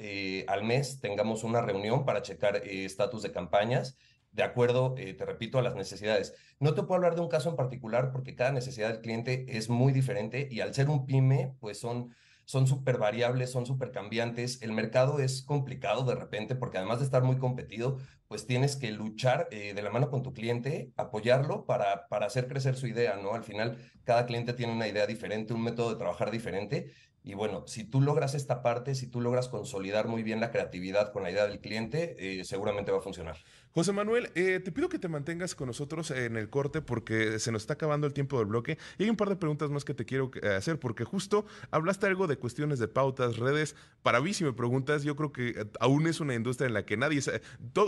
al 0.48 0.66
mes 0.66 1.00
tengamos 1.00 1.46
una 1.46 1.62
reunión 1.62 2.04
para 2.04 2.22
checar 2.22 2.58
estatus 2.58 3.24
de 3.24 3.32
campañas, 3.32 3.98
de 4.34 4.44
acuerdo, 4.44 4.94
te 4.96 5.26
repito, 5.26 5.60
a 5.60 5.62
las 5.62 5.76
necesidades. 5.76 6.34
No 6.60 6.74
te 6.74 6.84
puedo 6.84 6.96
hablar 6.96 7.16
de 7.16 7.22
un 7.22 7.30
caso 7.30 7.50
en 7.50 7.56
particular 7.56 8.12
porque 8.12 8.36
cada 8.36 8.52
necesidad 8.52 8.90
del 8.90 9.02
cliente 9.02 9.46
es 9.48 9.70
muy 9.70 9.94
diferente 9.94 10.48
y 10.52 10.60
al 10.60 10.74
ser 10.74 10.90
un 10.90 11.06
pyme, 11.06 11.56
pues 11.60 11.80
son 11.80 12.14
son 12.46 12.68
súper 12.68 12.98
variables, 12.98 13.52
son 13.52 13.66
súper 13.66 13.92
cambiantes. 13.92 14.62
El 14.62 14.74
mercado 14.74 15.20
es 15.20 15.44
complicado 15.44 16.04
de 16.04 16.16
repente 16.16 16.56
porque 16.56 16.78
además 16.78 17.00
de 17.00 17.06
estar 17.06 17.24
muy 17.24 17.38
competido, 17.38 18.00
pues 18.28 18.46
tienes 18.46 18.76
que 18.76 18.92
luchar 18.92 19.48
eh, 19.52 19.74
de 19.74 19.82
la 19.82 19.92
mano 19.92 20.10
con 20.10 20.24
tu 20.24 20.34
cliente, 20.34 20.92
apoyarlo 20.98 21.66
para, 21.66 22.08
para 22.08 22.26
hacer 22.26 22.48
crecer 22.48 22.76
su 22.76 22.88
idea, 22.88 23.16
¿no? 23.18 23.34
Al 23.34 23.44
final, 23.44 23.78
cada 24.04 24.26
cliente 24.26 24.54
tiene 24.54 24.74
una 24.74 24.88
idea 24.88 25.06
diferente, 25.06 25.54
un 25.54 25.64
método 25.64 25.92
de 25.92 25.98
trabajar 25.98 26.32
diferente. 26.32 26.92
Y 27.24 27.36
bueno, 27.36 27.64
si 27.68 27.86
tú 27.86 28.02
logras 28.02 28.36
esta 28.36 28.62
parte, 28.62 28.96
si 28.96 29.08
tú 29.08 29.22
logras 29.22 29.48
consolidar 29.48 30.08
muy 30.08 30.24
bien 30.24 30.40
la 30.40 30.52
creatividad 30.52 31.12
con 31.14 31.24
la 31.24 31.32
idea 31.32 31.48
del 31.48 31.60
cliente, 31.60 32.16
eh, 32.20 32.44
seguramente 32.44 32.92
va 32.92 32.98
a 32.98 33.02
funcionar. 33.02 33.38
José 33.74 33.92
Manuel, 33.92 34.30
eh, 34.36 34.60
te 34.64 34.72
pido 34.72 34.88
que 34.88 35.00
te 35.00 35.08
mantengas 35.08 35.56
con 35.56 35.66
nosotros 35.66 36.12
en 36.12 36.38
el 36.38 36.48
corte 36.48 36.84
porque 36.84 37.40
se 37.40 37.52
nos 37.52 37.64
está 37.64 37.74
acabando 37.74 38.06
el 38.06 38.14
tiempo 38.14 38.38
del 38.38 38.46
bloque 38.46 38.78
y 39.00 39.04
hay 39.04 39.10
un 39.10 39.16
par 39.16 39.30
de 39.30 39.36
preguntas 39.36 39.72
más 39.72 39.84
que 39.84 39.96
te 39.96 40.06
quiero 40.06 40.30
eh, 40.44 40.50
hacer 40.50 40.80
porque 40.80 41.06
justo 41.06 41.48
hablaste 41.72 42.06
algo 42.06 42.28
de 42.28 42.38
cuestiones 42.38 42.78
de 42.78 42.88
pautas, 42.88 43.38
redes. 43.38 43.76
Para 44.04 44.22
mí, 44.22 44.32
si 44.36 44.44
me 44.44 44.54
preguntas, 44.54 45.02
yo 45.02 45.16
creo 45.16 45.32
que 45.32 45.50
eh, 45.50 45.66
aún 45.80 46.06
es 46.06 46.20
una 46.20 46.36
industria 46.36 46.68
en 46.68 46.76
la 46.76 46.86
que 46.86 46.98
nadie 46.98 47.20
sabe. 47.24 47.42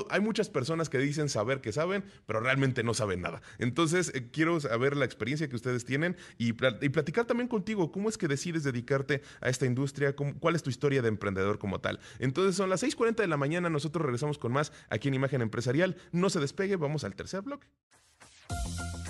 hay 0.09 0.21
muchas 0.21 0.49
personas 0.49 0.89
que 0.89 0.97
dicen 0.97 1.29
saber 1.29 1.61
que 1.61 1.71
saben, 1.71 2.03
pero 2.25 2.39
realmente 2.39 2.83
no 2.83 2.95
saben 2.95 3.21
nada. 3.21 3.43
Entonces, 3.59 4.11
quiero 4.31 4.59
saber 4.59 4.97
la 4.97 5.05
experiencia 5.05 5.47
que 5.49 5.55
ustedes 5.55 5.85
tienen 5.85 6.17
y, 6.39 6.53
platicar 6.53 7.25
también 7.25 7.47
contigo 7.47 7.91
cómo 7.91 8.09
es 8.09 8.17
que 8.17 8.27
decides 8.27 8.63
dedicarte 8.63 9.21
a 9.41 9.49
esta 9.49 9.65
industria, 9.65 10.15
cuál 10.15 10.55
es 10.55 10.63
tu 10.63 10.69
historia 10.69 11.01
de 11.01 11.07
emprendedor 11.07 11.59
como 11.59 11.79
tal. 11.79 11.99
Entonces, 12.19 12.55
son 12.55 12.69
las 12.69 12.83
6:40 12.83 13.23
de 13.23 13.27
la 13.27 13.37
mañana, 13.37 13.69
nosotros 13.69 14.03
regresamos 14.03 14.37
con 14.37 14.51
más 14.51 14.71
aquí 14.89 15.07
en 15.07 15.13
Imagen 15.13 15.41
Empresarial 15.41 15.95
no 16.11 16.29
se 16.29 16.39
despegue, 16.39 16.75
vamos 16.75 17.03
al 17.03 17.15
tercer 17.15 17.41
bloque. 17.41 17.67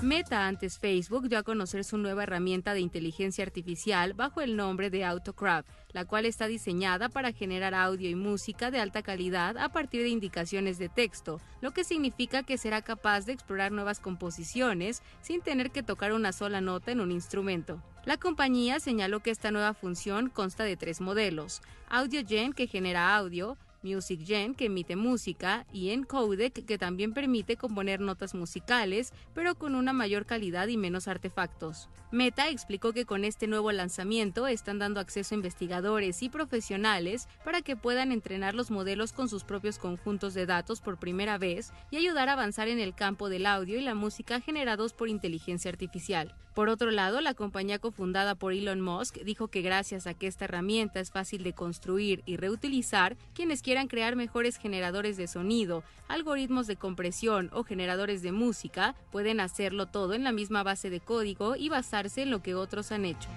Meta, 0.02 0.46
antes 0.46 0.78
Facebook, 0.78 1.30
dio 1.30 1.40
a 1.40 1.44
conocer 1.44 1.84
su 1.86 1.98
nueva 1.98 2.24
herramienta 2.24 2.74
de 2.74 2.82
inteligencia 2.82 3.44
artificial 3.44 4.14
bajo 4.14 4.42
el 4.42 4.58
nombre 4.58 4.90
de 4.90 5.06
AutoCraft, 5.06 5.68
la 5.94 6.04
cual 6.04 6.26
está 6.26 6.48
diseñada 6.48 7.08
para 7.08 7.32
generar 7.32 7.74
audio 7.74 8.10
y 8.10 8.14
música 8.14 8.72
de 8.72 8.80
alta 8.82 9.02
calidad 9.02 9.58
a 9.58 9.70
partir 9.70 10.04
de 10.04 10.10
indicaciones 10.10 10.78
de 10.78 10.90
texto, 10.90 11.40
lo 11.62 11.72
que 11.72 11.86
significa 11.86 12.44
que 12.44 12.58
será 12.58 12.82
capaz 12.82 13.26
de 13.26 13.32
explorar 13.32 13.72
nuevas 13.72 14.02
composiciones 14.02 15.02
sin 15.22 15.42
tener 15.42 15.72
que 15.72 15.82
tocar 15.82 16.12
una 16.12 16.34
sola 16.34 16.60
nota 16.60 16.92
en 16.92 17.00
un 17.00 17.12
instrumento. 17.12 17.82
La 18.04 18.18
compañía 18.18 18.80
señaló 18.80 19.22
que 19.22 19.32
esta 19.32 19.50
nueva 19.50 19.74
función 19.74 20.30
consta 20.30 20.66
de 20.66 20.76
tres 20.76 21.00
modelos: 21.00 21.62
AudioGen, 21.90 22.54
que 22.54 22.68
genera 22.68 23.16
audio, 23.16 23.58
Music 23.86 24.26
Gen, 24.26 24.56
que 24.56 24.66
emite 24.66 24.96
música, 24.96 25.66
y 25.72 25.92
Encodec, 25.92 26.66
que 26.66 26.78
también 26.78 27.14
permite 27.14 27.56
componer 27.56 28.02
notas 28.02 28.34
musicales, 28.34 29.14
pero 29.34 29.56
con 29.56 29.76
una 29.76 29.94
mayor 29.94 30.26
calidad 30.26 30.68
y 30.68 30.78
menos 30.78 31.08
artefactos. 31.08 31.88
Meta 32.12 32.50
explicó 32.50 32.94
que 32.94 33.06
con 33.06 33.24
este 33.24 33.48
nuevo 33.48 33.72
lanzamiento 33.72 34.48
están 34.48 34.80
dando 34.80 35.00
acceso 35.00 35.36
a 35.36 35.38
investigadores 35.38 36.24
y 36.24 36.30
profesionales 36.30 37.28
para 37.44 37.62
que 37.62 37.76
puedan 37.76 38.12
entrenar 38.12 38.56
los 38.56 38.72
modelos 38.72 39.14
con 39.14 39.30
sus 39.30 39.44
propios 39.44 39.78
conjuntos 39.78 40.34
de 40.34 40.46
datos 40.46 40.82
por 40.82 40.98
primera 40.98 41.38
vez 41.38 41.72
y 41.92 41.98
ayudar 41.98 42.30
a 42.30 42.34
avanzar 42.34 42.68
en 42.68 42.80
el 42.80 42.96
campo 42.96 43.30
del 43.30 43.46
audio 43.46 43.78
y 43.78 43.82
la 43.82 43.96
música 43.96 44.42
generados 44.42 44.94
por 44.94 45.10
inteligencia 45.10 45.70
artificial. 45.70 46.34
Por 46.56 46.70
otro 46.70 46.90
lado, 46.90 47.20
la 47.20 47.34
compañía 47.34 47.80
cofundada 47.80 48.34
por 48.34 48.54
Elon 48.54 48.80
Musk 48.80 49.18
dijo 49.26 49.50
que 49.50 49.62
gracias 49.62 50.08
a 50.08 50.14
que 50.14 50.26
esta 50.26 50.46
herramienta 50.46 51.02
es 51.02 51.12
fácil 51.12 51.44
de 51.44 51.52
construir 51.52 52.24
y 52.26 52.38
reutilizar, 52.38 53.18
quienes 53.34 53.62
quieran 53.62 53.90
crear 53.90 54.16
mejores 54.16 54.56
generadores 54.56 55.18
de 55.18 55.28
sonido, 55.28 55.84
algoritmos 56.08 56.66
de 56.66 56.78
compresión 56.78 57.50
o 57.52 57.66
generadores 57.66 58.22
de 58.22 58.32
música, 58.32 58.96
pueden 59.12 59.42
hacerlo 59.42 59.88
todo 59.88 60.14
en 60.14 60.24
la 60.24 60.32
misma 60.32 60.64
base 60.64 60.90
de 60.90 61.02
código 61.02 61.58
y 61.58 61.68
basarse 61.68 62.22
en 62.22 62.32
lo 62.32 62.42
que 62.42 62.56
otros 62.56 62.94
han 62.94 63.04
hecho. 63.04 63.28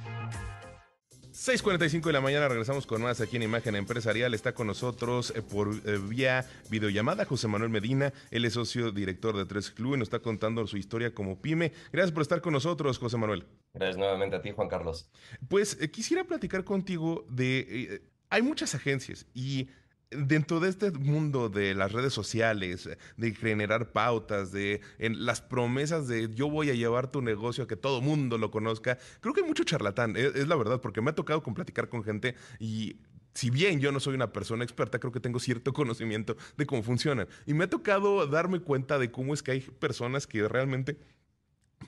6.45 1.39 2.03
de 2.03 2.13
la 2.13 2.21
mañana 2.21 2.49
regresamos 2.49 2.85
con 2.85 3.01
más 3.01 3.21
aquí 3.21 3.37
en 3.37 3.45
Imagen 3.45 3.77
Empresarial. 3.77 4.35
Está 4.35 4.55
con 4.55 4.67
nosotros 4.67 5.33
eh, 5.37 5.41
por 5.41 5.69
eh, 5.69 5.97
vía 6.03 6.45
videollamada 6.69 7.25
José 7.27 7.47
Manuel 7.47 7.71
Medina. 7.71 8.13
Él 8.33 8.45
es 8.45 8.55
socio 8.55 8.91
director 8.91 9.37
de 9.37 9.47
Tres 9.47 9.71
Club 9.71 9.95
y 9.95 9.99
nos 9.99 10.09
está 10.09 10.19
contando 10.19 10.67
su 10.67 10.77
historia 10.77 11.15
como 11.15 11.41
pyme. 11.41 11.73
Gracias 11.93 12.11
por 12.11 12.23
estar 12.23 12.41
con 12.41 12.55
nosotros, 12.55 12.99
José 12.99 13.19
Manuel. 13.19 13.47
Gracias 13.73 13.97
nuevamente 13.97 14.35
a 14.35 14.43
ti, 14.43 14.51
Juan 14.51 14.67
Carlos. 14.67 15.09
Pues 15.49 15.79
eh, 15.81 15.93
quisiera 15.93 16.25
platicar 16.25 16.65
contigo 16.65 17.25
de... 17.31 18.03
hay 18.31 18.43
muchas 18.43 18.75
agencias 18.75 19.25
y 19.33 19.69
dentro 20.11 20.61
de 20.61 20.69
este 20.71 20.91
mundo 20.91 21.49
de 21.49 21.75
las 21.75 21.93
redes 21.93 22.13
sociales, 22.13 22.89
de 23.17 23.35
generar 23.35 23.93
pautas, 23.93 24.53
de 24.53 24.81
en 24.99 25.27
las 25.27 25.41
promesas 25.41 26.09
de 26.09 26.33
yo 26.35 26.49
voy 26.49 26.71
a 26.71 26.75
llevar 26.75 27.11
tu 27.11 27.23
negocio 27.23 27.65
a 27.65 27.69
que 27.69 27.77
todo 27.77 28.01
mundo 28.01 28.39
lo 28.39 28.51
conozca, 28.51 28.99
creo 29.21 29.35
que 29.35 29.43
hay 29.43 29.47
mucho 29.47 29.65
charlatán, 29.65 30.17
es, 30.17 30.35
es 30.35 30.49
la 30.49 30.57
verdad, 30.57 30.81
porque 30.81 31.01
me 31.01 31.11
ha 31.11 31.15
tocado 31.15 31.43
con 31.43 31.55
platicar 31.55 31.89
con 31.89 32.03
gente 32.03 32.35
y 32.59 32.97
si 33.35 33.51
bien 33.51 33.79
yo 33.79 33.93
no 33.93 34.01
soy 34.01 34.15
una 34.15 34.33
persona 34.33 34.65
experta, 34.65 34.99
creo 34.99 35.13
que 35.13 35.21
tengo 35.21 35.39
cierto 35.39 35.73
conocimiento 35.73 36.37
de 36.57 36.67
cómo 36.67 36.83
funcionan. 36.83 37.29
Y 37.47 37.55
me 37.55 37.65
ha 37.65 37.71
tocado 37.71 38.27
darme 38.27 38.59
cuenta 38.59 38.99
de 38.99 39.13
cómo 39.13 39.33
es 39.33 39.45
que 39.45 39.53
hay 39.53 39.61
personas 39.61 40.27
que 40.27 40.49
realmente 40.49 40.99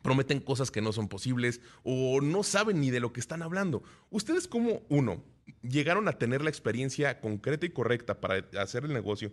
prometen 0.03 0.39
cosas 0.39 0.71
que 0.71 0.81
no 0.81 0.93
son 0.93 1.09
posibles 1.09 1.61
o 1.83 2.21
no 2.21 2.45
saben 2.45 2.81
ni 2.81 2.91
de 2.91 3.01
lo 3.01 3.13
que 3.13 3.19
están 3.19 3.43
hablando. 3.43 3.83
Ustedes 4.11 4.47
como 4.47 4.83
uno 4.89 5.25
llegaron 5.63 6.09
a 6.09 6.19
tener 6.19 6.43
la 6.43 6.51
experiencia 6.51 7.21
concreta 7.21 7.67
y 7.67 7.71
correcta 7.71 8.21
para 8.21 8.45
hacer 8.61 8.85
el 8.85 8.93
negocio 8.93 9.33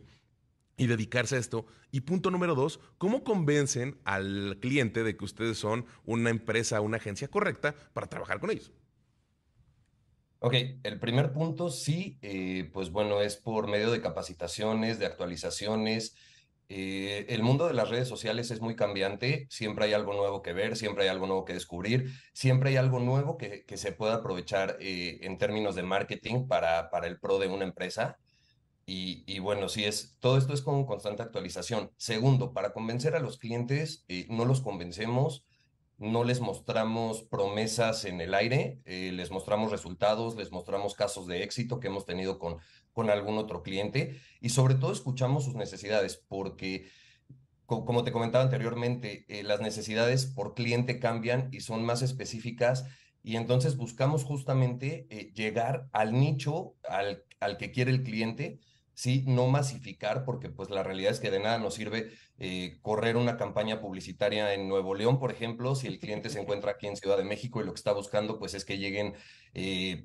y 0.78 0.88
dedicarse 0.88 1.36
a 1.36 1.40
esto. 1.40 1.66
Y 1.92 2.02
punto 2.02 2.32
número 2.32 2.56
dos, 2.56 2.80
¿cómo 2.98 3.24
convencen 3.24 4.00
al 4.06 4.58
cliente 4.62 5.04
de 5.04 5.18
que 5.18 5.26
ustedes 5.26 5.58
son 5.58 5.86
una 6.06 6.30
empresa, 6.30 6.82
una 6.82 6.98
agencia 6.98 7.28
correcta 7.28 7.76
para 7.94 8.08
trabajar 8.08 8.40
con 8.40 8.52
ellos? 8.52 8.72
Ok, 10.40 10.54
el 10.84 11.00
primer 11.00 11.34
punto 11.34 11.72
sí, 11.72 12.20
eh, 12.22 12.70
pues 12.72 12.92
bueno, 12.92 13.22
es 13.22 13.38
por 13.38 13.68
medio 13.68 13.90
de 13.90 14.02
capacitaciones, 14.02 15.00
de 15.00 15.08
actualizaciones, 15.08 16.16
eh, 16.70 17.26
el 17.30 17.44
mundo 17.44 17.68
de 17.68 17.74
las 17.74 17.90
redes 17.90 18.10
sociales 18.10 18.52
es 18.52 18.60
muy 18.60 18.76
cambiante, 18.76 19.48
siempre 19.50 19.86
hay 19.86 19.94
algo 19.94 20.14
nuevo 20.14 20.42
que 20.42 20.52
ver, 20.52 20.76
siempre 20.76 21.06
hay 21.06 21.10
algo 21.10 21.26
nuevo 21.26 21.46
que 21.46 21.54
descubrir, 21.54 22.12
siempre 22.34 22.72
hay 22.72 22.76
algo 22.76 23.00
nuevo 23.00 23.38
que, 23.38 23.64
se 23.78 23.94
pueda 23.94 24.16
aprovechar 24.16 24.78
eh, 24.82 25.20
en 25.22 25.38
términos 25.38 25.76
de 25.76 25.84
marketing 25.84 26.48
para, 26.48 26.90
el 27.04 27.20
pro 27.20 27.40
de 27.40 27.48
una 27.48 27.64
empresa. 27.64 28.18
Y, 28.90 29.40
bueno, 29.40 29.68
sí 29.68 29.84
es, 29.84 30.16
todo 30.22 30.38
esto 30.38 30.54
es 30.54 30.62
con 30.62 30.86
constante 30.86 31.22
actualización. 31.22 31.92
Segundo, 31.98 32.54
para 32.54 32.72
convencer 32.72 33.16
a 33.16 33.20
los 33.20 33.38
clientes, 33.38 34.06
eh, 34.08 34.28
no 34.30 34.46
los 34.46 34.62
convencemos, 34.62 35.44
no 35.98 36.24
les 36.24 36.40
mostramos 36.40 37.24
promesas 37.24 38.06
en 38.06 38.22
el 38.22 38.34
aire, 38.34 38.80
les 38.86 39.32
mostramos 39.32 39.72
resultados, 39.72 40.38
les 40.38 40.52
mostramos 40.52 40.94
casos 40.94 41.28
de 41.28 41.44
éxito 41.44 41.80
que 41.82 41.88
hemos 41.88 42.06
tenido 42.06 42.40
con 42.40 42.60
con 42.98 43.12
algún 43.12 43.38
otro 43.38 43.62
cliente 43.62 44.20
y 44.42 44.50
sobre 44.50 44.74
todo 44.74 44.92
escuchamos 44.92 45.46
sus 45.46 45.54
necesidades 45.54 46.18
porque 46.28 46.90
como 47.68 48.04
te 48.04 48.12
comentaba 48.12 48.44
anteriormente, 48.44 49.24
eh, 49.28 49.44
las 49.44 49.62
necesidades 49.62 50.26
por 50.26 50.56
cliente 50.56 50.98
cambian 51.00 51.50
y 51.52 51.60
son 51.60 51.86
más 51.86 52.02
específicas 52.02 52.86
y 53.22 53.36
entonces 53.36 53.78
buscamos 53.78 54.24
justamente 54.24 55.06
eh, 55.12 55.32
llegar 55.36 55.90
al 55.92 56.14
nicho 56.14 56.74
al, 56.90 57.24
al, 57.40 57.58
que 57.58 57.70
quiere 57.70 57.92
el 57.92 58.02
cliente, 58.02 58.60
¿sí? 58.98 59.24
No 59.28 59.46
masificar, 59.46 60.26
porque 60.26 60.50
pues 60.50 60.72
la 60.72 60.82
realidad 60.82 61.12
es 61.12 61.20
que 61.20 61.30
de 61.30 61.40
nada 61.40 61.60
nos 61.60 61.76
sirve 61.76 62.14
eh, 62.40 62.80
correr 62.82 63.16
una 63.16 63.38
campaña 63.38 63.80
publicitaria 63.80 64.56
en 64.56 64.68
Nuevo 64.68 64.96
León, 64.96 65.20
por 65.20 65.32
ejemplo, 65.32 65.76
si 65.76 65.86
el 65.86 66.00
cliente 66.00 66.32
se 66.32 66.42
encuentra 66.42 66.72
aquí 66.72 66.88
en 66.88 66.98
Ciudad 66.98 67.18
de 67.18 67.24
México 67.24 67.62
y 67.62 67.66
lo 67.66 67.74
que 67.74 67.78
está 67.78 67.94
buscando 67.94 68.40
pues 68.40 68.56
es 68.56 68.66
que 68.66 68.80
lleguen, 68.80 69.14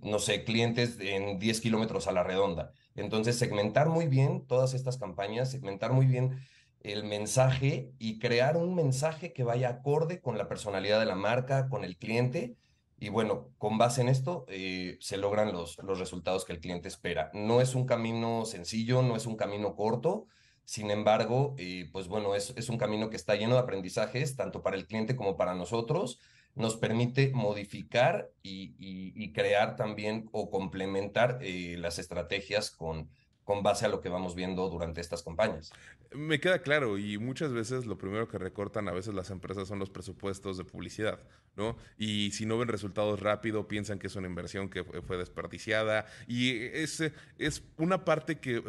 no 0.03 0.19
sé, 0.19 0.45
clientes 0.45 0.99
en 1.01 1.39
10 1.39 1.61
kilómetros 1.63 2.07
a 2.07 2.13
la 2.13 2.23
redonda. 2.23 2.73
Entonces, 2.95 3.39
segmentar 3.39 3.89
muy 3.89 4.07
bien 4.09 4.47
todas 4.47 4.75
estas 4.75 4.99
campañas, 4.99 5.51
segmentar 5.51 5.93
muy 5.93 6.07
bien 6.07 6.43
el 6.83 7.05
mensaje 7.05 7.93
y 7.99 8.19
crear 8.19 8.57
un 8.57 8.75
mensaje 8.75 9.33
que 9.33 9.45
vaya 9.45 9.69
acorde 9.71 10.21
con 10.21 10.37
la 10.37 10.49
personalidad 10.49 11.01
de 11.01 11.07
la 11.07 11.15
marca, 11.15 11.69
con 11.69 11.85
el 11.85 11.97
cliente. 11.97 12.57
Y 13.03 13.09
bueno, 13.09 13.49
con 13.59 13.79
base 13.79 14.01
en 14.01 14.09
esto 14.09 14.45
eh, 14.47 14.97
se 15.01 15.17
logran 15.17 15.51
los, 15.51 15.77
los 15.83 15.99
resultados 15.99 16.45
que 16.45 16.53
el 16.53 16.61
cliente 16.61 16.87
espera. 16.87 17.33
No 17.35 17.61
es 17.61 17.75
un 17.75 17.85
camino 17.85 18.45
sencillo, 18.45 19.03
no 19.03 19.17
es 19.17 19.27
un 19.27 19.35
camino 19.35 19.75
corto. 19.75 20.29
Sin 20.65 20.89
embargo, 20.89 21.57
eh, 21.59 21.89
pues 21.93 22.07
bueno, 22.07 22.37
es, 22.37 22.55
es 22.57 22.69
un 22.69 22.79
camino 22.79 23.11
que 23.11 23.17
está 23.17 23.35
lleno 23.35 23.55
de 23.55 23.61
aprendizajes, 23.61 24.37
tanto 24.37 24.63
para 24.63 24.77
el 24.77 24.87
cliente 24.87 25.17
como 25.17 25.37
para 25.37 25.57
nosotros. 25.57 26.21
Nos 26.55 26.77
permite 26.77 27.33
modificar 27.35 28.31
y, 28.41 29.33
crear 29.33 29.75
también 29.75 30.29
o 30.31 30.49
complementar 30.49 31.41
eh, 31.43 31.75
las 31.81 31.99
estrategias 31.99 32.71
con, 32.71 33.11
con 33.45 33.63
base 33.63 33.87
a 33.87 33.89
lo 33.89 34.01
que 34.01 34.09
vamos 34.09 34.35
viendo 34.35 34.69
durante 34.69 35.01
estas 35.01 35.23
campañas. 35.23 35.73
Me 36.15 36.41
queda 36.41 36.61
claro 36.61 36.99
y 36.99 37.19
muchas 37.19 37.53
veces 37.53 37.87
lo 37.87 37.99
primero 37.99 38.29
que 38.29 38.39
recortan 38.39 38.89
a 38.89 38.93
veces 38.93 39.15
las 39.15 39.31
empresas 39.31 39.69
son 39.69 39.79
los 39.79 39.91
presupuestos 39.91 40.59
de 40.59 40.65
publicidad, 40.65 41.19
¿no? 41.57 41.77
Y 41.97 42.31
si 42.33 42.47
no 42.47 42.59
ven 42.59 42.69
resultados 42.69 43.21
rápido 43.21 43.67
piensan 43.67 43.99
que 43.99 44.07
es 44.07 44.17
una 44.17 44.29
inversión 44.29 44.69
que 44.69 44.85
fue 44.85 45.17
desperdiciada 45.17 46.07
y 46.27 46.67
es, 46.67 47.03
es 47.39 47.63
una 47.79 48.05
parte 48.05 48.39
que 48.39 48.63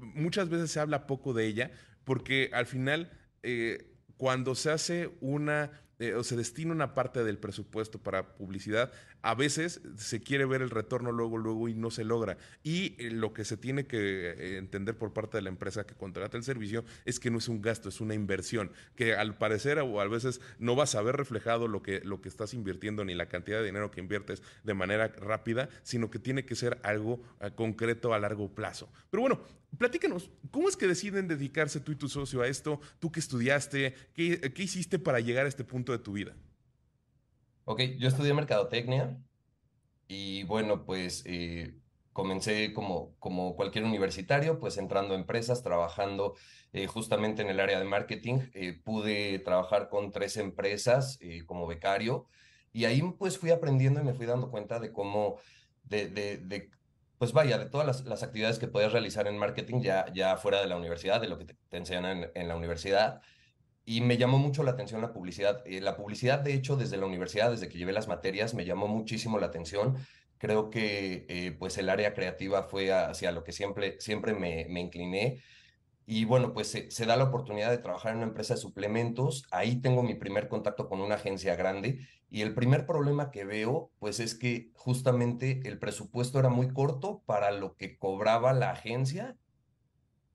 muchas 0.00 0.48
veces 0.48 0.70
se 0.70 0.80
habla 0.80 1.06
poco 1.06 1.32
de 1.32 1.46
ella 1.46 1.70
porque 2.04 2.50
al 2.52 2.66
final 2.66 3.10
eh, 3.42 3.94
cuando 4.16 4.54
se 4.54 4.70
hace 4.70 5.10
una 5.20 5.70
eh, 6.00 6.14
o 6.14 6.22
se 6.22 6.36
destina 6.36 6.72
una 6.72 6.94
parte 6.94 7.24
del 7.24 7.38
presupuesto 7.38 7.98
para 7.98 8.36
publicidad, 8.36 8.92
a 9.22 9.34
veces 9.34 9.80
se 9.96 10.20
quiere 10.20 10.44
ver 10.44 10.62
el 10.62 10.70
retorno 10.70 11.10
luego, 11.10 11.38
luego 11.38 11.68
y 11.68 11.74
no 11.74 11.90
se 11.90 12.04
logra. 12.04 12.38
Y 12.62 12.94
eh, 12.98 13.10
lo 13.10 13.32
que 13.32 13.44
se 13.44 13.56
tiene 13.56 13.86
que 13.86 14.30
eh, 14.30 14.58
entender 14.58 14.96
por 14.96 15.12
parte 15.12 15.38
de 15.38 15.42
la 15.42 15.48
empresa 15.48 15.86
que 15.86 15.94
contrata 15.94 16.36
el 16.36 16.44
servicio 16.44 16.84
es 17.04 17.18
que 17.18 17.30
no 17.32 17.38
es 17.38 17.48
un 17.48 17.62
gasto, 17.62 17.88
es 17.88 18.00
una 18.00 18.14
inversión, 18.14 18.70
que 18.94 19.14
al 19.14 19.36
parecer 19.38 19.80
o 19.80 20.00
a 20.00 20.06
veces 20.06 20.40
no 20.60 20.76
vas 20.76 20.94
a 20.94 21.02
ver 21.02 21.16
reflejado 21.16 21.66
lo 21.66 21.82
que, 21.82 22.00
lo 22.04 22.20
que 22.20 22.28
estás 22.28 22.54
invirtiendo 22.54 23.04
ni 23.04 23.14
la 23.14 23.28
cantidad 23.28 23.58
de 23.58 23.66
dinero 23.66 23.90
que 23.90 24.00
inviertes 24.00 24.42
de 24.62 24.74
manera 24.74 25.08
rápida, 25.08 25.68
sino 25.82 26.10
que 26.10 26.20
tiene 26.20 26.44
que 26.44 26.54
ser 26.54 26.78
algo 26.84 27.20
concreto 27.56 28.14
a 28.14 28.20
largo 28.20 28.48
plazo. 28.54 28.88
Pero 29.10 29.22
bueno, 29.22 29.40
platícanos, 29.76 30.30
¿cómo 30.50 30.68
es 30.68 30.76
que 30.76 30.86
deciden 30.86 31.28
dedicarse 31.28 31.80
tú 31.80 31.92
y 31.92 31.96
tu 31.96 32.08
socio 32.08 32.42
a 32.42 32.48
esto? 32.48 32.80
¿Tú 32.98 33.10
qué 33.10 33.20
estudiaste? 33.20 33.94
¿Qué, 34.14 34.52
qué 34.54 34.62
hiciste 34.62 34.98
para 34.98 35.20
llegar 35.20 35.46
a 35.46 35.48
este 35.48 35.64
punto? 35.64 35.92
de 35.92 35.98
tu 35.98 36.12
vida? 36.12 36.34
Ok, 37.64 37.82
yo 37.98 38.08
estudié 38.08 38.32
mercadotecnia 38.34 39.18
y 40.06 40.44
bueno, 40.44 40.84
pues 40.84 41.22
eh, 41.26 41.74
comencé 42.12 42.72
como, 42.72 43.14
como 43.18 43.56
cualquier 43.56 43.84
universitario, 43.84 44.58
pues 44.58 44.78
entrando 44.78 45.14
a 45.14 45.18
empresas, 45.18 45.62
trabajando 45.62 46.34
eh, 46.72 46.86
justamente 46.86 47.42
en 47.42 47.48
el 47.48 47.60
área 47.60 47.78
de 47.78 47.84
marketing. 47.84 48.40
Eh, 48.54 48.80
pude 48.82 49.38
trabajar 49.40 49.88
con 49.88 50.10
tres 50.12 50.36
empresas 50.36 51.18
como 51.46 51.66
becario 51.66 52.26
y 52.72 52.84
ahí 52.84 53.02
pues 53.18 53.38
fui 53.38 53.50
aprendiendo 53.50 54.00
y 54.00 54.04
me 54.04 54.14
fui 54.14 54.26
dando 54.26 54.50
cuenta 54.50 54.78
de 54.80 54.92
cómo, 54.92 55.36
de, 55.84 56.08
de, 56.08 56.70
pues 57.18 57.32
vaya, 57.32 57.58
de 57.58 57.66
todas 57.66 57.86
las, 57.86 58.04
las, 58.04 58.22
actividades 58.22 58.58
que 58.58 58.68
podías 58.68 58.92
realizar 58.92 59.26
en 59.26 59.36
marketing 59.38 59.80
ya, 59.82 60.06
ya 60.12 60.36
fuera 60.36 60.60
de 60.60 60.68
la 60.68 60.76
universidad, 60.76 61.20
de 61.20 61.28
lo 61.28 61.38
que 61.38 61.46
te, 61.46 61.56
enseñan 61.76 62.04
en, 62.04 62.30
en 62.34 62.48
la 62.48 62.56
universidad. 62.56 63.20
Y 63.84 64.02
me 64.02 64.18
llamó 64.18 64.38
mucho 64.38 64.62
la 64.62 64.72
atención 64.72 65.00
la 65.00 65.12
publicidad. 65.12 65.62
Eh, 65.66 65.80
la 65.80 65.96
publicidad, 65.96 66.40
de 66.40 66.54
hecho, 66.54 66.76
desde 66.76 66.96
la 66.98 67.06
universidad, 67.06 67.50
desde 67.50 67.68
que 67.68 67.78
llevé 67.78 67.92
las 67.92 68.06
materias, 68.06 68.54
me 68.54 68.64
llamó 68.64 68.86
muchísimo 68.86 69.38
la 69.38 69.46
atención. 69.46 69.96
Creo 70.36 70.70
que 70.70 71.26
eh, 71.28 71.56
pues 71.58 71.78
el 71.78 71.88
área 71.88 72.14
creativa 72.14 72.62
fue 72.64 72.92
hacia 72.92 73.32
lo 73.32 73.44
que 73.44 73.52
siempre, 73.52 73.96
siempre 74.00 74.34
me, 74.34 74.66
me 74.68 74.80
incliné. 74.80 75.42
Y 76.10 76.24
bueno, 76.24 76.54
pues 76.54 76.68
se, 76.68 77.04
da 77.06 77.16
la 77.16 77.24
oportunidad 77.24 77.70
de 77.70 77.76
trabajar 77.76 78.12
en 78.12 78.18
una 78.18 78.28
empresa 78.28 78.54
de 78.54 78.60
suplementos. 78.60 79.44
Ahí 79.50 79.76
tengo 79.82 80.02
mi 80.02 80.14
primer 80.14 80.48
contacto 80.48 80.88
con 80.88 81.02
una 81.02 81.16
agencia 81.16 81.54
grande. 81.54 82.08
Y 82.30 82.40
el 82.40 82.54
primer 82.54 82.86
problema 82.86 83.30
que 83.30 83.44
veo, 83.44 83.90
pues 83.98 84.18
es 84.18 84.34
que 84.34 84.70
justamente 84.72 85.60
el 85.66 85.78
presupuesto 85.78 86.38
era 86.38 86.48
muy 86.48 86.72
corto 86.72 87.22
para 87.26 87.50
lo 87.50 87.76
que 87.76 87.98
cobraba 87.98 88.54
la 88.54 88.70
agencia. 88.70 89.36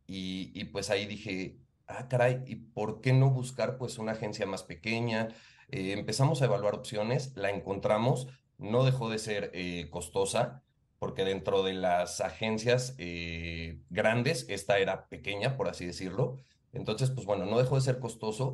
Y, 0.06 0.52
y 0.54 0.66
pues 0.66 0.92
ahí 0.92 1.08
dije, 1.08 1.58
ah, 1.88 2.08
caray, 2.08 2.44
¿y 2.46 2.58
por 2.58 3.02
qué 3.02 3.12
no 3.12 3.32
buscar 3.32 3.80
pues 3.80 3.98
una 3.98 4.12
agencia 4.12 4.46
más 4.46 4.62
pequeña? 4.62 5.30
Eh, 5.70 5.94
empezamos 5.94 6.44
a 6.44 6.46
evaluar 6.46 6.76
opciones, 6.76 7.34
la 7.36 7.50
encontramos, 7.50 8.28
no 8.60 8.86
dejó 8.86 9.10
de 9.10 9.18
ser 9.18 9.50
eh, 9.56 9.88
costosa, 9.90 10.62
porque 11.04 11.26
dentro 11.26 11.64
de 11.64 11.74
las 11.74 12.22
agencias 12.22 12.96
eh, 12.98 13.82
grandes, 13.90 14.46
esta 14.48 14.78
era 14.78 15.10
pequeña, 15.10 15.58
por 15.58 15.68
así 15.68 15.86
decirlo. 15.86 16.38
Entonces, 16.72 17.10
pues 17.12 17.26
bueno, 17.26 17.46
no 17.46 17.58
dejó 17.58 17.76
de 17.76 17.82
ser 17.82 18.00
costoso. 18.00 18.54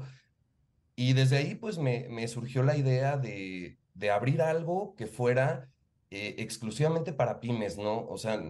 Y 0.96 1.14
desde 1.14 1.38
ahí, 1.38 1.54
pues 1.54 1.78
me, 1.78 2.08
me 2.10 2.28
surgió 2.28 2.64
la 2.64 2.76
idea 2.76 3.18
de, 3.18 3.78
de 3.94 4.10
abrir 4.10 4.42
algo 4.42 4.96
que 4.96 5.06
fuera 5.06 5.70
exclusivamente 6.10 7.14
para 7.14 7.40
pymes, 7.40 7.78
¿no? 7.78 8.08
O 8.08 8.18
sea, 8.18 8.42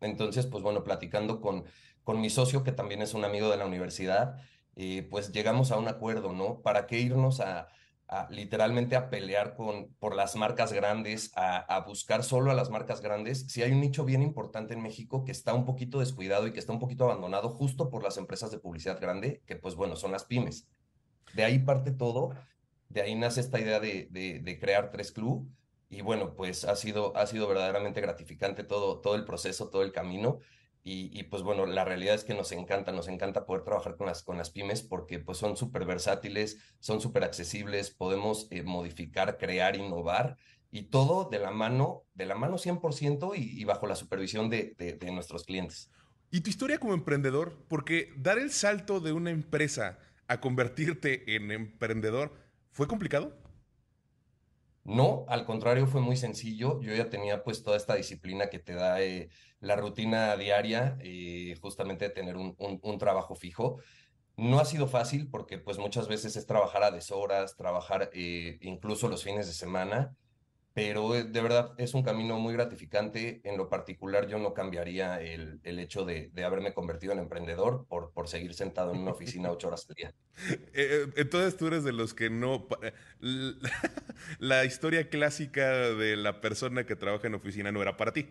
entonces, 0.00 0.46
pues 0.46 0.64
bueno, 0.64 0.82
platicando 0.82 1.40
con 1.40 1.64
con 2.08 2.22
mi 2.22 2.30
socio, 2.30 2.64
que 2.64 2.72
también 2.72 3.02
es 3.02 3.12
un 3.12 3.26
amigo 3.26 3.50
de 3.50 3.58
la 3.58 3.66
universidad, 3.66 4.40
eh, 4.76 5.06
pues 5.10 5.30
llegamos 5.30 5.72
a 5.72 5.76
un 5.76 5.88
acuerdo, 5.88 6.32
¿no? 6.32 6.62
¿Para 6.62 6.86
qué 6.86 6.98
irnos 7.00 7.38
a, 7.40 7.68
literalmente 8.30 8.96
a 8.96 9.10
pelear 9.10 9.54
con, 9.54 9.92
por 9.98 10.14
las 10.14 10.34
marcas 10.36 10.72
grandes, 10.72 11.30
a, 11.34 11.84
buscar 11.86 12.24
solo 12.24 12.50
a 12.50 12.54
las 12.54 12.70
marcas 12.70 13.00
grandes? 13.00 13.46
Si 13.48 13.62
hay 13.62 13.72
un 13.72 13.80
nicho 13.80 14.04
bien 14.04 14.22
importante 14.22 14.74
en 14.74 14.82
México 14.82 15.24
que 15.24 15.32
está 15.32 15.54
un 15.54 15.64
poquito 15.64 16.00
descuidado 16.00 16.46
y 16.46 16.52
que 16.52 16.58
está 16.58 16.72
un 16.72 16.78
poquito 16.78 17.04
abandonado 17.04 17.50
justo 17.50 17.90
por 17.90 18.02
las 18.02 18.16
empresas 18.16 18.50
de 18.50 18.58
publicidad 18.58 19.00
grande, 19.00 19.42
que 19.46 19.56
pues 19.56 19.74
bueno, 19.74 19.96
son 19.96 20.12
las 20.12 20.24
pymes. 20.24 20.68
De 21.34 21.44
ahí 21.44 21.58
parte 21.58 21.92
todo, 21.92 22.30
de 22.88 23.02
ahí 23.02 23.14
nace 23.14 23.40
esta 23.40 23.60
idea 23.60 23.80
de, 23.80 24.08
de, 24.10 24.58
crear 24.58 24.90
Tres 24.90 25.12
Club. 25.12 25.48
Y 25.90 26.02
bueno, 26.02 26.34
pues 26.34 26.64
ha 26.64 26.76
sido, 26.76 27.16
ha 27.16 27.26
sido 27.26 27.48
verdaderamente 27.48 28.00
gratificante 28.00 28.64
todo, 28.64 29.00
todo 29.00 29.14
el 29.14 29.24
proceso, 29.24 29.70
todo 29.70 29.82
el 29.82 29.92
camino. 29.92 30.38
Y, 30.90 31.22
pues 31.24 31.42
bueno, 31.42 31.66
la 31.66 31.84
realidad 31.84 32.14
es 32.14 32.24
que 32.24 32.32
nos 32.32 32.50
encanta, 32.50 32.92
nos 32.92 33.08
encanta 33.08 33.44
poder 33.44 33.62
trabajar 33.62 33.96
con 33.96 34.06
las, 34.06 34.22
con 34.22 34.38
las 34.38 34.48
pymes 34.48 34.82
porque 34.82 35.18
pues 35.18 35.36
son 35.36 35.54
súper 35.54 35.84
versátiles, 35.84 36.58
son 36.80 37.02
súper 37.02 37.24
accesibles, 37.24 37.90
podemos 37.90 38.46
eh, 38.50 38.62
modificar, 38.62 39.36
crear, 39.36 39.76
innovar 39.76 40.38
y 40.70 40.84
todo 40.84 41.28
de 41.28 41.40
la 41.40 41.50
mano, 41.50 42.04
de 42.14 42.24
la 42.24 42.36
mano 42.36 42.56
100% 42.56 43.36
y, 43.36 43.60
y 43.60 43.64
bajo 43.64 43.86
la 43.86 43.96
supervisión 43.96 44.48
de, 44.48 44.74
de, 44.78 45.12
nuestros 45.12 45.44
clientes. 45.44 45.90
¿Y 46.30 46.40
tu 46.40 46.48
historia 46.48 46.78
como 46.78 46.94
emprendedor? 46.94 47.66
Porque 47.68 48.10
dar 48.16 48.38
el 48.38 48.50
salto 48.50 49.00
de 49.00 49.12
una 49.12 49.30
empresa 49.30 49.98
a 50.26 50.40
convertirte 50.40 51.36
en 51.36 51.50
emprendedor, 51.50 52.32
¿fue 52.70 52.86
complicado? 52.86 53.36
No, 54.88 55.26
al 55.28 55.44
contrario, 55.44 55.86
fue 55.86 56.00
muy 56.00 56.16
sencillo. 56.16 56.80
Yo 56.80 56.94
ya 56.94 57.10
tenía 57.10 57.44
pues 57.44 57.62
toda 57.62 57.76
esta 57.76 57.94
disciplina 57.94 58.48
que 58.48 58.58
te 58.58 58.72
da 58.72 59.02
eh, 59.02 59.28
la 59.60 59.76
rutina 59.76 60.34
diaria, 60.34 60.96
eh, 61.02 61.54
justamente 61.60 62.06
de 62.06 62.10
tener 62.14 62.38
un, 62.38 62.56
un, 62.58 62.98
trabajo 62.98 63.34
fijo. 63.34 63.80
No 64.38 64.58
ha 64.60 64.64
sido 64.64 64.86
fácil 64.86 65.28
porque 65.28 65.58
pues 65.58 65.78
muchas 65.78 66.08
veces 66.08 66.36
es 66.36 66.46
trabajar 66.46 66.84
a 66.84 66.90
deshoras, 66.90 67.54
trabajar 67.54 68.08
eh, 68.14 68.56
incluso 68.62 69.08
los 69.08 69.22
fines 69.22 69.46
de 69.46 69.52
semana 69.52 70.16
pero 70.78 71.16
eh, 71.16 71.24
de 71.24 71.42
verdad 71.42 71.74
es 71.76 71.92
un 71.92 72.04
camino 72.04 72.38
muy 72.38 72.54
gratificante. 72.54 73.40
En 73.42 73.56
lo 73.56 73.68
particular, 73.68 74.28
yo 74.28 74.38
no 74.38 74.54
cambiaría 74.54 75.20
el, 75.20 75.58
el 75.64 75.80
hecho 75.80 76.04
de, 76.04 76.30
de, 76.32 76.44
haberme 76.44 76.72
convertido 76.72 77.12
en 77.12 77.18
emprendedor 77.18 77.84
por, 77.88 78.12
por 78.12 78.28
seguir 78.28 78.54
sentado 78.54 78.92
en 78.92 79.00
una 79.00 79.10
oficina 79.10 79.50
ocho 79.50 79.66
horas 79.66 79.86
al 79.88 79.94
día. 79.96 80.14
Eh, 80.40 80.62
eh, 80.74 81.12
entonces 81.16 81.56
tú 81.56 81.66
eres 81.66 81.82
de 81.82 81.92
los 81.92 82.14
que 82.14 82.30
no... 82.30 82.68
La 84.38 84.64
historia 84.64 85.10
clásica 85.10 85.68
de 85.68 86.16
la 86.16 86.40
persona 86.40 86.86
que 86.86 86.94
trabaja 86.94 87.26
en 87.26 87.34
oficina 87.34 87.72
no 87.72 87.82
era 87.82 87.96
para 87.96 88.12
ti. 88.12 88.28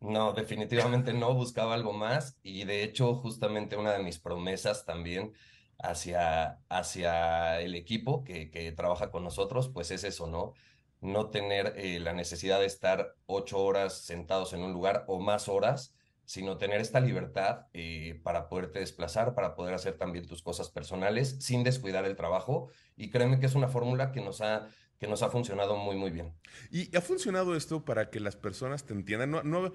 No, 0.00 0.34
definitivamente 0.34 1.14
no, 1.14 1.32
buscaba 1.32 1.72
algo 1.72 1.94
más 1.94 2.36
y 2.42 2.64
de 2.64 2.84
hecho 2.84 3.14
justamente 3.14 3.76
una 3.76 3.92
de 3.92 4.02
mis 4.02 4.18
promesas 4.18 4.84
también 4.84 5.32
hacia, 5.78 6.60
hacia 6.68 7.62
el 7.62 7.74
equipo 7.74 8.24
que, 8.24 8.50
que 8.50 8.70
trabaja 8.72 9.10
con 9.10 9.24
nosotros, 9.24 9.70
pues 9.70 9.90
es 9.90 10.04
eso, 10.04 10.26
¿no? 10.26 10.52
No 11.00 11.30
tener 11.30 11.74
eh, 11.76 12.00
la 12.00 12.12
necesidad 12.12 12.60
de 12.60 12.66
estar 12.66 13.14
ocho 13.26 13.58
horas 13.58 13.98
sentados 13.98 14.52
en 14.52 14.62
un 14.62 14.72
lugar 14.72 15.04
o 15.06 15.20
más 15.20 15.48
horas, 15.48 15.94
sino 16.24 16.58
tener 16.58 16.80
esta 16.80 17.00
libertad 17.00 17.66
eh, 17.72 18.20
para 18.22 18.48
poderte 18.48 18.80
desplazar, 18.80 19.34
para 19.34 19.54
poder 19.54 19.74
hacer 19.74 19.96
también 19.96 20.26
tus 20.26 20.42
cosas 20.42 20.70
personales 20.70 21.36
sin 21.40 21.64
descuidar 21.64 22.04
el 22.04 22.16
trabajo. 22.16 22.68
Y 22.96 23.10
créeme 23.10 23.40
que 23.40 23.46
es 23.46 23.54
una 23.54 23.68
fórmula 23.68 24.12
que 24.12 24.20
nos 24.20 24.40
ha 24.40 24.68
que 24.98 25.06
nos 25.06 25.22
ha 25.22 25.30
funcionado 25.30 25.76
muy, 25.76 25.96
muy 25.96 26.10
bien. 26.10 26.34
¿Y 26.70 26.94
ha 26.96 27.00
funcionado 27.00 27.54
esto 27.54 27.84
para 27.84 28.10
que 28.10 28.18
las 28.18 28.34
personas 28.34 28.84
te 28.84 28.94
entiendan? 28.94 29.30
No, 29.30 29.42
no, 29.44 29.72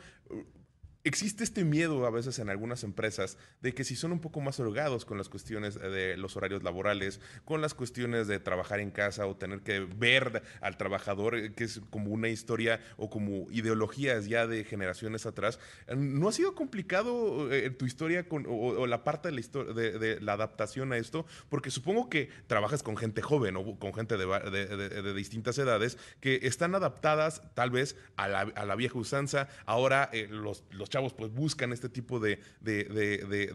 existe 1.04 1.44
este 1.44 1.66
miedo 1.66 2.06
a 2.06 2.10
veces 2.10 2.40
en 2.40 2.50
algunas 2.50 2.84
empresas 2.84 3.38
de 3.62 3.74
que 3.74 3.84
si 3.84 3.96
son 3.96 4.14
un 4.14 4.20
poco 4.20 4.40
más 4.40 4.60
holgados 4.60 5.04
con 5.04 5.18
las 5.18 5.28
cuestiones 5.28 5.76
de 5.76 6.16
los 6.18 6.38
horarios 6.38 6.64
laborales, 6.64 7.20
con 7.44 7.62
las 7.62 7.74
cuestiones 7.74 8.28
de 8.28 8.40
trabajar 8.40 8.80
en 8.80 8.92
casa 8.92 9.28
o 9.28 9.36
tener 9.36 9.62
que 9.62 9.82
ver 9.82 10.44
al 10.62 10.78
trabajador, 10.78 11.36
eh, 11.36 11.54
que 11.54 11.66
es 11.66 11.82
como 11.90 12.12
una 12.12 12.30
historia 12.30 12.80
o 12.98 13.10
como 13.10 13.52
ideologías 13.52 14.28
ya 14.28 14.48
de 14.48 14.64
generaciones 14.64 15.26
atrás, 15.26 15.60
¿no 15.94 16.30
ha 16.30 16.32
sido 16.32 16.56
complicado 16.56 17.52
eh, 17.52 17.70
tu 17.70 17.86
historia 17.86 18.30
con, 18.30 18.46
o, 18.48 18.88
la 18.88 19.04
parte 19.04 19.28
de 19.28 19.34
la, 19.34 19.40
historia, 19.42 19.74
de, 19.74 20.22
la 20.22 20.34
adaptación 20.34 20.94
a 20.94 20.98
esto? 20.98 21.26
Porque 21.50 21.70
supongo 21.70 22.10
que 22.10 22.30
trabajas 22.48 22.82
con 22.82 22.96
gente 22.96 23.22
joven 23.22 23.58
o 23.58 23.78
con 23.78 23.94
gente 23.94 24.16
de, 24.18 25.14
distintas 25.14 25.58
edades 25.58 25.98
que 26.22 26.40
están 26.44 26.76
adaptadas 26.76 27.42
tal 27.56 27.72
vez 27.72 27.98
a 28.16 28.28
la, 28.28 28.76
vieja 28.76 28.98
usanza. 28.98 29.50
Ahora 29.66 30.10
eh, 30.14 30.28
los, 30.30 30.64
los 30.72 30.90
chavos 30.94 31.14
pues 31.14 31.34
buscan 31.34 31.74
este 31.74 31.90
tipo 31.90 32.20
de, 32.20 32.40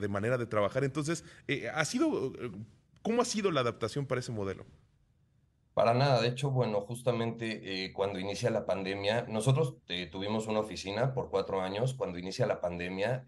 manera 0.08 0.36
de 0.36 0.46
trabajar. 0.46 0.82
Entonces, 0.82 1.24
eh, 1.46 1.70
¿ha 1.72 1.84
sido, 1.84 2.32
¿cómo 3.02 3.22
ha 3.22 3.24
sido 3.24 3.52
la 3.52 3.60
adaptación 3.60 4.06
para 4.06 4.20
ese 4.20 4.32
modelo? 4.32 4.66
Para 5.72 5.94
nada, 5.94 6.20
de 6.20 6.26
hecho, 6.26 6.50
bueno, 6.50 6.80
justamente 6.80 7.84
eh, 7.84 7.92
cuando 7.92 8.18
inicia 8.18 8.50
la 8.50 8.66
pandemia, 8.66 9.26
nosotros 9.28 9.76
eh, 9.86 10.06
tuvimos 10.10 10.48
una 10.48 10.58
oficina 10.58 11.14
por 11.14 11.30
cuatro 11.30 11.62
años, 11.62 11.94
cuando 11.94 12.18
inicia 12.18 12.46
la 12.46 12.60
pandemia, 12.60 13.24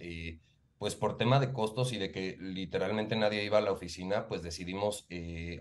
pues 0.78 0.96
por 0.96 1.16
tema 1.16 1.38
de 1.38 1.52
costos 1.52 1.92
y 1.92 1.98
de 1.98 2.10
que 2.10 2.36
literalmente 2.40 3.14
nadie 3.14 3.44
iba 3.44 3.58
a 3.58 3.60
la 3.60 3.70
oficina, 3.70 4.26
pues 4.26 4.42
decidimos 4.42 5.06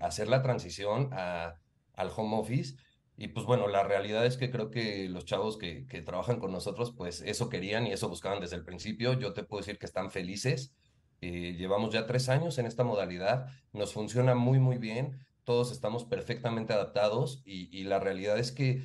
hacer 0.02 0.28
la 0.28 0.42
transición 0.42 1.12
al 1.14 2.12
home 2.16 2.38
office 2.38 2.78
y 3.20 3.28
pues 3.28 3.46
bueno, 3.46 3.68
la 3.68 3.84
realidad 3.84 4.26
es 4.26 4.38
que 4.38 4.50
creo 4.50 4.72
que 4.72 5.10
los 5.10 5.26
chavos 5.26 5.58
que, 5.58 5.84
trabajan 6.06 6.40
con 6.40 6.54
nosotros, 6.54 6.94
pues 6.96 7.22
eso 7.22 7.50
querían 7.50 7.86
y 7.86 7.92
eso 7.92 8.08
buscaban 8.08 8.40
desde 8.40 8.56
el 8.56 8.64
principio. 8.64 9.12
Yo 9.14 9.34
te 9.34 9.44
puedo 9.44 9.60
decir 9.60 9.78
que 9.78 9.86
están 9.86 10.10
felices. 10.10 10.74
Eh, 11.20 11.56
llevamos 11.58 11.94
ya 11.94 12.08
tres 12.08 12.30
años 12.30 12.58
en 12.60 12.66
esta 12.66 12.86
modalidad, 12.86 13.48
nos 13.74 13.92
funciona 13.92 14.36
muy, 14.36 14.58
muy 14.58 14.78
bien, 14.78 15.20
todos 15.44 15.74
estamos 15.74 16.06
perfectamente 16.06 16.72
adaptados 16.72 17.42
y, 17.44 17.68
y 17.78 17.84
la 17.84 18.00
realidad 18.00 18.40
es 18.40 18.54
que 18.54 18.84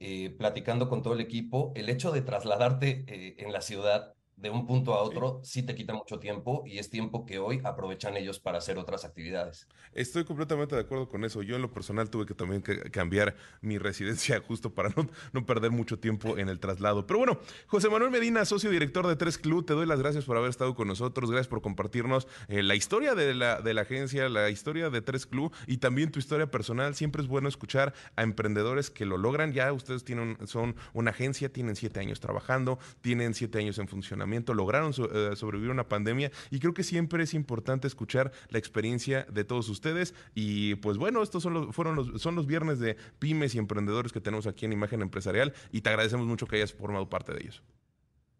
eh, 0.00 0.34
platicando 0.36 0.88
con 0.88 1.02
todo 1.02 1.14
el 1.14 1.20
equipo, 1.20 1.72
el 1.76 1.88
hecho 1.88 2.10
de 2.10 2.22
trasladarte 2.22 3.04
eh, 3.06 3.36
en 3.38 3.52
la 3.52 3.60
ciudad 3.60 4.15
de 4.36 4.50
un 4.50 4.66
punto 4.66 4.92
a 4.92 5.02
otro 5.02 5.40
sí. 5.42 5.62
te 5.62 5.74
quita 5.74 5.94
mucho 5.94 6.18
tiempo 6.18 6.62
y 6.66 6.78
es 6.78 6.90
tiempo 6.90 7.24
que 7.24 7.38
hoy 7.38 7.60
aprovechan 7.64 8.16
ellos 8.16 8.38
para 8.38 8.58
hacer 8.58 8.76
otras 8.78 9.04
actividades. 9.04 9.66
Estoy 9.94 10.24
completamente 10.24 10.74
de 10.74 10.82
acuerdo 10.82 11.08
con 11.08 11.24
eso. 11.24 11.42
Yo 11.42 11.56
en 11.56 11.62
lo 11.62 11.72
personal 11.72 12.10
tuve 12.10 12.26
que 12.26 12.34
también 12.34 12.62
cambiar 12.90 13.34
mi 13.62 13.78
residencia 13.86 14.38
justo 14.40 14.74
para 14.74 14.90
no, 14.90 15.08
no, 15.32 15.46
perder 15.46 15.70
mucho 15.70 15.98
tiempo 15.98 16.36
en 16.36 16.50
el 16.50 16.60
traslado. 16.60 17.06
Pero 17.06 17.18
bueno, 17.18 17.40
José 17.66 17.88
Manuel 17.88 18.10
Medina, 18.10 18.44
socio 18.44 18.70
director 18.70 19.06
de 19.06 19.16
Tres 19.16 19.38
Club, 19.38 19.64
te 19.64 19.72
doy 19.72 19.86
las 19.86 20.00
gracias 20.00 20.24
por 20.26 20.36
haber 20.36 20.50
estado 20.50 20.74
con 20.74 20.88
nosotros, 20.88 21.30
gracias 21.30 21.48
por 21.48 21.62
compartirnos 21.62 22.28
eh, 22.48 22.62
la 22.62 22.74
historia 22.74 23.14
de 23.14 23.34
la, 23.34 23.62
de 23.62 23.72
la 23.72 23.82
agencia, 23.82 24.28
la 24.28 24.50
historia 24.50 24.90
de 24.90 25.00
Tres 25.00 25.24
Club 25.26 25.52
y 25.66 25.78
también 25.78 26.12
tu 26.12 26.18
historia 26.18 26.50
personal. 26.50 26.94
Siempre 26.94 27.22
es 27.22 27.28
bueno 27.28 27.48
escuchar 27.48 27.94
a 28.16 28.22
emprendedores 28.22 28.90
que 28.90 29.06
lo 29.06 29.16
logran. 29.16 29.54
Ya 29.54 29.72
ustedes 29.72 30.04
tienen, 30.04 30.36
son 30.46 30.76
una 30.92 31.12
agencia, 31.12 31.50
tienen 31.50 31.74
siete 31.74 32.00
años 32.00 32.20
trabajando, 32.20 32.78
tienen 33.00 33.32
siete 33.32 33.60
años 33.60 33.78
en 33.78 33.88
funcionamiento 33.88 34.25
lograron 34.54 34.92
eh, 34.92 35.36
sobrevivir 35.36 35.70
una 35.70 35.88
pandemia 35.88 36.30
y 36.50 36.58
creo 36.58 36.74
que 36.74 36.82
siempre 36.82 37.22
es 37.22 37.34
importante 37.34 37.86
escuchar 37.86 38.32
la 38.48 38.58
experiencia 38.58 39.24
de 39.30 39.44
todos 39.44 39.68
ustedes 39.68 40.14
y 40.34 40.76
pues 40.76 40.98
bueno, 40.98 41.22
estos 41.22 41.42
son 41.42 41.54
los, 41.54 41.74
fueron 41.74 41.96
los, 41.96 42.20
son 42.20 42.34
los 42.34 42.46
viernes 42.46 42.78
de 42.78 42.96
pymes 43.18 43.54
y 43.54 43.58
emprendedores 43.58 44.12
que 44.12 44.20
tenemos 44.20 44.46
aquí 44.46 44.66
en 44.66 44.72
Imagen 44.72 45.02
Empresarial 45.02 45.54
y 45.70 45.80
te 45.80 45.90
agradecemos 45.90 46.26
mucho 46.26 46.46
que 46.46 46.56
hayas 46.56 46.72
formado 46.72 47.08
parte 47.08 47.32
de 47.32 47.40
ellos. 47.42 47.62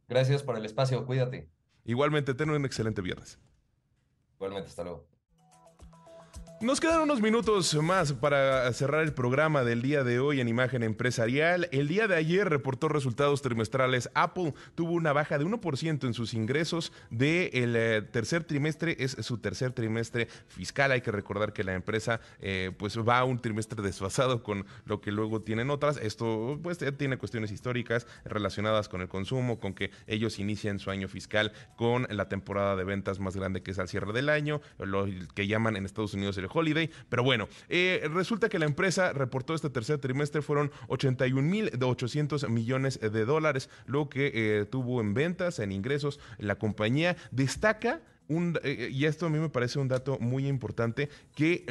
Gracias 0.08 0.42
por 0.42 0.56
el 0.56 0.64
espacio, 0.64 1.04
cuídate. 1.04 1.48
Igualmente, 1.84 2.34
ten 2.34 2.50
un 2.50 2.64
excelente 2.64 3.02
viernes. 3.02 3.38
Igualmente, 4.36 4.68
hasta 4.68 4.84
luego. 4.84 5.15
Nos 6.62 6.80
quedan 6.80 7.02
unos 7.02 7.20
minutos 7.20 7.74
más 7.74 8.14
para 8.14 8.72
cerrar 8.72 9.02
el 9.02 9.12
programa 9.12 9.62
del 9.62 9.82
día 9.82 10.04
de 10.04 10.20
hoy 10.20 10.40
en 10.40 10.48
Imagen 10.48 10.82
Empresarial. 10.82 11.68
El 11.70 11.86
día 11.86 12.08
de 12.08 12.16
ayer 12.16 12.48
reportó 12.48 12.88
resultados 12.88 13.42
trimestrales. 13.42 14.08
Apple 14.14 14.54
tuvo 14.74 14.92
una 14.92 15.12
baja 15.12 15.36
de 15.36 15.44
1% 15.44 16.06
en 16.06 16.14
sus 16.14 16.32
ingresos 16.32 16.94
del 17.10 17.76
eh, 17.76 18.02
tercer 18.10 18.44
trimestre. 18.44 18.96
Es 18.98 19.18
su 19.20 19.36
tercer 19.36 19.72
trimestre 19.72 20.28
fiscal. 20.48 20.92
Hay 20.92 21.02
que 21.02 21.10
recordar 21.10 21.52
que 21.52 21.62
la 21.62 21.74
empresa 21.74 22.20
eh, 22.40 22.72
pues 22.78 22.98
va 22.98 23.18
a 23.18 23.24
un 23.24 23.38
trimestre 23.38 23.82
desfasado 23.82 24.42
con 24.42 24.64
lo 24.86 25.02
que 25.02 25.12
luego 25.12 25.42
tienen 25.42 25.68
otras. 25.68 25.98
Esto 25.98 26.58
pues 26.62 26.78
tiene 26.96 27.18
cuestiones 27.18 27.52
históricas 27.52 28.06
relacionadas 28.24 28.88
con 28.88 29.02
el 29.02 29.08
consumo, 29.08 29.60
con 29.60 29.74
que 29.74 29.90
ellos 30.06 30.38
inician 30.38 30.78
su 30.78 30.90
año 30.90 31.06
fiscal 31.06 31.52
con 31.76 32.06
la 32.08 32.30
temporada 32.30 32.76
de 32.76 32.84
ventas 32.84 33.20
más 33.20 33.36
grande 33.36 33.62
que 33.62 33.72
es 33.72 33.78
al 33.78 33.88
cierre 33.88 34.14
del 34.14 34.30
año, 34.30 34.62
lo 34.78 35.06
que 35.34 35.46
llaman 35.46 35.76
en 35.76 35.84
Estados 35.84 36.14
Unidos 36.14 36.38
el 36.38 36.45
Holiday. 36.52 36.90
Pero 37.08 37.22
bueno, 37.22 37.48
eh, 37.68 38.08
resulta 38.12 38.48
que 38.48 38.58
la 38.58 38.66
empresa 38.66 39.12
reportó 39.12 39.54
este 39.54 39.70
tercer 39.70 39.98
trimestre 39.98 40.42
fueron 40.42 40.70
81 40.88 41.42
mil 41.42 41.70
800 41.86 42.48
millones 42.48 43.00
de 43.00 43.24
dólares, 43.24 43.70
lo 43.86 44.08
que 44.08 44.32
eh, 44.34 44.64
tuvo 44.64 45.00
en 45.00 45.14
ventas, 45.14 45.58
en 45.58 45.72
ingresos. 45.72 46.20
La 46.38 46.56
compañía 46.56 47.16
destaca 47.30 48.00
eh, 48.28 48.90
y 48.92 49.04
esto 49.04 49.26
a 49.26 49.30
mí 49.30 49.38
me 49.38 49.48
parece 49.48 49.78
un 49.78 49.88
dato 49.88 50.18
muy 50.18 50.48
importante, 50.48 51.08
que 51.34 51.64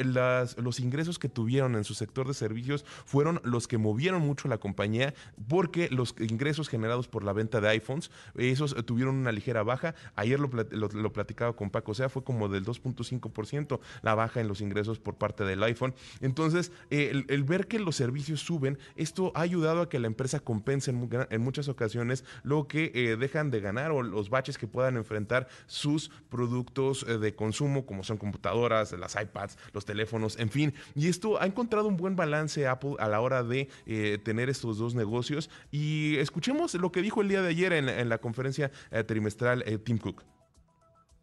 los 0.56 0.80
ingresos 0.80 1.18
que 1.18 1.28
tuvieron 1.28 1.76
en 1.76 1.84
su 1.84 1.94
sector 1.94 2.26
de 2.26 2.34
servicios 2.34 2.84
fueron 3.04 3.40
los 3.44 3.68
que 3.68 3.78
movieron 3.78 4.22
mucho 4.22 4.48
la 4.48 4.58
compañía, 4.58 5.14
porque 5.48 5.88
los 5.90 6.14
ingresos 6.18 6.68
generados 6.68 7.08
por 7.08 7.24
la 7.24 7.32
venta 7.32 7.60
de 7.60 7.68
iPhones, 7.68 8.10
esos 8.36 8.74
tuvieron 8.86 9.16
una 9.16 9.32
ligera 9.32 9.62
baja. 9.62 9.94
Ayer 10.14 10.40
lo, 10.40 10.48
lo, 10.48 11.12
platicaba 11.12 11.54
con 11.54 11.70
Paco, 11.70 11.92
o 11.92 11.94
sea, 11.94 12.08
fue 12.08 12.24
como 12.24 12.48
del 12.48 12.64
2.5% 12.64 13.80
la 14.02 14.14
baja 14.14 14.40
en 14.40 14.48
los 14.48 14.60
ingresos 14.60 14.98
por 14.98 15.16
parte 15.16 15.44
del 15.44 15.62
iPhone. 15.62 15.94
Entonces, 16.20 16.72
el, 16.90 17.44
ver 17.44 17.66
que 17.66 17.78
los 17.78 17.96
servicios 17.96 18.40
suben, 18.40 18.78
esto 18.96 19.30
ha 19.34 19.42
ayudado 19.42 19.82
a 19.82 19.88
que 19.88 19.98
la 19.98 20.06
empresa 20.06 20.40
compense 20.40 20.90
en, 20.90 21.40
muchas 21.40 21.68
ocasiones 21.68 22.24
lo 22.42 22.66
que 22.66 22.90
eh, 22.94 23.16
dejan 23.16 23.50
de 23.50 23.60
ganar 23.60 23.90
o 23.90 24.02
los 24.02 24.30
baches 24.30 24.58
que 24.58 24.66
puedan 24.66 24.96
enfrentar 24.96 25.48
sus 25.66 26.10
productos 26.28 26.45
productos 26.46 27.04
eh, 27.08 27.18
de 27.18 27.34
consumo 27.34 27.84
como 27.86 28.04
son 28.04 28.18
computadoras, 28.18 28.92
las 28.92 29.20
iPads, 29.20 29.58
los 29.72 29.84
teléfonos, 29.84 30.38
en 30.38 30.48
fin. 30.48 30.74
Y 30.94 31.08
esto 31.08 31.40
ha 31.40 31.46
encontrado 31.46 31.88
un 31.88 31.96
buen 31.96 32.14
balance 32.14 32.66
Apple 32.66 32.94
a 32.98 33.08
la 33.08 33.20
hora 33.20 33.42
de 33.42 33.68
eh, 33.86 34.18
tener 34.22 34.48
estos 34.48 34.78
dos 34.78 34.94
negocios. 34.94 35.50
Y 35.72 36.16
escuchemos 36.18 36.74
lo 36.74 36.92
que 36.92 37.02
dijo 37.02 37.20
el 37.20 37.28
día 37.28 37.42
de 37.42 37.48
ayer 37.48 37.72
en, 37.72 38.08
la 38.08 38.18
conferencia 38.18 38.70
eh, 38.90 39.02
trimestral 39.02 39.64
Tim 39.84 39.98
Cook. 39.98 40.22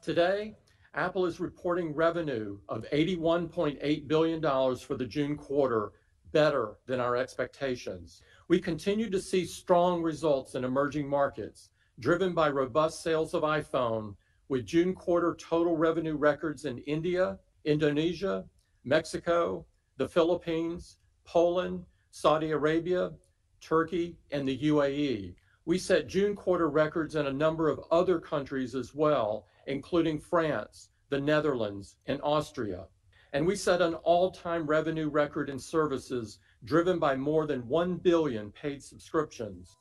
Today, 0.01 0.57
Apple 0.93 1.25
is 1.25 1.39
reporting 1.39 1.95
revenue 1.95 2.57
of 2.67 2.85
$81.8 2.91 4.07
billion 4.07 4.41
for 4.41 4.97
the 4.97 5.05
June 5.05 5.37
quarter, 5.37 5.93
better 6.33 6.75
than 6.85 6.99
our 6.99 7.15
expectations. 7.15 8.21
We 8.49 8.59
continue 8.59 9.09
to 9.09 9.21
see 9.21 9.45
strong 9.45 10.03
results 10.03 10.55
in 10.55 10.65
emerging 10.65 11.07
markets, 11.07 11.69
driven 11.99 12.33
by 12.33 12.49
robust 12.49 13.01
sales 13.01 13.33
of 13.33 13.43
iPhone 13.43 14.15
with 14.53 14.67
June 14.67 14.93
quarter 14.93 15.35
total 15.39 15.75
revenue 15.75 16.15
records 16.15 16.65
in 16.65 16.77
India, 16.85 17.39
Indonesia, 17.65 18.45
Mexico, 18.83 19.65
the 19.97 20.07
Philippines, 20.07 20.97
Poland, 21.25 21.83
Saudi 22.11 22.51
Arabia, 22.51 23.13
Turkey, 23.61 24.15
and 24.29 24.47
the 24.47 24.59
UAE. 24.59 25.33
We 25.65 25.79
set 25.79 26.07
June 26.07 26.35
quarter 26.35 26.69
records 26.69 27.15
in 27.15 27.25
a 27.25 27.33
number 27.33 27.67
of 27.67 27.81
other 27.89 28.19
countries 28.19 28.75
as 28.75 28.93
well, 28.93 29.47
including 29.65 30.19
France, 30.19 30.89
the 31.09 31.19
Netherlands, 31.19 31.95
and 32.05 32.21
Austria. 32.21 32.85
And 33.31 33.47
we 33.47 33.55
set 33.55 33.81
an 33.81 33.95
all 33.95 34.29
time 34.29 34.67
revenue 34.67 35.09
record 35.09 35.49
in 35.49 35.57
services 35.57 36.37
driven 36.63 36.99
by 36.99 37.15
more 37.15 37.47
than 37.47 37.67
1 37.67 37.97
billion 37.97 38.51
paid 38.51 38.83
subscriptions. 38.83 39.75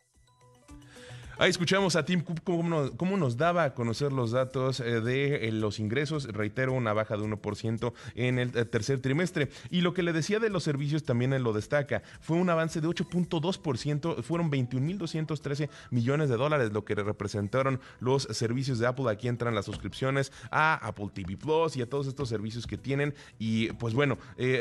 Ahí 1.38 1.48
escuchamos 1.48 1.96
a 1.96 2.04
Tim 2.04 2.20
Cook 2.20 2.42
cómo 2.44 3.16
nos, 3.16 3.36
daba 3.36 3.64
a 3.64 3.74
conocer 3.74 4.12
los 4.12 4.32
datos 4.32 4.80
eh, 4.80 5.00
de 5.00 5.48
eh, 5.48 5.52
los 5.52 5.80
ingresos. 5.80 6.24
Reitero, 6.24 6.74
una 6.74 6.92
baja 6.92 7.16
de 7.16 7.24
1% 7.24 7.92
en 8.14 8.38
el 8.38 8.56
eh, 8.56 8.64
tercer 8.66 9.00
trimestre. 9.00 9.48
Y 9.70 9.80
lo 9.80 9.94
que 9.94 10.02
le 10.02 10.12
decía 10.12 10.38
de 10.40 10.50
los 10.50 10.62
servicios 10.62 11.04
también 11.04 11.42
lo 11.42 11.52
destaca. 11.54 12.02
Fue 12.20 12.36
un 12.36 12.50
avance 12.50 12.82
de 12.82 12.88
8.2%. 12.88 14.22
Fueron 14.22 14.50
21.213 14.50 15.70
millones 15.90 16.28
de 16.28 16.36
dólares 16.36 16.72
lo 16.72 16.84
que 16.84 16.94
representaron 16.94 17.80
los 18.00 18.24
servicios 18.24 18.78
de 18.78 18.86
Apple. 18.86 19.10
Aquí 19.10 19.28
entran 19.28 19.54
las 19.54 19.64
suscripciones 19.64 20.32
a 20.50 20.74
Apple 20.86 21.08
TV 21.14 21.38
Plus 21.38 21.76
y 21.76 21.82
a 21.82 21.88
todos 21.88 22.08
estos 22.08 22.28
servicios 22.28 22.66
que 22.66 22.76
tienen. 22.76 23.14
Y 23.38 23.72
pues 23.72 23.94
bueno, 23.94 24.18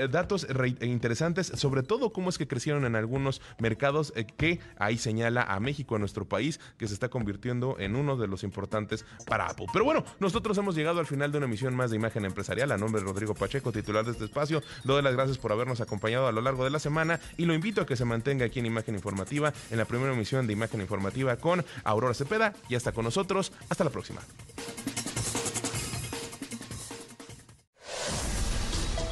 datos 0.10 0.48
interesantes, 0.82 1.48
sobre 1.48 1.84
todo 1.84 2.14
cómo 2.14 2.30
es 2.30 2.38
que 2.38 2.48
crecieron 2.48 2.86
en 2.86 2.96
algunos 2.96 3.42
mercados 3.60 4.14
que 4.38 4.60
ahí 4.78 4.98
señala 4.98 5.44
a 5.44 5.60
México, 5.60 5.96
a 5.96 6.00
nuestro 6.00 6.26
país 6.26 6.61
que 6.78 6.88
se 6.88 6.94
está 6.94 7.10
convirtiendo 7.10 7.78
en 7.80 7.96
uno 7.96 8.18
de 8.18 8.28
los 8.28 8.44
importantes 8.44 9.06
para 9.26 9.48
Apple. 9.48 9.68
Pero 9.72 9.86
bueno, 9.86 10.04
nosotros 10.20 10.58
hemos 10.58 10.76
llegado 10.76 11.00
al 11.00 11.06
final 11.06 11.32
de 11.32 11.38
una 11.38 11.48
emisión 11.48 11.76
más 11.76 11.92
de 11.92 11.98
Imagen 11.98 12.26
Empresarial. 12.26 12.72
A 12.72 12.78
nombre 12.78 13.02
de 13.02 13.08
Rodrigo 13.08 13.34
Pacheco, 13.34 13.72
titular 13.72 14.06
de 14.06 14.12
este 14.12 14.26
espacio, 14.26 14.62
doy 14.84 15.02
las 15.02 15.14
gracias 15.14 15.38
por 15.38 15.52
habernos 15.52 15.82
acompañado 15.82 16.28
a 16.28 16.32
lo 16.32 16.42
largo 16.42 16.64
de 16.64 16.70
la 16.70 16.80
semana 16.80 17.20
y 17.38 17.46
lo 17.46 17.54
invito 17.54 17.82
a 17.82 17.86
que 17.86 17.96
se 17.96 18.06
mantenga 18.06 18.46
aquí 18.46 18.60
en 18.60 18.66
Imagen 18.66 18.96
Informativa, 18.96 19.54
en 19.70 19.78
la 19.78 19.86
primera 19.86 20.14
emisión 20.14 20.48
de 20.48 20.54
Imagen 20.54 20.82
Informativa 20.82 21.36
con 21.38 21.66
Aurora 21.84 22.14
Cepeda. 22.14 22.54
Ya 22.70 22.78
está 22.78 22.92
con 22.92 23.06
nosotros. 23.06 23.52
Hasta 23.70 23.84
la 23.84 23.90
próxima. 23.90 24.22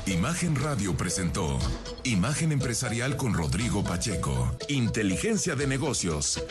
Imagen 0.06 0.56
Radio 0.56 0.98
presentó 0.98 1.60
Imagen 2.04 2.52
Empresarial 2.52 3.16
con 3.16 3.34
Rodrigo 3.34 3.84
Pacheco. 3.84 4.58
Inteligencia 4.68 5.56
de 5.56 5.68
negocios. 5.68 6.44